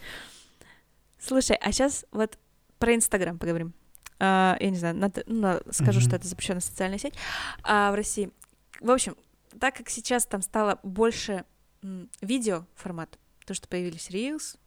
Слушай, 1.20 1.58
а 1.58 1.72
сейчас 1.72 2.06
вот 2.12 2.38
про 2.78 2.94
Инстаграм 2.96 3.38
поговорим. 3.38 3.74
А, 4.20 4.58
я 4.60 4.70
не 4.70 4.78
знаю, 4.78 4.96
надо, 4.96 5.24
ну, 5.26 5.60
скажу, 5.72 6.00
mm-hmm. 6.00 6.04
что 6.04 6.16
это 6.16 6.28
запрещенная 6.28 6.62
социальная 6.62 6.98
сеть 6.98 7.16
а, 7.64 7.92
в 7.92 7.96
России. 7.96 8.32
В 8.80 8.92
общем, 8.92 9.16
так 9.60 9.76
как 9.76 9.90
сейчас 9.90 10.26
там 10.26 10.42
стало 10.42 10.80
больше 10.84 11.46
м, 11.82 12.10
видео 12.22 12.66
формат, 12.76 13.18
то, 13.46 13.54
что 13.54 13.68
появились 13.68 14.10
Reels, 14.10 14.58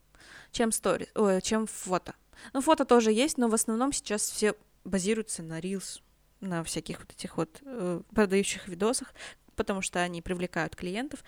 чем 0.51 0.71
stories, 0.71 1.09
ой, 1.15 1.41
чем 1.43 1.67
фото. 1.67 2.15
Ну, 2.53 2.61
фото 2.61 2.85
тоже 2.85 3.13
есть, 3.13 3.39
но 3.39 3.49
в 3.49 3.55
основном 3.55 3.93
сейчас 3.93 4.23
все 4.23 4.55
базируются 4.85 5.43
на 5.43 5.61
Reels, 5.61 6.01
на 6.41 6.63
всяких 6.63 7.01
вот 7.01 7.11
этих 7.11 7.37
вот 7.37 7.61
э, 7.63 8.01
продающих 8.15 8.69
видосах, 8.69 9.13
потому 9.59 9.83
что 9.83 10.01
они 10.01 10.23
привлекают 10.23 10.75
клиентов. 10.75 11.23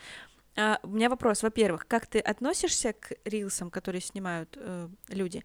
А, 0.56 0.80
у 0.82 0.88
меня 0.88 1.10
вопрос, 1.10 1.42
во-первых, 1.42 1.86
как 1.86 2.06
ты 2.06 2.18
относишься 2.20 2.94
к 2.94 3.12
рилсам, 3.24 3.70
которые 3.70 4.00
снимают 4.00 4.56
э, 4.56 4.88
люди? 5.08 5.44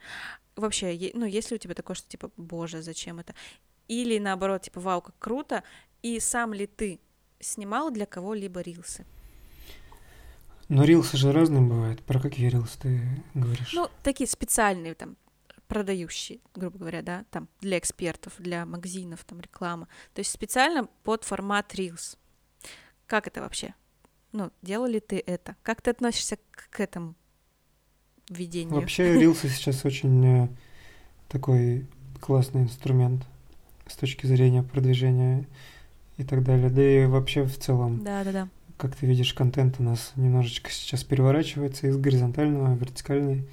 Вообще, 0.55 1.11
ну, 1.13 1.25
есть 1.25 1.51
ли 1.51 1.55
у 1.55 1.59
тебя 1.59 1.73
такое, 1.73 1.95
что 1.95 2.07
типа, 2.07 2.31
боже, 2.38 2.81
зачем 2.81 3.19
это? 3.19 3.36
Или 3.88 4.19
наоборот, 4.19 4.61
типа, 4.61 4.79
вау, 4.79 5.01
как 5.01 5.15
круто, 5.19 5.63
и 6.01 6.19
сам 6.19 6.53
ли 6.53 6.65
ты 6.67 6.99
снимал 7.39 7.91
для 7.91 8.05
кого-либо 8.05 8.61
рилсы? 8.61 9.05
Но 10.69 10.83
рилсы 10.83 11.17
же 11.17 11.31
разные 11.31 11.61
бывают. 11.61 12.01
Про 12.03 12.19
какие 12.19 12.49
рилсы 12.49 12.79
ты 12.79 13.01
говоришь? 13.33 13.73
Ну, 13.73 13.89
такие 14.01 14.27
специальные, 14.27 14.95
там, 14.95 15.17
продающие, 15.67 16.39
грубо 16.55 16.79
говоря, 16.79 17.01
да, 17.01 17.25
там, 17.29 17.47
для 17.61 17.77
экспертов, 17.77 18.33
для 18.39 18.65
магазинов, 18.65 19.23
там, 19.25 19.41
реклама. 19.41 19.88
То 20.13 20.19
есть 20.19 20.31
специально 20.31 20.86
под 21.03 21.23
формат 21.23 21.75
рилс. 21.75 22.17
Как 23.08 23.28
это 23.28 23.41
вообще? 23.41 23.74
Ну, 24.32 24.51
делал 24.62 24.88
ли 24.88 24.99
ты 24.99 25.24
это? 25.26 25.56
Как 25.64 25.82
ты 25.82 25.91
относишься 25.91 26.38
к, 26.51 26.70
к 26.70 26.80
этому 26.80 27.16
видению? 28.30 28.76
Вообще, 28.76 29.14
рилсы 29.20 29.47
сейчас 29.49 29.86
очень 29.86 30.26
э, 30.26 30.47
такой 31.30 31.86
классный 32.20 32.64
инструмент 32.64 33.24
с 33.88 33.95
точки 33.95 34.26
зрения 34.26 34.64
продвижения 34.64 35.45
и 36.18 36.24
так 36.24 36.43
далее. 36.43 36.70
Да 36.70 36.82
и 36.82 37.06
вообще 37.06 37.43
в 37.43 37.58
целом. 37.58 38.03
Да, 38.03 38.24
да, 38.24 38.32
да. 38.32 38.49
Как 38.78 38.95
ты 38.95 39.06
видишь, 39.06 39.34
контент 39.34 39.76
у 39.80 39.84
нас 39.84 40.12
немножечко 40.16 40.70
сейчас 40.70 41.03
переворачивается 41.03 41.88
из 41.88 41.97
горизонтального 41.97 42.74
в 42.74 42.80
вертикальный. 42.80 43.47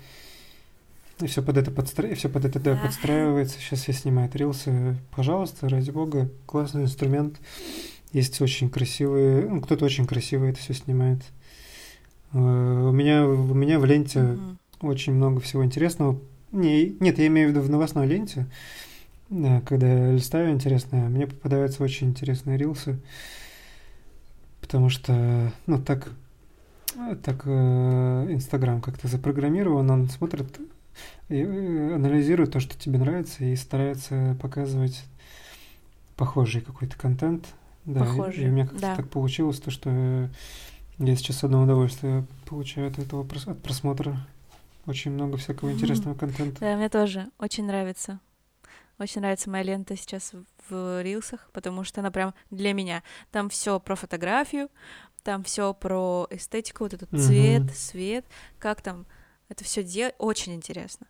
И 1.20 1.26
все 1.26 1.42
под 1.42 1.58
это 1.58 1.70
подстра... 1.70 2.12
все 2.14 2.28
под 2.28 2.44
это 2.46 2.58
да, 2.58 2.76
подстраивается. 2.76 3.60
Сейчас 3.60 3.82
все 3.82 3.92
снимают 3.92 4.34
рилсы. 4.34 4.96
Пожалуйста, 5.14 5.68
ради 5.68 5.90
бога, 5.90 6.28
классный 6.46 6.82
инструмент. 6.82 7.38
Есть 8.12 8.42
очень 8.42 8.68
красивые, 8.68 9.48
ну, 9.48 9.60
кто-то 9.62 9.86
очень 9.86 10.06
красиво 10.06 10.44
это 10.44 10.58
все 10.58 10.74
снимает. 10.74 11.22
Э, 12.34 12.38
у 12.38 12.92
меня, 12.92 13.26
у 13.26 13.54
меня 13.54 13.78
в 13.78 13.86
ленте 13.86 14.20
mm-hmm. 14.20 14.56
очень 14.82 15.14
много 15.14 15.40
всего 15.40 15.64
интересного. 15.64 16.20
Не, 16.52 16.90
нет, 17.00 17.18
я 17.18 17.26
имею 17.28 17.48
в 17.48 17.50
виду 17.52 17.62
в 17.62 17.70
новостной 17.70 18.06
ленте, 18.06 18.46
когда 19.30 19.86
я 19.90 20.12
листаю 20.12 20.50
интересное, 20.50 21.08
мне 21.08 21.26
попадаются 21.26 21.82
очень 21.82 22.08
интересные 22.08 22.58
рилсы, 22.58 22.98
потому 24.60 24.90
что, 24.90 25.50
ну, 25.66 25.80
так, 25.80 26.12
так 27.24 27.42
э, 27.46 28.26
Инстаграм 28.28 28.82
как-то 28.82 29.08
запрограммирован, 29.08 29.90
он 29.90 30.10
смотрит 30.10 30.60
и 31.30 31.36
э, 31.40 31.94
анализирует 31.94 32.52
то, 32.52 32.60
что 32.60 32.78
тебе 32.78 32.98
нравится, 32.98 33.42
и 33.42 33.56
старается 33.56 34.36
показывать 34.42 35.02
похожий 36.16 36.60
какой-то 36.60 36.98
контент– 36.98 37.46
да, 37.84 38.00
похожие. 38.00 38.44
И, 38.44 38.46
и 38.46 38.50
у 38.50 38.52
меня 38.52 38.66
как-то 38.66 38.80
да. 38.80 38.96
так 38.96 39.08
получилось, 39.08 39.60
то, 39.60 39.70
что 39.70 40.30
я 40.98 41.16
сейчас 41.16 41.44
одно 41.44 41.62
удовольствие 41.62 42.26
получаю 42.46 42.88
от 42.88 42.98
этого 42.98 43.22
от 43.22 43.62
просмотра. 43.62 44.16
Очень 44.86 45.12
много 45.12 45.36
всякого 45.36 45.68
mm-hmm. 45.68 45.74
интересного 45.74 46.14
контента. 46.14 46.60
Да, 46.60 46.76
мне 46.76 46.88
тоже 46.88 47.28
очень 47.38 47.64
нравится. 47.66 48.20
Очень 48.98 49.20
нравится 49.20 49.48
моя 49.50 49.64
лента 49.64 49.96
сейчас 49.96 50.32
в 50.68 51.02
рилсах, 51.02 51.48
потому 51.52 51.84
что 51.84 52.00
она 52.00 52.10
прям 52.10 52.34
для 52.50 52.72
меня. 52.72 53.02
Там 53.30 53.48
все 53.48 53.80
про 53.80 53.94
фотографию, 53.94 54.68
там 55.22 55.44
все 55.44 55.72
про 55.72 56.26
эстетику, 56.30 56.84
вот 56.84 56.94
этот 56.94 57.08
цвет, 57.10 57.62
mm-hmm. 57.62 57.74
свет, 57.74 58.24
как 58.58 58.82
там 58.82 59.06
это 59.48 59.64
все 59.64 59.82
делать. 59.82 60.14
Очень 60.18 60.54
интересно. 60.54 61.06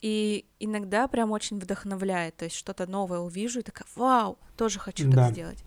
И 0.00 0.46
иногда 0.58 1.08
прям 1.08 1.30
очень 1.30 1.58
вдохновляет, 1.58 2.36
то 2.36 2.46
есть 2.46 2.56
что-то 2.56 2.86
новое 2.86 3.18
увижу 3.18 3.60
и 3.60 3.62
такая, 3.62 3.86
вау, 3.96 4.38
тоже 4.56 4.78
хочу 4.78 5.10
Да. 5.10 5.24
так 5.24 5.32
сделать. 5.32 5.62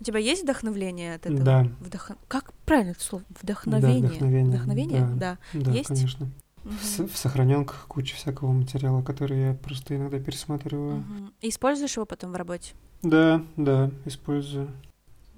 У 0.00 0.04
тебя 0.04 0.18
есть 0.18 0.42
вдохновление 0.42 1.14
от 1.14 1.26
этого? 1.26 1.42
Да. 1.42 1.68
Вдох... 1.80 2.10
Как 2.28 2.52
правильно 2.64 2.90
это 2.90 3.02
слово? 3.02 3.24
Вдохновение. 3.40 4.02
Да, 4.02 4.08
вдохновение. 4.08 4.50
Вдохновение? 4.50 5.08
Да. 5.16 5.38
Да, 5.54 5.70
Есть? 5.72 5.88
конечно. 5.88 6.28
Мгм. 6.64 7.08
В, 7.08 7.16
сохраненках 7.16 7.86
куча 7.86 8.16
всякого 8.16 8.50
материала, 8.52 9.00
который 9.02 9.40
я 9.40 9.54
просто 9.54 9.96
иногда 9.96 10.18
пересматриваю. 10.18 10.96
Мгм. 10.96 11.32
И 11.40 11.48
Используешь 11.48 11.96
его 11.96 12.06
потом 12.06 12.32
в 12.32 12.36
работе? 12.36 12.72
Да, 13.02 13.42
да, 13.56 13.90
использую. 14.04 14.68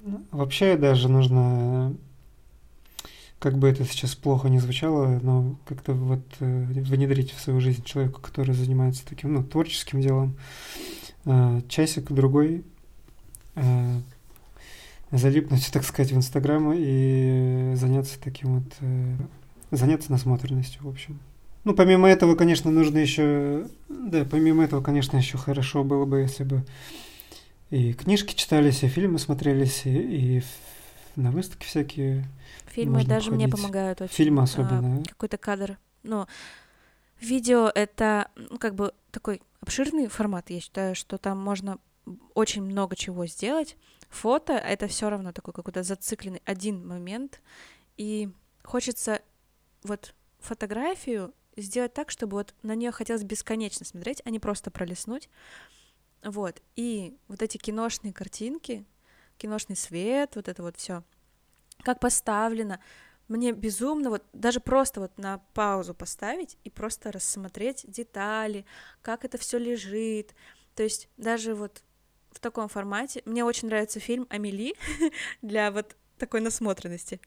Ну, 0.02 0.24
Вообще 0.30 0.76
даже 0.76 1.08
нужно, 1.08 1.94
как 3.38 3.58
бы 3.58 3.68
это 3.68 3.84
сейчас 3.84 4.14
плохо 4.14 4.48
не 4.48 4.58
звучало, 4.58 5.20
но 5.22 5.56
как-то 5.66 5.92
вот 5.92 6.22
э, 6.40 6.64
внедрить 6.64 7.32
в 7.32 7.40
свою 7.40 7.60
жизнь 7.60 7.84
человека, 7.84 8.20
который 8.20 8.54
занимается 8.54 9.06
таким, 9.06 9.34
ну, 9.34 9.44
творческим 9.44 10.00
делом, 10.00 10.36
э, 11.26 11.60
часик 11.68 12.10
другой, 12.10 12.64
э, 13.54 14.00
залипнуть, 15.10 15.70
так 15.72 15.84
сказать, 15.84 16.12
в 16.12 16.16
Инстаграм 16.16 16.72
и 16.74 17.72
заняться 17.74 18.20
таким 18.20 18.60
вот, 18.60 18.74
э, 18.80 19.16
заняться 19.70 20.12
насмотренностью, 20.12 20.82
в 20.82 20.88
общем. 20.88 21.18
Ну, 21.64 21.74
помимо 21.74 22.08
этого, 22.08 22.34
конечно, 22.34 22.70
нужно 22.70 22.98
еще, 22.98 23.66
да, 23.88 24.24
помимо 24.24 24.64
этого, 24.64 24.82
конечно, 24.82 25.16
еще 25.16 25.38
хорошо 25.38 25.84
было 25.84 26.04
бы, 26.04 26.20
если 26.20 26.44
бы 26.44 26.64
и 27.70 27.92
книжки 27.92 28.34
читались, 28.34 28.82
и 28.82 28.88
фильмы 28.88 29.18
смотрелись, 29.18 29.84
и, 29.84 30.38
и 30.38 30.42
на 31.16 31.30
выставки 31.30 31.66
всякие, 31.66 32.24
Фильмы 32.66 33.04
даже 33.04 33.30
мне 33.30 33.48
походить. 33.48 33.64
помогают 33.64 34.00
очень. 34.00 34.14
фильмы 34.14 34.40
А, 34.40 34.44
особенно. 34.44 35.02
какой-то 35.04 35.36
кадр. 35.36 35.78
Ну, 36.02 36.26
видео— 37.20 37.70
это, 37.74 38.28
ну, 38.36 38.56
как 38.58 38.74
бы 38.74 38.94
такой 39.10 39.42
обширный 39.60 40.06
формат. 40.06 40.48
Я 40.50 40.60
считаю, 40.60 40.94
что 40.94 41.18
там 41.18 41.38
можно 41.38 41.78
очень 42.34 42.62
много 42.62 42.96
чего 42.96 43.26
сделать. 43.26 43.76
Фото— 44.08 44.52
это 44.54 44.86
все 44.88 45.10
равно 45.10 45.32
такой 45.32 45.52
какой-то 45.52 45.82
зацикленный 45.82 46.42
один 46.44 46.86
момент. 46.86 47.40
И 47.96 48.30
хочется 48.64 49.22
вот 49.82 50.14
фотографию 50.40 51.34
сделать 51.56 51.92
так, 51.92 52.10
чтобы 52.10 52.38
вот 52.38 52.54
на 52.62 52.74
нее 52.74 52.90
хотелось 52.90 53.24
бесконечно 53.24 53.84
смотреть, 53.84 54.22
а 54.24 54.30
не 54.30 54.38
просто 54.38 54.70
пролистнуть. 54.70 55.28
Вот. 56.22 56.62
И 56.76 57.16
вот 57.28 57.42
эти 57.42 57.58
киношные 57.58 58.12
картинки, 58.12 58.84
киношный 59.36 59.76
свет, 59.76 60.36
вот 60.36 60.48
это 60.48 60.62
вот 60.62 60.76
все, 60.76 61.02
как 61.82 62.00
поставлено, 62.00 62.80
мне 63.28 63.52
безумно 63.52 64.08
вот 64.10 64.24
даже 64.32 64.58
просто 64.58 65.00
вот 65.00 65.18
на 65.18 65.38
паузу 65.52 65.94
поставить 65.94 66.56
и 66.64 66.70
просто 66.70 67.12
рассмотреть 67.12 67.84
детали, 67.86 68.64
как 69.02 69.24
это 69.24 69.36
все 69.36 69.58
лежит. 69.58 70.34
То 70.74 70.82
есть 70.82 71.08
даже 71.18 71.54
вот 71.54 71.82
в 72.32 72.40
таком 72.40 72.68
формате 72.68 73.22
мне 73.24 73.44
очень 73.44 73.68
нравится 73.68 74.00
фильм 74.00 74.26
Амели 74.30 74.74
для 75.42 75.70
вот 75.70 75.96
такой 76.18 76.40
насмотренности. 76.40 77.20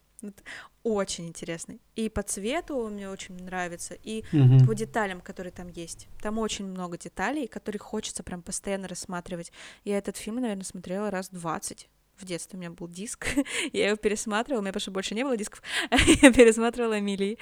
Очень 0.84 1.28
интересный. 1.28 1.80
И 1.96 2.08
по 2.08 2.22
цвету 2.22 2.88
мне 2.88 3.08
очень 3.08 3.34
нравится, 3.36 3.94
и 4.02 4.24
Мгм. 4.32 4.66
по 4.66 4.74
деталям, 4.74 5.20
которые 5.20 5.52
там 5.52 5.68
есть. 5.68 6.08
Там 6.20 6.38
очень 6.38 6.64
много 6.66 6.96
деталей, 6.98 7.46
которые 7.46 7.80
хочется 7.80 8.22
прям 8.22 8.42
постоянно 8.42 8.86
рассматривать. 8.88 9.52
Я 9.84 9.98
этот 9.98 10.16
фильм, 10.16 10.36
наверное, 10.36 10.64
смотрела 10.64 11.10
раз 11.10 11.28
20. 11.30 11.88
В 12.16 12.24
детстве 12.24 12.56
у 12.56 12.60
меня 12.60 12.70
был 12.70 12.86
диск, 12.88 13.26
я 13.72 13.86
его 13.88 13.96
пересматривала, 13.96 14.60
у 14.60 14.62
меня 14.64 14.78
что 14.78 14.90
больше 14.92 15.14
не 15.14 15.24
было 15.24 15.36
дисков, 15.36 15.62
я 16.22 16.32
пересматривала 16.32 16.98
Эмилии. 17.00 17.38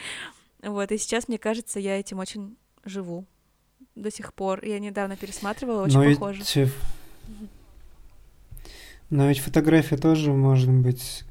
Вот, 0.62 0.92
и 0.92 0.98
сейчас, 0.98 1.28
мне 1.28 1.38
кажется, 1.38 1.80
я 1.80 1.98
этим 1.98 2.18
очень 2.18 2.56
живу 2.84 3.26
до 3.94 4.10
сих 4.10 4.32
пор. 4.32 4.64
Я 4.64 4.78
недавно 4.78 5.16
пересматривала, 5.16 5.82
очень 5.82 5.96
Но 5.98 6.04
ведь, 6.04 6.18
похоже. 6.18 6.42
э, 6.42 6.68
но 9.10 9.28
ведь 9.28 9.40
фотография 9.40 9.96
тоже 9.96 10.32
может 10.32 10.70
быть 10.70 11.24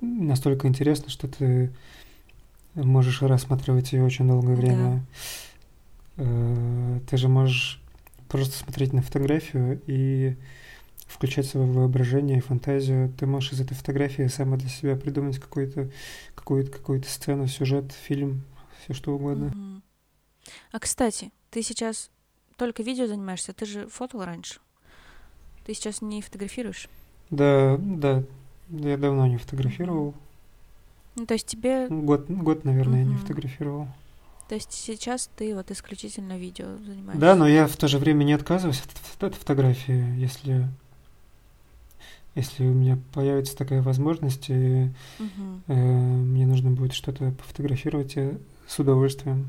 настолько 0.00 0.68
интересна, 0.68 1.08
что 1.08 1.28
ты 1.28 1.72
можешь 2.74 3.22
рассматривать 3.22 3.92
ее 3.92 4.04
очень 4.04 4.28
долгое 4.28 4.56
Да. 4.56 4.62
время. 4.62 5.06
Э, 6.16 7.00
Ты 7.08 7.16
же 7.16 7.28
можешь 7.28 7.80
просто 8.28 8.56
смотреть 8.56 8.92
на 8.92 9.02
фотографию 9.02 9.80
и 9.86 10.36
включать 11.06 11.46
свое 11.46 11.66
воображение 11.66 12.38
и 12.38 12.40
фантазию. 12.40 13.12
Ты 13.18 13.26
можешь 13.26 13.52
из 13.52 13.60
этой 13.60 13.74
фотографии 13.74 14.26
сама 14.28 14.56
для 14.56 14.68
себя 14.68 14.96
придумать 14.96 15.38
какую-то 15.38 15.88
какую-то 16.34 17.08
сцену, 17.08 17.46
сюжет, 17.46 17.92
фильм, 17.92 18.42
все 18.82 18.92
что 18.94 19.14
угодно. 19.14 19.82
А, 20.72 20.78
кстати, 20.78 21.32
ты 21.50 21.62
сейчас 21.62 22.10
только 22.56 22.82
видео 22.82 23.06
занимаешься, 23.06 23.52
ты 23.52 23.66
же 23.66 23.88
фотал 23.88 24.24
раньше. 24.24 24.60
Ты 25.64 25.74
сейчас 25.74 26.02
не 26.02 26.20
фотографируешь? 26.20 26.88
Да, 27.30 27.78
да, 27.80 28.22
я 28.68 28.96
давно 28.96 29.26
не 29.26 29.38
фотографировал. 29.38 30.14
Ну, 31.16 31.26
то 31.26 31.34
есть 31.34 31.46
тебе 31.46 31.88
Год, 31.88 32.28
год, 32.28 32.64
наверное, 32.64 33.00
я 33.00 33.04
не 33.04 33.16
фотографировал. 33.16 33.88
То 34.48 34.56
есть 34.56 34.72
сейчас 34.72 35.30
ты 35.36 35.54
вот 35.54 35.70
исключительно 35.70 36.36
видео 36.36 36.76
занимаешься? 36.76 37.20
Да, 37.20 37.34
но 37.34 37.48
я 37.48 37.66
в 37.66 37.76
то 37.76 37.88
же 37.88 37.98
время 37.98 38.24
не 38.24 38.34
отказываюсь 38.34 38.82
от, 39.20 39.22
от 39.24 39.34
фотографии, 39.34 40.18
если, 40.18 40.68
если 42.34 42.64
у 42.64 42.72
меня 42.72 42.98
появится 43.14 43.56
такая 43.56 43.80
возможность, 43.80 44.50
и 44.50 44.90
Мгм, 45.18 45.62
э, 45.68 45.74
мне 45.74 46.46
нужно 46.46 46.70
будет 46.72 46.92
что-то 46.92 47.30
пофотографировать, 47.32 48.16
я 48.16 48.34
с 48.66 48.78
удовольствием. 48.78 49.48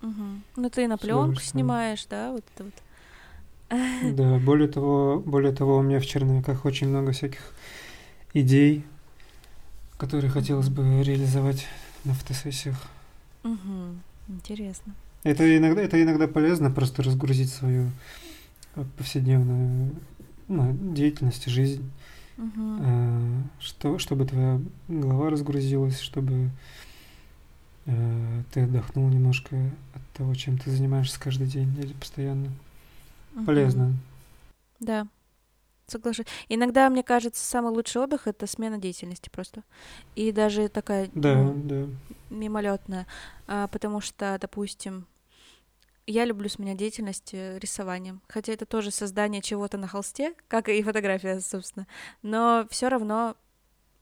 мгм. 0.00 0.42
Ну 0.56 0.70
ты 0.70 0.88
на 0.88 0.98
пленку 0.98 1.40
снимаешь, 1.40 2.06
да, 2.06 2.32
вот 2.32 2.44
это 2.54 2.64
вот. 2.64 2.74
Да, 4.16 4.38
более 4.38 4.68
того, 4.68 5.22
более 5.24 5.52
того, 5.52 5.78
у 5.78 5.82
меня 5.82 6.00
в 6.00 6.06
черновиках 6.06 6.64
очень 6.64 6.88
много 6.88 7.12
всяких 7.12 7.52
идей, 8.34 8.84
которые 9.96 10.30
хотелось 10.30 10.68
бы 10.68 11.02
реализовать 11.02 11.66
на 12.04 12.14
фотосессиях. 12.14 12.76
Мгм, 13.42 14.00
Интересно. 14.28 14.94
Это 15.24 15.56
иногда, 15.56 15.82
это 15.82 16.02
иногда 16.02 16.26
полезно, 16.26 16.70
просто 16.70 17.02
разгрузить 17.02 17.50
свою 17.50 17.90
э, 18.74 18.84
повседневную 18.96 19.94
ну, 20.48 20.94
деятельность, 20.94 21.46
жизнь, 21.46 21.88
э, 22.38 23.42
что, 23.60 23.98
чтобы 23.98 24.26
твоя 24.26 24.60
голова 24.88 25.30
разгрузилась, 25.30 26.00
чтобы 26.00 26.50
э, 27.86 28.42
ты 28.52 28.62
отдохнул 28.62 29.08
немножко 29.08 29.56
от 29.94 30.02
того, 30.16 30.34
чем 30.34 30.58
ты 30.58 30.70
занимаешься 30.70 31.20
каждый 31.20 31.46
день 31.46 31.72
или 31.78 31.92
постоянно. 31.92 32.50
Мгм. 33.32 33.46
Полезно. 33.46 33.92
Да, 34.80 35.06
соглашусь. 35.86 36.26
Иногда, 36.48 36.88
мне 36.90 37.02
кажется, 37.02 37.44
самый 37.44 37.72
лучший 37.72 38.02
отдых— 38.02 38.22
это 38.26 38.46
смена 38.46 38.78
деятельности 38.78 39.28
просто. 39.30 39.62
И 40.16 40.32
даже 40.32 40.68
такая 40.68 41.08
Да, 41.14 41.34
ну, 41.36 41.54
да. 41.64 41.86
мимолетная. 42.30 43.06
А, 43.46 43.68
потому 43.68 44.00
что, 44.00 44.36
допустим, 44.40 45.06
я 46.06 46.24
люблю 46.24 46.48
сменять 46.48 46.78
деятельность 46.78 47.30
э, 47.32 47.58
рисованием. 47.60 48.20
Хотя 48.28 48.52
это 48.52 48.66
тоже 48.66 48.90
создание 48.90 49.40
чего-то 49.40 49.78
на 49.78 49.86
холсте, 49.86 50.34
как 50.48 50.68
и 50.68 50.82
фотография, 50.82 51.40
собственно. 51.40 51.86
Но 52.22 52.66
все 52.70 52.88
равно 52.88 53.36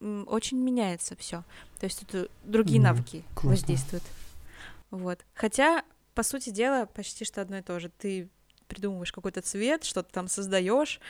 очень 0.01 0.57
меняется 0.57 1.15
все. 1.17 1.45
То 1.79 1.85
есть 1.85 2.07
тут 2.07 2.31
другие 2.43 2.81
Да, 2.81 2.89
навыки 2.93 3.23
классно. 3.35 3.51
воздействуют. 3.51 4.05
Вот. 4.91 5.19
Хотя, 5.35 5.85
по 6.15 6.23
сути 6.23 6.49
дела, 6.51 6.87
почти 6.87 7.27
что 7.27 7.43
одно 7.43 7.59
и 7.59 7.63
то 7.63 7.79
же. 7.81 7.91
Ты 7.99 8.31
придумываешь 8.71 9.13
какой-то 9.13 9.43
цвет, 9.43 9.85
что-то 9.85 10.11
там 10.13 10.29
создаешь, 10.29 11.01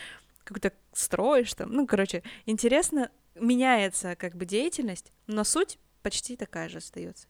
какой-то 0.45 0.73
строишь 0.93 1.55
там. 1.55 1.73
Ну, 1.73 1.87
короче, 1.87 2.23
интересно, 2.47 3.11
меняется 3.37 4.17
как 4.17 4.35
бы 4.35 4.45
деятельность, 4.47 5.13
но 5.29 5.45
суть 5.45 5.79
почти 6.03 6.37
такая 6.37 6.69
же 6.69 6.79
остается. 6.79 7.27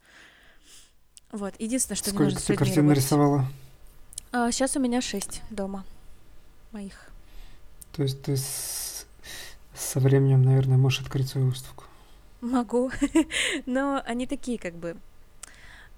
Вот. 1.33 1.55
Единственное, 1.59 1.97
что 1.97 2.11
Сколько 2.11 2.35
ты 2.41 2.57
картин 2.57 2.87
нарисовала? 2.87 3.47
А, 4.33 4.51
сейчас 4.53 4.77
у 4.77 4.81
меня 4.81 5.01
шесть 5.01 5.43
дома 5.51 5.85
моих. 6.73 7.11
То 7.93 8.03
есть 8.03 8.23
ты 8.23 8.37
с- 8.37 9.07
со 9.75 10.01
временем, 10.01 10.43
наверное, 10.43 10.77
можешь 10.79 11.01
открыть 11.01 11.29
свою 11.29 11.49
выставку. 11.49 11.85
Могу. 12.41 12.91
Но 13.67 14.03
они 14.07 14.27
такие, 14.27 14.59
как 14.59 14.75
бы. 14.75 14.97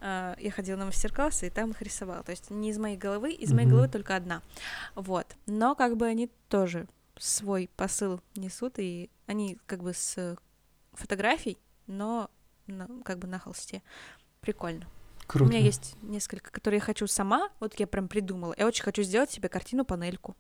А, 0.04 0.36
Я 0.40 0.50
ходила 0.50 0.76
на 0.76 0.86
мастер-классы, 0.86 1.46
и 1.46 1.50
там 1.50 1.70
их 1.70 1.80
рисовала. 1.82 2.22
То 2.24 2.30
есть 2.32 2.50
не 2.50 2.70
из 2.70 2.78
моей 2.78 2.96
головы, 2.96 3.32
из 3.32 3.52
моей 3.52 3.66
Мгм. 3.66 3.74
головы 3.76 3.88
только 3.88 4.16
одна. 4.16 4.42
Вот. 4.94 5.26
Но 5.46 5.74
как 5.74 5.96
бы 5.96 6.06
они 6.06 6.28
тоже 6.48 6.86
свой 7.18 7.70
посыл 7.76 8.20
несут, 8.34 8.74
и 8.78 9.08
они 9.26 9.58
как 9.66 9.82
бы 9.82 9.94
с 9.94 10.36
фотографий, 10.92 11.56
но 11.86 12.28
на- 12.66 12.88
как 13.04 13.18
бы 13.18 13.28
на 13.28 13.38
холсте. 13.38 13.82
Прикольно. 14.40 14.86
Круто. 15.28 15.44
У 15.44 15.48
меня 15.54 15.64
есть 15.64 15.94
несколько, 16.02 16.50
которые 16.50 16.78
я 16.78 16.84
хочу 16.84 17.06
сама. 17.06 17.48
Вот 17.60 17.78
я 17.78 17.86
прям 17.86 18.08
придумала. 18.08 18.54
Я 18.58 18.66
очень 18.66 18.82
хочу 18.82 19.02
сделать 19.02 19.30
себе 19.30 19.48
картину-панельку. 19.48 20.34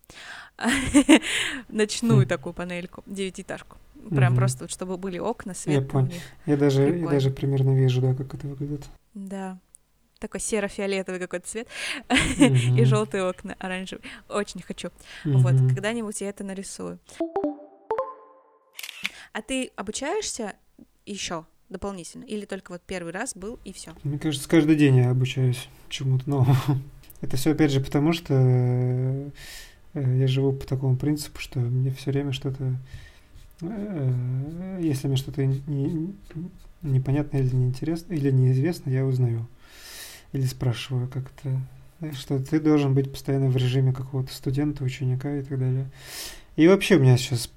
Ночную 1.68 2.24
Хм. 2.24 2.28
такую 2.28 2.52
панельку, 2.52 3.02
девятиэтажку. 3.06 3.78
Прям 4.10 4.34
просто, 4.34 4.68
чтобы 4.68 4.96
были 4.98 5.18
окна, 5.18 5.54
свет. 5.54 5.84
у 5.84 5.88
понял. 5.88 6.12
Я 6.46 6.54
я 6.54 7.08
даже 7.08 7.30
примерно 7.30 7.70
вижу, 7.76 8.00
да, 8.00 8.14
как 8.14 8.34
это 8.34 8.48
выглядит. 8.48 8.84
Да. 9.14 9.58
такой 10.18 10.40
серо-фиолетовый 10.40 11.20
какой-то 11.20 11.48
цвет, 11.48 11.68
и 12.38 12.84
желтые 12.84 13.24
окна 13.24 13.56
оранжевые. 13.58 14.08
Очень 14.28 14.62
хочу. 14.62 14.90
Вот, 15.24 15.54
когда-нибудь 15.74 16.20
я 16.20 16.28
это 16.28 16.44
нарисую. 16.44 16.98
А 19.32 19.40
ты 19.40 19.72
обучаешься 19.76 20.54
еще 21.06 21.46
дополнительно? 21.68 22.24
Или 22.24 22.44
только 22.44 22.72
вот 22.72 22.82
первый 22.82 23.12
раз 23.12 23.34
был 23.34 23.58
и 23.64 23.72
все? 23.72 23.92
Мне 24.04 24.18
кажется, 24.18 24.48
каждый 24.48 24.76
день 24.76 24.98
я 24.98 25.10
обучаюсь 25.10 25.68
чему-то 25.88 26.28
новому. 26.28 26.56
Это 27.20 27.36
все 27.36 27.52
опять 27.52 27.70
же 27.70 27.80
потому, 27.80 28.12
что 28.12 28.34
э, 28.34 29.30
я 29.94 30.26
живу 30.26 30.52
по 30.52 30.66
такому 30.66 30.96
принципу, 30.96 31.40
что 31.40 31.60
мне 31.60 31.90
все 31.92 32.10
время 32.10 32.32
что-то, 32.32 32.76
если 34.80 35.08
мне 35.08 35.16
что-то 35.16 35.44
не, 35.44 36.14
непонятно 36.82 37.38
или 37.38 37.54
неинтересно, 37.54 38.12
или 38.12 38.30
неизвестно, 38.30 38.90
я 38.90 39.04
узнаю. 39.04 39.46
Или 40.32 40.46
спрашиваю 40.46 41.08
как-то, 41.08 41.60
что 42.12 42.38
ты 42.38 42.58
должен 42.58 42.94
быть 42.94 43.10
постоянно 43.10 43.48
в 43.48 43.56
режиме 43.56 43.92
какого-то 43.92 44.32
студента, 44.32 44.84
ученика 44.84 45.36
и 45.36 45.42
так 45.42 45.58
далее. 45.58 45.90
И 46.56 46.66
вообще 46.68 46.96
у 46.96 47.00
меня 47.00 47.16
сейчас 47.16 47.50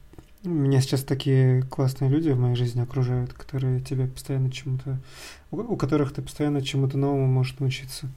меня 0.48 0.80
сейчас 0.82 1.04
такие 1.04 1.64
классные 1.64 2.10
люди 2.10 2.30
в 2.30 2.40
моей 2.40 2.56
жизни 2.56 2.82
окружают, 2.82 3.34
которые 3.34 3.82
тебя 3.82 4.08
постоянно 4.08 4.52
чему-то, 4.52 5.00
у 5.50 5.76
которых 5.76 6.14
ты 6.14 6.22
постоянно 6.22 6.62
чему-то 6.62 6.98
новому 6.98 7.26
можешь 7.26 7.58
научиться. 7.60 8.10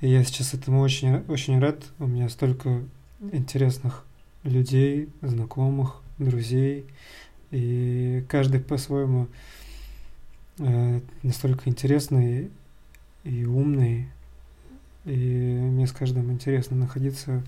И 0.00 0.08
я 0.08 0.22
сейчас 0.24 0.54
этому 0.54 0.80
очень, 0.80 1.24
очень 1.28 1.58
рад. 1.58 1.82
У 1.98 2.06
меня 2.06 2.28
столько 2.28 2.84
интересных 3.32 4.04
людей, 4.44 5.08
знакомых, 5.22 6.02
друзей. 6.24 6.86
И 7.50 8.24
каждый 8.28 8.60
по-своему 8.60 9.28
э, 10.58 11.00
настолько 11.22 11.68
интересный 11.68 12.50
и 13.24 13.44
умный. 13.44 14.08
И 15.04 15.10
мне 15.14 15.86
с 15.86 15.92
каждым 15.92 16.30
интересно 16.30 16.76
находиться 16.76 17.42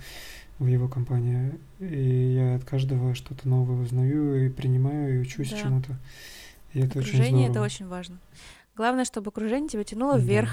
в 0.59 0.67
его 0.67 0.89
компании. 0.89 1.53
И 1.81 2.35
я 2.35 2.57
от 2.57 2.65
каждого 2.65 3.15
что-то 3.15 3.49
новое 3.49 3.83
узнаю 3.83 4.47
и 4.47 4.49
принимаю, 4.49 5.17
и 5.17 5.19
учусь 5.19 5.51
да. 5.51 5.59
чему-то. 5.59 5.97
И 6.73 6.81
это 6.81 7.01
Окружение 7.01 7.45
очень 7.45 7.51
это 7.51 7.61
очень 7.63 7.87
важно. 7.87 8.19
Главное, 8.75 9.05
чтобы 9.05 9.29
окружение 9.29 9.69
тебя 9.69 9.85
тянуло 9.85 10.15
да. 10.15 10.19
вверх. 10.19 10.51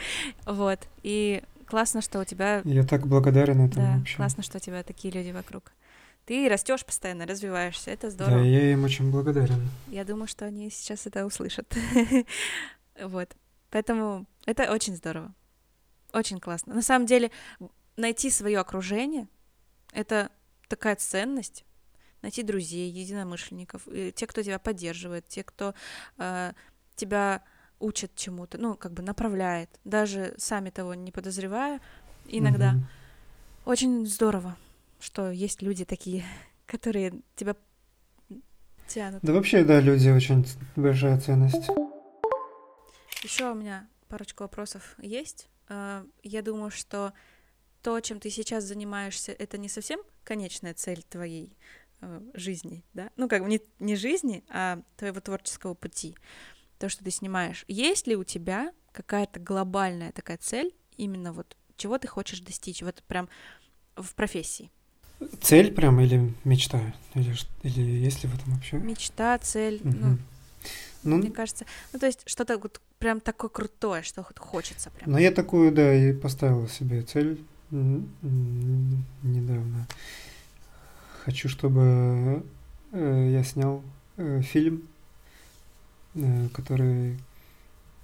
вот. 0.46 0.80
И 1.02 1.42
классно, 1.66 2.02
что 2.02 2.20
у 2.20 2.24
тебя... 2.24 2.60
Я 2.64 2.84
так 2.84 3.06
благодарен 3.06 3.64
этому 3.64 3.86
да, 3.86 3.96
вообще. 3.98 4.16
классно, 4.16 4.42
что 4.42 4.58
у 4.58 4.60
тебя 4.60 4.82
такие 4.82 5.12
люди 5.12 5.30
вокруг. 5.30 5.72
Ты 6.24 6.48
растешь 6.48 6.84
постоянно, 6.84 7.26
развиваешься, 7.26 7.90
это 7.90 8.10
здорово. 8.10 8.38
Да, 8.38 8.44
я 8.44 8.72
им 8.72 8.84
очень 8.84 9.10
благодарен. 9.10 9.68
Я 9.88 10.04
думаю, 10.04 10.28
что 10.28 10.44
они 10.44 10.70
сейчас 10.70 11.06
это 11.06 11.26
услышат. 11.26 11.74
вот. 13.00 13.34
Поэтому 13.70 14.26
это 14.46 14.72
очень 14.72 14.94
здорово. 14.94 15.34
Очень 16.12 16.38
классно. 16.38 16.74
На 16.74 16.82
самом 16.82 17.06
деле, 17.06 17.30
найти 17.96 18.30
свое 18.30 18.58
окружение— 18.60 19.28
это 19.92 20.30
такая 20.68 20.96
ценность. 20.96 21.64
Найти 22.20 22.44
друзей, 22.44 22.88
единомышленников, 22.88 23.82
те, 24.14 24.26
кто 24.28 24.42
тебя 24.42 24.60
поддерживает, 24.60 25.26
те, 25.26 25.42
кто 25.42 25.74
э, 26.18 26.52
тебя 26.94 27.42
учат 27.80 28.14
чему-то, 28.14 28.58
ну, 28.58 28.76
как 28.76 28.92
бы 28.92 29.02
направляет, 29.02 29.68
даже 29.84 30.34
сами 30.38 30.70
того 30.70 30.94
не 30.94 31.10
подозревая 31.10 31.80
иногда. 32.26 32.74
Угу. 32.74 33.70
Очень 33.72 34.06
здорово, 34.06 34.56
что 35.02 35.30
есть 35.30 35.62
люди 35.62 35.84
такие, 35.84 36.24
которые 36.66 37.20
тебя 37.34 37.56
тянут. 38.86 39.20
Да 39.22 39.32
вообще, 39.32 39.64
да, 39.64 39.80
люди 39.80 40.08
очень 40.08 40.46
большая 40.76 41.20
ценность. 41.20 41.68
Еще 43.22 43.50
у 43.50 43.54
меня 43.54 43.88
парочку 44.08 44.44
вопросов 44.44 44.96
есть. 44.98 45.48
А, 45.68 46.06
я 46.22 46.42
думаю, 46.42 46.70
что 46.70 47.12
то, 47.82 47.98
чем 48.00 48.20
ты 48.20 48.30
сейчас 48.30 48.64
занимаешься, 48.64 49.32
это 49.32 49.58
не 49.58 49.68
совсем 49.68 50.00
конечная 50.24 50.74
цель 50.74 51.02
твоей 51.02 51.56
э, 52.00 52.20
жизни, 52.34 52.84
да? 52.94 53.10
Ну, 53.16 53.28
как 53.28 53.42
бы 53.42 53.48
не, 53.48 53.60
не 53.80 53.96
жизни, 53.96 54.44
а 54.48 54.80
твоего 54.96 55.20
творческого 55.20 55.74
пути 55.74 56.16
то, 56.82 56.88
что 56.88 57.04
ты 57.04 57.12
снимаешь, 57.12 57.64
есть 57.68 58.08
ли 58.08 58.16
у 58.16 58.24
тебя 58.24 58.72
какая-то 58.90 59.38
глобальная 59.38 60.10
такая 60.10 60.36
цель, 60.36 60.74
именно 60.96 61.32
вот 61.32 61.56
чего 61.76 61.96
ты 61.96 62.08
хочешь 62.08 62.40
достичь, 62.40 62.82
вот 62.82 63.04
прям 63.06 63.28
в 63.94 64.16
профессии? 64.16 64.72
Цель 65.40 65.72
прям 65.72 66.00
или 66.00 66.32
мечта? 66.44 66.80
Или, 67.14 67.34
или 67.62 67.80
есть 67.80 68.22
ли 68.22 68.28
в 68.28 68.34
этом 68.34 68.54
вообще? 68.54 68.78
Мечта, 68.78 69.38
цель, 69.38 69.80
угу. 69.84 69.92
ну, 69.92 70.18
ну, 71.02 71.16
мне 71.16 71.30
кажется, 71.30 71.66
ну 71.92 71.98
то 71.98 72.06
есть 72.06 72.22
что-то 72.26 72.58
вот 72.58 72.80
прям 72.98 73.20
такое 73.20 73.50
крутое, 73.50 74.02
что 74.02 74.24
хочется 74.36 74.90
прям. 74.90 75.10
Ну 75.10 75.18
я 75.18 75.32
такую, 75.32 75.72
да, 75.72 75.94
и 75.94 76.12
поставила 76.12 76.68
себе 76.68 77.02
цель 77.02 77.40
недавно. 77.70 79.86
Хочу, 81.24 81.48
чтобы 81.48 82.44
э, 82.92 83.30
я 83.32 83.44
снял 83.44 83.82
э, 84.16 84.42
фильм 84.42 84.88
Э, 86.14 86.48
который 86.52 87.18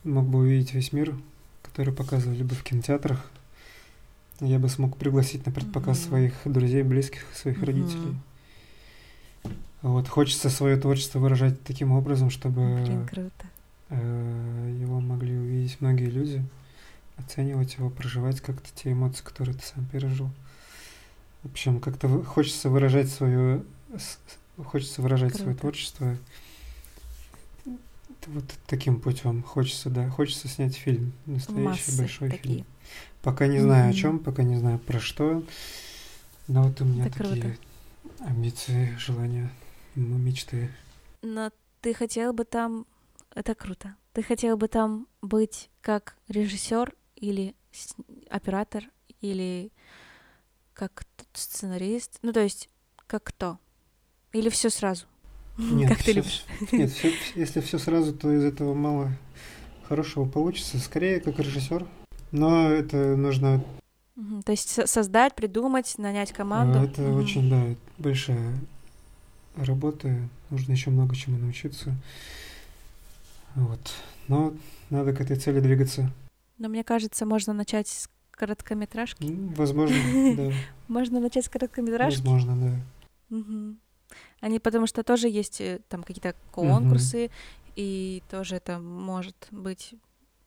мог 0.03 0.27
бы 0.27 0.39
увидеть 0.39 0.73
весь 0.73 0.93
мир, 0.93 1.15
который 1.63 1.93
показывали 1.93 2.43
бы 2.43 2.55
в 2.55 2.63
кинотеатрах. 2.63 3.31
Я 4.41 4.59
бы 4.59 4.69
смог 4.69 4.97
пригласить 4.97 5.45
на 5.47 5.53
предпоказ 5.53 5.99
mm-hmm. 5.99 6.09
своих 6.09 6.35
друзей, 6.45 6.83
близких, 6.83 7.25
своих 7.35 7.59
mm-hmm. 7.59 7.65
родителей. 7.65 8.17
Вот, 9.83 10.09
хочется 10.09 10.51
свое 10.51 10.77
творчество 10.77 11.19
выражать 11.19 11.63
таким 11.63 11.93
образом, 11.93 12.31
чтобы 12.31 12.83
Блин, 12.85 13.07
круто. 13.07 13.47
Э, 13.91 14.77
его 14.81 15.01
могли 15.01 15.37
увидеть 15.37 15.81
многие 15.81 16.11
люди, 16.11 16.45
оценивать 17.17 17.75
его, 17.77 17.89
проживать 17.89 18.41
как-то 18.41 18.69
те 18.75 18.93
эмоции, 18.93 19.25
которые 19.25 19.55
ты 19.55 19.65
сам 19.65 19.85
пережил. 19.87 20.31
В 21.43 21.51
общем, 21.51 21.81
как-то 21.81 22.23
хочется 22.25 22.69
выражать 22.69 23.09
свое, 23.09 23.63
хочется 24.57 25.01
выражать 25.01 25.31
круто. 25.31 25.45
свое 25.45 25.57
творчество 25.57 26.17
вот 28.27 28.45
таким 28.67 29.01
путем 29.01 29.43
хочется, 29.43 29.91
да, 29.91 30.09
хочется 30.11 30.49
снять 30.49 30.75
фильм, 30.77 31.13
настоящий 31.27 31.63
Массы 31.63 31.99
большой 31.99 32.31
такие. 32.31 32.55
фильм. 32.55 32.67
Пока 33.23 33.47
не 33.47 33.59
знаю 33.59 33.89
mm-hmm. 33.89 33.95
о 33.95 34.01
чем, 34.01 34.19
пока 34.19 34.43
не 34.43 34.57
знаю 34.57 34.79
про 34.79 35.01
что, 35.01 35.43
но 36.47 36.63
вот 36.65 36.81
у 36.81 36.85
меня 36.85 37.07
Это 37.07 37.19
такие 37.19 37.43
круто. 37.43 37.57
амбиции, 38.21 38.97
желания, 38.99 39.51
мечты. 39.95 40.71
Но 41.23 41.51
ты 41.81 41.95
хотел 41.95 42.33
бы 42.33 42.45
там, 42.45 42.87
это 43.35 43.55
круто. 43.55 43.95
Ты 44.13 44.23
хотел 44.23 44.57
бы 44.57 44.69
там 44.69 45.07
быть 45.21 45.71
как 45.81 46.17
режиссер 46.29 46.95
или 47.17 47.55
оператор 48.31 48.85
или 49.21 49.71
как 50.75 51.05
сценарист, 51.33 52.19
ну 52.23 52.33
то 52.33 52.41
есть 52.41 52.69
как 53.07 53.25
кто? 53.25 53.59
Или 54.33 54.49
все 54.49 54.71
сразу? 54.71 55.07
Нет, 55.59 55.89
как 55.89 56.03
ты 56.03 56.13
любишь? 56.13 56.45
Нет, 56.73 56.91
все, 56.93 57.13
если 57.35 57.61
все 57.61 57.79
сразу, 57.79 58.15
то 58.15 58.33
из 58.33 58.45
этого 58.45 58.75
мало 58.75 59.13
хорошего 59.89 60.25
получится. 60.25 60.79
Скорее, 60.79 61.21
как 61.21 61.39
режиссер. 61.39 61.85
Но 62.31 62.71
это 62.71 63.17
нужно... 63.17 63.65
То 64.45 64.53
есть 64.53 64.89
создать, 64.89 65.35
придумать, 65.35 65.97
нанять 65.99 66.33
команду. 66.33 66.79
Это 66.79 67.03
угу. 67.03 67.21
очень, 67.21 67.51
да, 67.51 67.65
большая 67.99 68.55
работа. 69.57 70.17
Нужно 70.51 70.73
еще 70.73 70.91
много 70.91 71.17
чему 71.17 71.39
научиться. 71.39 71.95
Вот. 73.55 73.81
Но 74.29 74.55
надо 74.91 75.13
к 75.13 75.21
этой 75.21 75.37
цели 75.37 75.61
двигаться. 75.61 76.11
Но 76.59 76.69
мне 76.69 76.85
кажется, 76.85 77.27
можно 77.27 77.53
начать 77.53 77.89
с 77.89 78.09
короткометражки. 78.31 79.27
Возможно, 79.57 79.97
да. 80.37 80.53
Можно 80.89 81.21
начать 81.21 81.45
с 81.45 81.49
короткометражки? 81.49 82.21
Возможно, 82.21 82.57
да. 83.31 83.37
Угу. 83.37 83.77
Они 84.41 84.59
потому 84.59 84.87
что 84.87 85.03
тоже 85.03 85.29
есть 85.29 85.61
э, 85.61 85.81
там 85.89 86.03
какие-то 86.03 86.35
конкурсы, 86.53 87.27
угу. 87.27 87.33
и 87.77 88.23
тоже 88.31 88.57
это 88.57 88.79
может 88.79 89.49
быть 89.51 89.95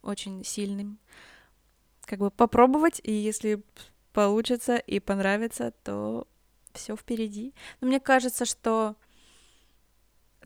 очень 0.01 0.43
сильным. 0.43 0.97
Как 2.05 2.19
бы 2.19 2.32
попробовать, 2.32 2.99
и 3.03 3.11
если 3.11 3.61
получится 4.13 4.78
и 4.78 4.99
понравится, 4.99 5.74
то 5.84 6.28
все 6.74 6.95
впереди. 6.95 7.53
Но 7.80 7.88
мне 7.88 7.99
кажется, 7.99 8.45
что 8.45 8.95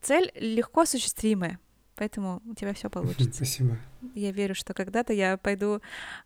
цель 0.01 0.32
легко 0.36 0.82
осуществимая, 0.82 1.59
поэтому 1.95 2.41
у 2.45 2.53
тебя 2.53 2.73
все 2.73 2.89
получится. 2.91 3.45
Спасибо. 3.45 3.78
Я 4.13 4.32
верю, 4.32 4.55
что 4.55 4.73
когда-то 4.73 5.13
я 5.13 5.38
пойду 5.38 5.82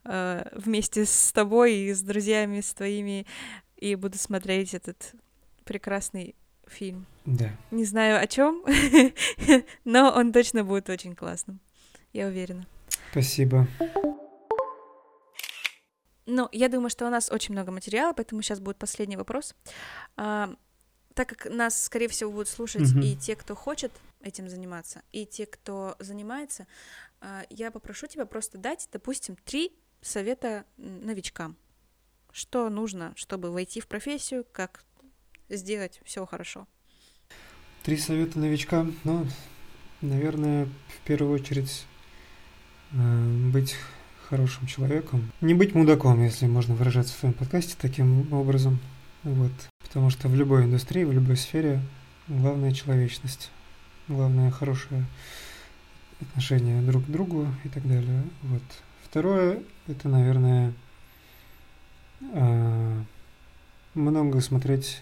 э, 0.05 0.49
вместе 0.53 1.05
с 1.05 1.31
тобой 1.31 1.75
и 1.75 1.93
с 1.93 2.01
друзьями 2.01 2.61
с 2.61 2.73
твоими 2.73 3.25
и 3.77 3.95
буду 3.95 4.17
смотреть 4.17 4.73
этот 4.73 5.13
прекрасный 5.63 6.35
фильм. 6.69 7.05
Да. 7.25 7.49
Не 7.71 7.85
знаю 7.85 8.21
о 8.21 8.27
чем, 8.27 8.63
но 9.85 10.11
он 10.15 10.31
точно 10.31 10.63
будет 10.63 10.89
очень 10.89 11.15
классным. 11.15 11.59
Я 12.13 12.27
уверена. 12.27 12.65
Спасибо. 13.11 13.67
Ну, 16.25 16.47
я 16.51 16.69
думаю, 16.69 16.89
что 16.89 17.07
у 17.07 17.09
нас 17.09 17.31
очень 17.31 17.53
много 17.53 17.71
материала, 17.71 18.13
поэтому 18.13 18.41
сейчас 18.41 18.59
будет 18.59 18.77
последний 18.77 19.17
вопрос. 19.17 19.55
А, 20.15 20.53
так 21.15 21.29
как 21.29 21.51
нас, 21.51 21.83
скорее 21.83 22.07
всего, 22.07 22.31
будут 22.31 22.47
слушать 22.47 22.91
угу. 22.91 22.99
и 22.99 23.15
те, 23.15 23.35
кто 23.35 23.55
хочет 23.55 23.91
этим 24.21 24.47
заниматься, 24.47 25.01
и 25.11 25.25
те, 25.25 25.45
кто 25.45 25.95
занимается, 25.99 26.67
а, 27.19 27.43
я 27.49 27.71
попрошу 27.71 28.07
тебя 28.07 28.25
просто 28.25 28.57
дать, 28.57 28.87
допустим, 28.91 29.35
три 29.43 29.73
совета 30.01 30.65
новичкам. 30.77 31.57
Что 32.31 32.69
нужно, 32.69 33.13
чтобы 33.15 33.51
войти 33.51 33.81
в 33.81 33.87
профессию, 33.87 34.45
как 34.51 34.83
сделать 35.49 35.99
все 36.05 36.25
хорошо? 36.25 36.67
Три 37.83 37.97
совета 37.97 38.39
новичкам. 38.39 38.95
Ну, 39.03 39.27
наверное, 40.01 40.65
в 40.65 40.99
первую 41.05 41.33
очередь 41.33 41.85
э, 42.91 43.49
быть 43.51 43.75
хорошим 44.29 44.67
человеком. 44.67 45.31
Не 45.41 45.53
быть 45.53 45.73
мудаком, 45.73 46.21
если 46.23 46.45
можно 46.45 46.75
выражаться 46.75 47.13
в 47.13 47.17
своем 47.17 47.33
подкасте 47.33 47.75
таким 47.79 48.31
образом. 48.31 48.79
Вот. 49.23 49.51
Потому 49.81 50.09
что 50.09 50.27
в 50.27 50.35
любой 50.35 50.65
индустрии, 50.65 51.03
в 51.03 51.11
любой 51.11 51.35
сфере 51.35 51.81
главная 52.27 52.71
человечность. 52.71 53.51
Главное 54.07 54.51
хорошее 54.51 55.05
отношение 56.21 56.81
друг 56.81 57.05
к 57.05 57.09
другу 57.09 57.47
и 57.63 57.69
так 57.69 57.87
далее. 57.87 58.23
Вот. 58.43 58.61
Второе, 59.03 59.63
это, 59.87 60.07
наверное, 60.09 60.73
э, 62.33 63.03
много 63.95 64.41
смотреть 64.41 65.01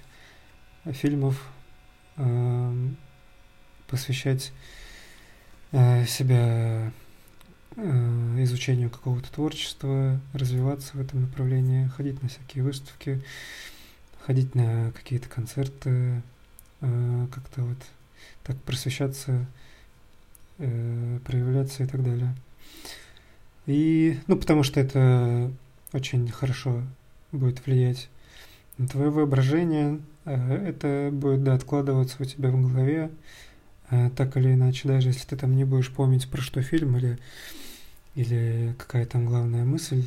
фильмов, 0.94 1.42
э, 2.18 2.88
посвящать 3.88 4.52
э, 5.72 6.06
себя 6.06 6.92
изучению 7.76 8.90
какого-то 8.90 9.32
творчества, 9.32 10.20
развиваться 10.34 10.98
в 10.98 11.00
этом 11.00 11.22
направлении, 11.22 11.88
ходить 11.90 12.24
на 12.24 12.30
всякие 12.30 12.64
выставки, 12.64 13.22
ходить 14.26 14.56
на 14.56 14.92
какие-то 14.94 15.30
концерты, 15.30 16.24
как-то 16.80 17.62
вот 17.62 17.78
так 18.44 18.58
просвещаться, 18.64 19.46
проявляться 20.58 21.84
и 21.84 21.86
так 21.86 22.04
далее. 22.04 22.36
И, 23.68 24.18
ну, 24.26 24.38
потому 24.38 24.64
что 24.64 24.80
это 24.80 25.52
очень 25.94 26.28
хорошо 26.32 26.82
будет 27.32 27.64
влиять 27.66 28.10
на 28.78 28.88
твое 28.88 29.12
воображение. 29.12 30.00
Э, 30.28 30.68
это 30.68 31.10
будет, 31.12 31.44
да, 31.44 31.54
откладываться 31.56 32.18
у 32.20 32.26
тебя 32.26 32.50
в 32.52 32.62
голове, 32.62 33.10
э, 33.90 34.10
так 34.16 34.36
или 34.38 34.54
иначе, 34.54 34.88
даже 34.88 35.10
если 35.10 35.26
ты 35.26 35.38
там 35.38 35.56
не 35.56 35.64
будешь 35.64 35.90
помнить, 35.90 36.30
про 36.30 36.42
что 36.42 36.62
фильм 36.62 36.98
или, 36.98 37.18
или 38.16 38.76
какая 38.78 39.06
там 39.06 39.26
главная 39.26 39.64
мысль, 39.64 40.04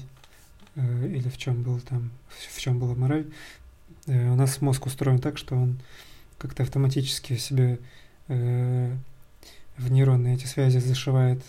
э, 0.77 1.07
или 1.09 1.29
в 1.29 1.39
чем 1.39 1.63
был 1.63 1.81
там, 1.81 2.11
в 2.51 2.61
чем 2.61 2.79
была 2.79 2.95
мораль. 2.95 3.27
У 4.07 4.35
нас 4.35 4.61
мозг 4.61 4.87
устроен 4.87 5.21
так, 5.21 5.39
что 5.39 5.55
он 5.55 5.79
как-то 6.39 6.63
автоматически 6.63 7.37
себе 7.37 7.79
в 8.27 9.91
нейронные 9.91 10.35
эти 10.35 10.47
связи 10.47 10.79
зашивает 10.79 11.43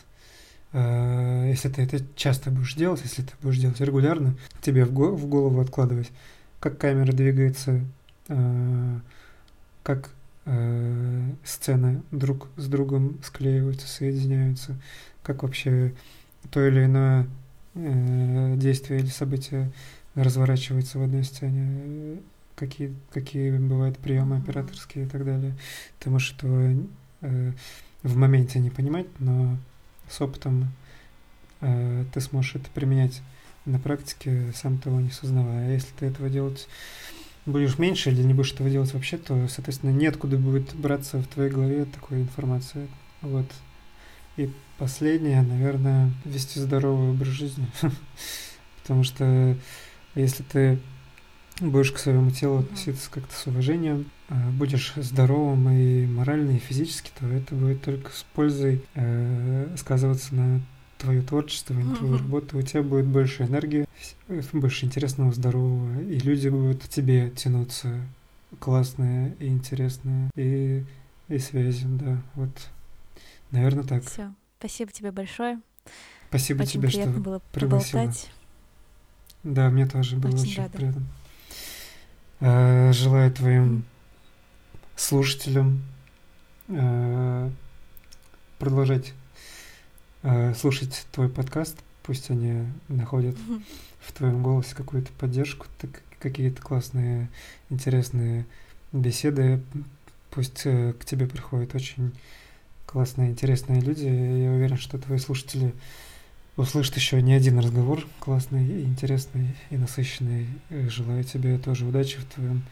если 0.73 1.69
ты 1.69 1.81
это 1.83 2.05
часто 2.15 2.51
будешь 2.51 2.75
делать, 2.75 3.01
если 3.03 3.23
ты 3.23 3.33
будешь 3.41 3.57
делать 3.57 3.79
регулярно, 3.79 4.35
тебе 4.61 4.85
в, 4.85 4.93
го- 4.93 5.15
в 5.15 5.25
голову 5.25 5.59
откладывать, 5.61 6.11
как 6.59 6.77
камера 6.77 7.11
двигается, 7.11 7.81
как 9.83 10.09
э, 10.45 11.31
сцены 11.43 12.01
друг 12.11 12.49
с 12.57 12.67
другом 12.67 13.19
склеиваются, 13.23 13.87
соединяются, 13.87 14.79
как 15.23 15.43
вообще 15.43 15.93
то 16.51 16.65
или 16.65 16.85
иное 16.85 17.27
действие 17.73 18.99
или 18.99 19.07
событие 19.07 19.71
разворачивается 20.15 20.99
в 20.99 21.03
одной 21.03 21.23
сцене, 21.23 22.19
какие, 22.55 22.93
какие 23.13 23.57
бывают 23.57 23.97
приемы 23.97 24.37
операторские 24.37 25.05
и 25.05 25.07
так 25.07 25.23
далее. 25.23 25.55
Ты 25.99 26.09
можешь 26.09 26.33
этого 26.33 26.75
в 28.03 28.15
моменте 28.15 28.59
не 28.59 28.69
понимать, 28.69 29.07
но 29.19 29.57
с 30.09 30.19
опытом 30.21 30.71
э, 31.61 32.05
ты 32.13 32.21
сможешь 32.21 32.55
это 32.55 32.69
применять 32.71 33.21
на 33.65 33.79
практике, 33.79 34.51
сам 34.55 34.79
того 34.79 34.99
не 34.99 35.11
сознавая. 35.11 35.67
А 35.67 35.71
если 35.71 35.93
ты 35.97 36.07
этого 36.07 36.29
делать 36.29 36.67
будешь 37.45 37.77
меньше 37.77 38.11
или 38.11 38.23
не 38.23 38.33
будешь 38.33 38.53
этого 38.53 38.69
делать 38.69 38.93
вообще, 38.93 39.17
то, 39.17 39.47
соответственно, 39.47 39.91
неоткуда 39.91 40.37
будет 40.37 40.73
браться 40.75 41.19
в 41.19 41.27
твоей 41.27 41.51
голове 41.51 41.85
такой 41.85 42.21
информации. 42.21 42.87
Вот. 43.21 43.45
И 44.37 44.49
последнее, 44.77 45.41
наверное, 45.41 46.11
вести 46.25 46.59
здоровый 46.59 47.09
образ 47.11 47.29
жизни. 47.29 47.67
Потому 48.81 49.03
что 49.03 49.55
если 50.15 50.43
ты 50.43 50.79
будешь 51.59 51.91
к 51.91 51.97
своему 51.97 52.31
телу 52.31 52.59
относиться 52.59 53.09
как-то 53.11 53.33
с 53.33 53.47
уважением, 53.47 54.09
а, 54.29 54.35
будешь 54.51 54.93
здоровым 54.95 55.69
и 55.69 56.05
морально, 56.05 56.51
и 56.51 56.59
физически, 56.59 57.11
то 57.19 57.27
это 57.27 57.53
будет 57.53 57.83
только 57.83 58.11
с 58.11 58.25
пользой 58.33 58.83
э, 58.95 59.75
сказываться 59.77 60.33
на 60.33 60.61
твое 61.01 61.21
творчество, 61.21 61.73
на 61.73 61.95
твою 61.95 62.17
работу. 62.17 62.57
У 62.57 62.61
тебя 62.61 62.83
будет 62.83 63.05
больше 63.05 63.43
энергии, 63.43 63.85
больше 64.53 64.85
интересного, 64.85 65.33
здорового, 65.33 65.99
и 66.01 66.19
люди 66.19 66.47
будут 66.49 66.83
к 66.83 66.87
тебе 66.87 67.29
тянуться 67.31 67.99
классные 68.59 69.35
и 69.39 69.47
интересные, 69.47 70.29
и, 70.35 70.83
и 71.27 71.39
связи, 71.39 71.85
да, 71.87 72.21
вот. 72.35 72.51
Наверное, 73.51 73.83
так. 73.83 74.03
Все. 74.03 74.31
Спасибо 74.59 74.91
тебе 74.91 75.11
большое. 75.11 75.59
Спасибо 76.29 76.61
очень 76.61 76.73
тебе, 76.73 76.89
что 76.89 77.07
было 77.07 77.41
пригласила. 77.51 78.01
поболтать. 78.01 78.29
Да, 79.43 79.69
мне 79.69 79.87
тоже 79.87 80.15
было 80.17 80.31
Очень 80.31 80.43
очень, 80.43 80.57
рада. 80.61 80.77
приятно. 80.77 81.01
Э, 82.39 82.93
Желаю 82.93 83.31
твоим 83.31 83.83
слушателям 84.95 85.81
э, 86.67 87.49
продолжать 88.59 89.13
э, 90.23 90.53
слушать 90.53 91.05
твой 91.11 91.29
подкаст. 91.29 91.77
Пусть 92.03 92.29
они 92.29 92.65
находят 92.87 93.35
в 94.01 94.11
твоем 94.13 94.41
голосе 94.41 94.75
какую-то 94.75 95.11
поддержку, 95.13 95.67
так, 95.79 96.01
какие-то 96.19 96.61
классные, 96.61 97.29
интересные 97.69 98.45
беседы. 98.91 99.61
Пусть 100.31 100.61
э, 100.65 100.93
к 100.93 101.05
тебе 101.05 101.27
приходят 101.27 101.75
очень 101.75 102.11
классные, 102.85 103.31
интересные 103.31 103.81
люди. 103.81 104.05
Я 104.05 104.51
уверен, 104.51 104.77
что 104.77 104.97
твои 104.97 105.17
слушатели 105.17 105.73
услышат 106.57 106.95
еще 106.95 107.21
не 107.21 107.33
один 107.33 107.59
разговор 107.59 108.05
классный, 108.19 108.83
интересный 108.83 109.55
и 109.69 109.77
насыщенный. 109.77 110.47
Желаю 110.69 111.23
тебе 111.23 111.57
тоже 111.57 111.85
удачи 111.85 112.17
в 112.19 112.25
твоем 112.25 112.63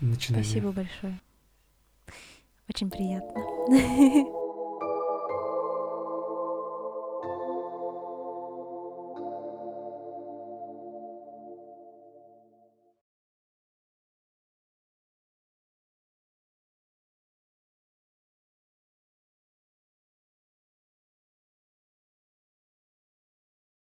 начинании. 0.00 0.44
Спасибо 0.44 0.72
большое. 0.72 1.18
Очень 2.68 2.90
приятно. 2.90 4.30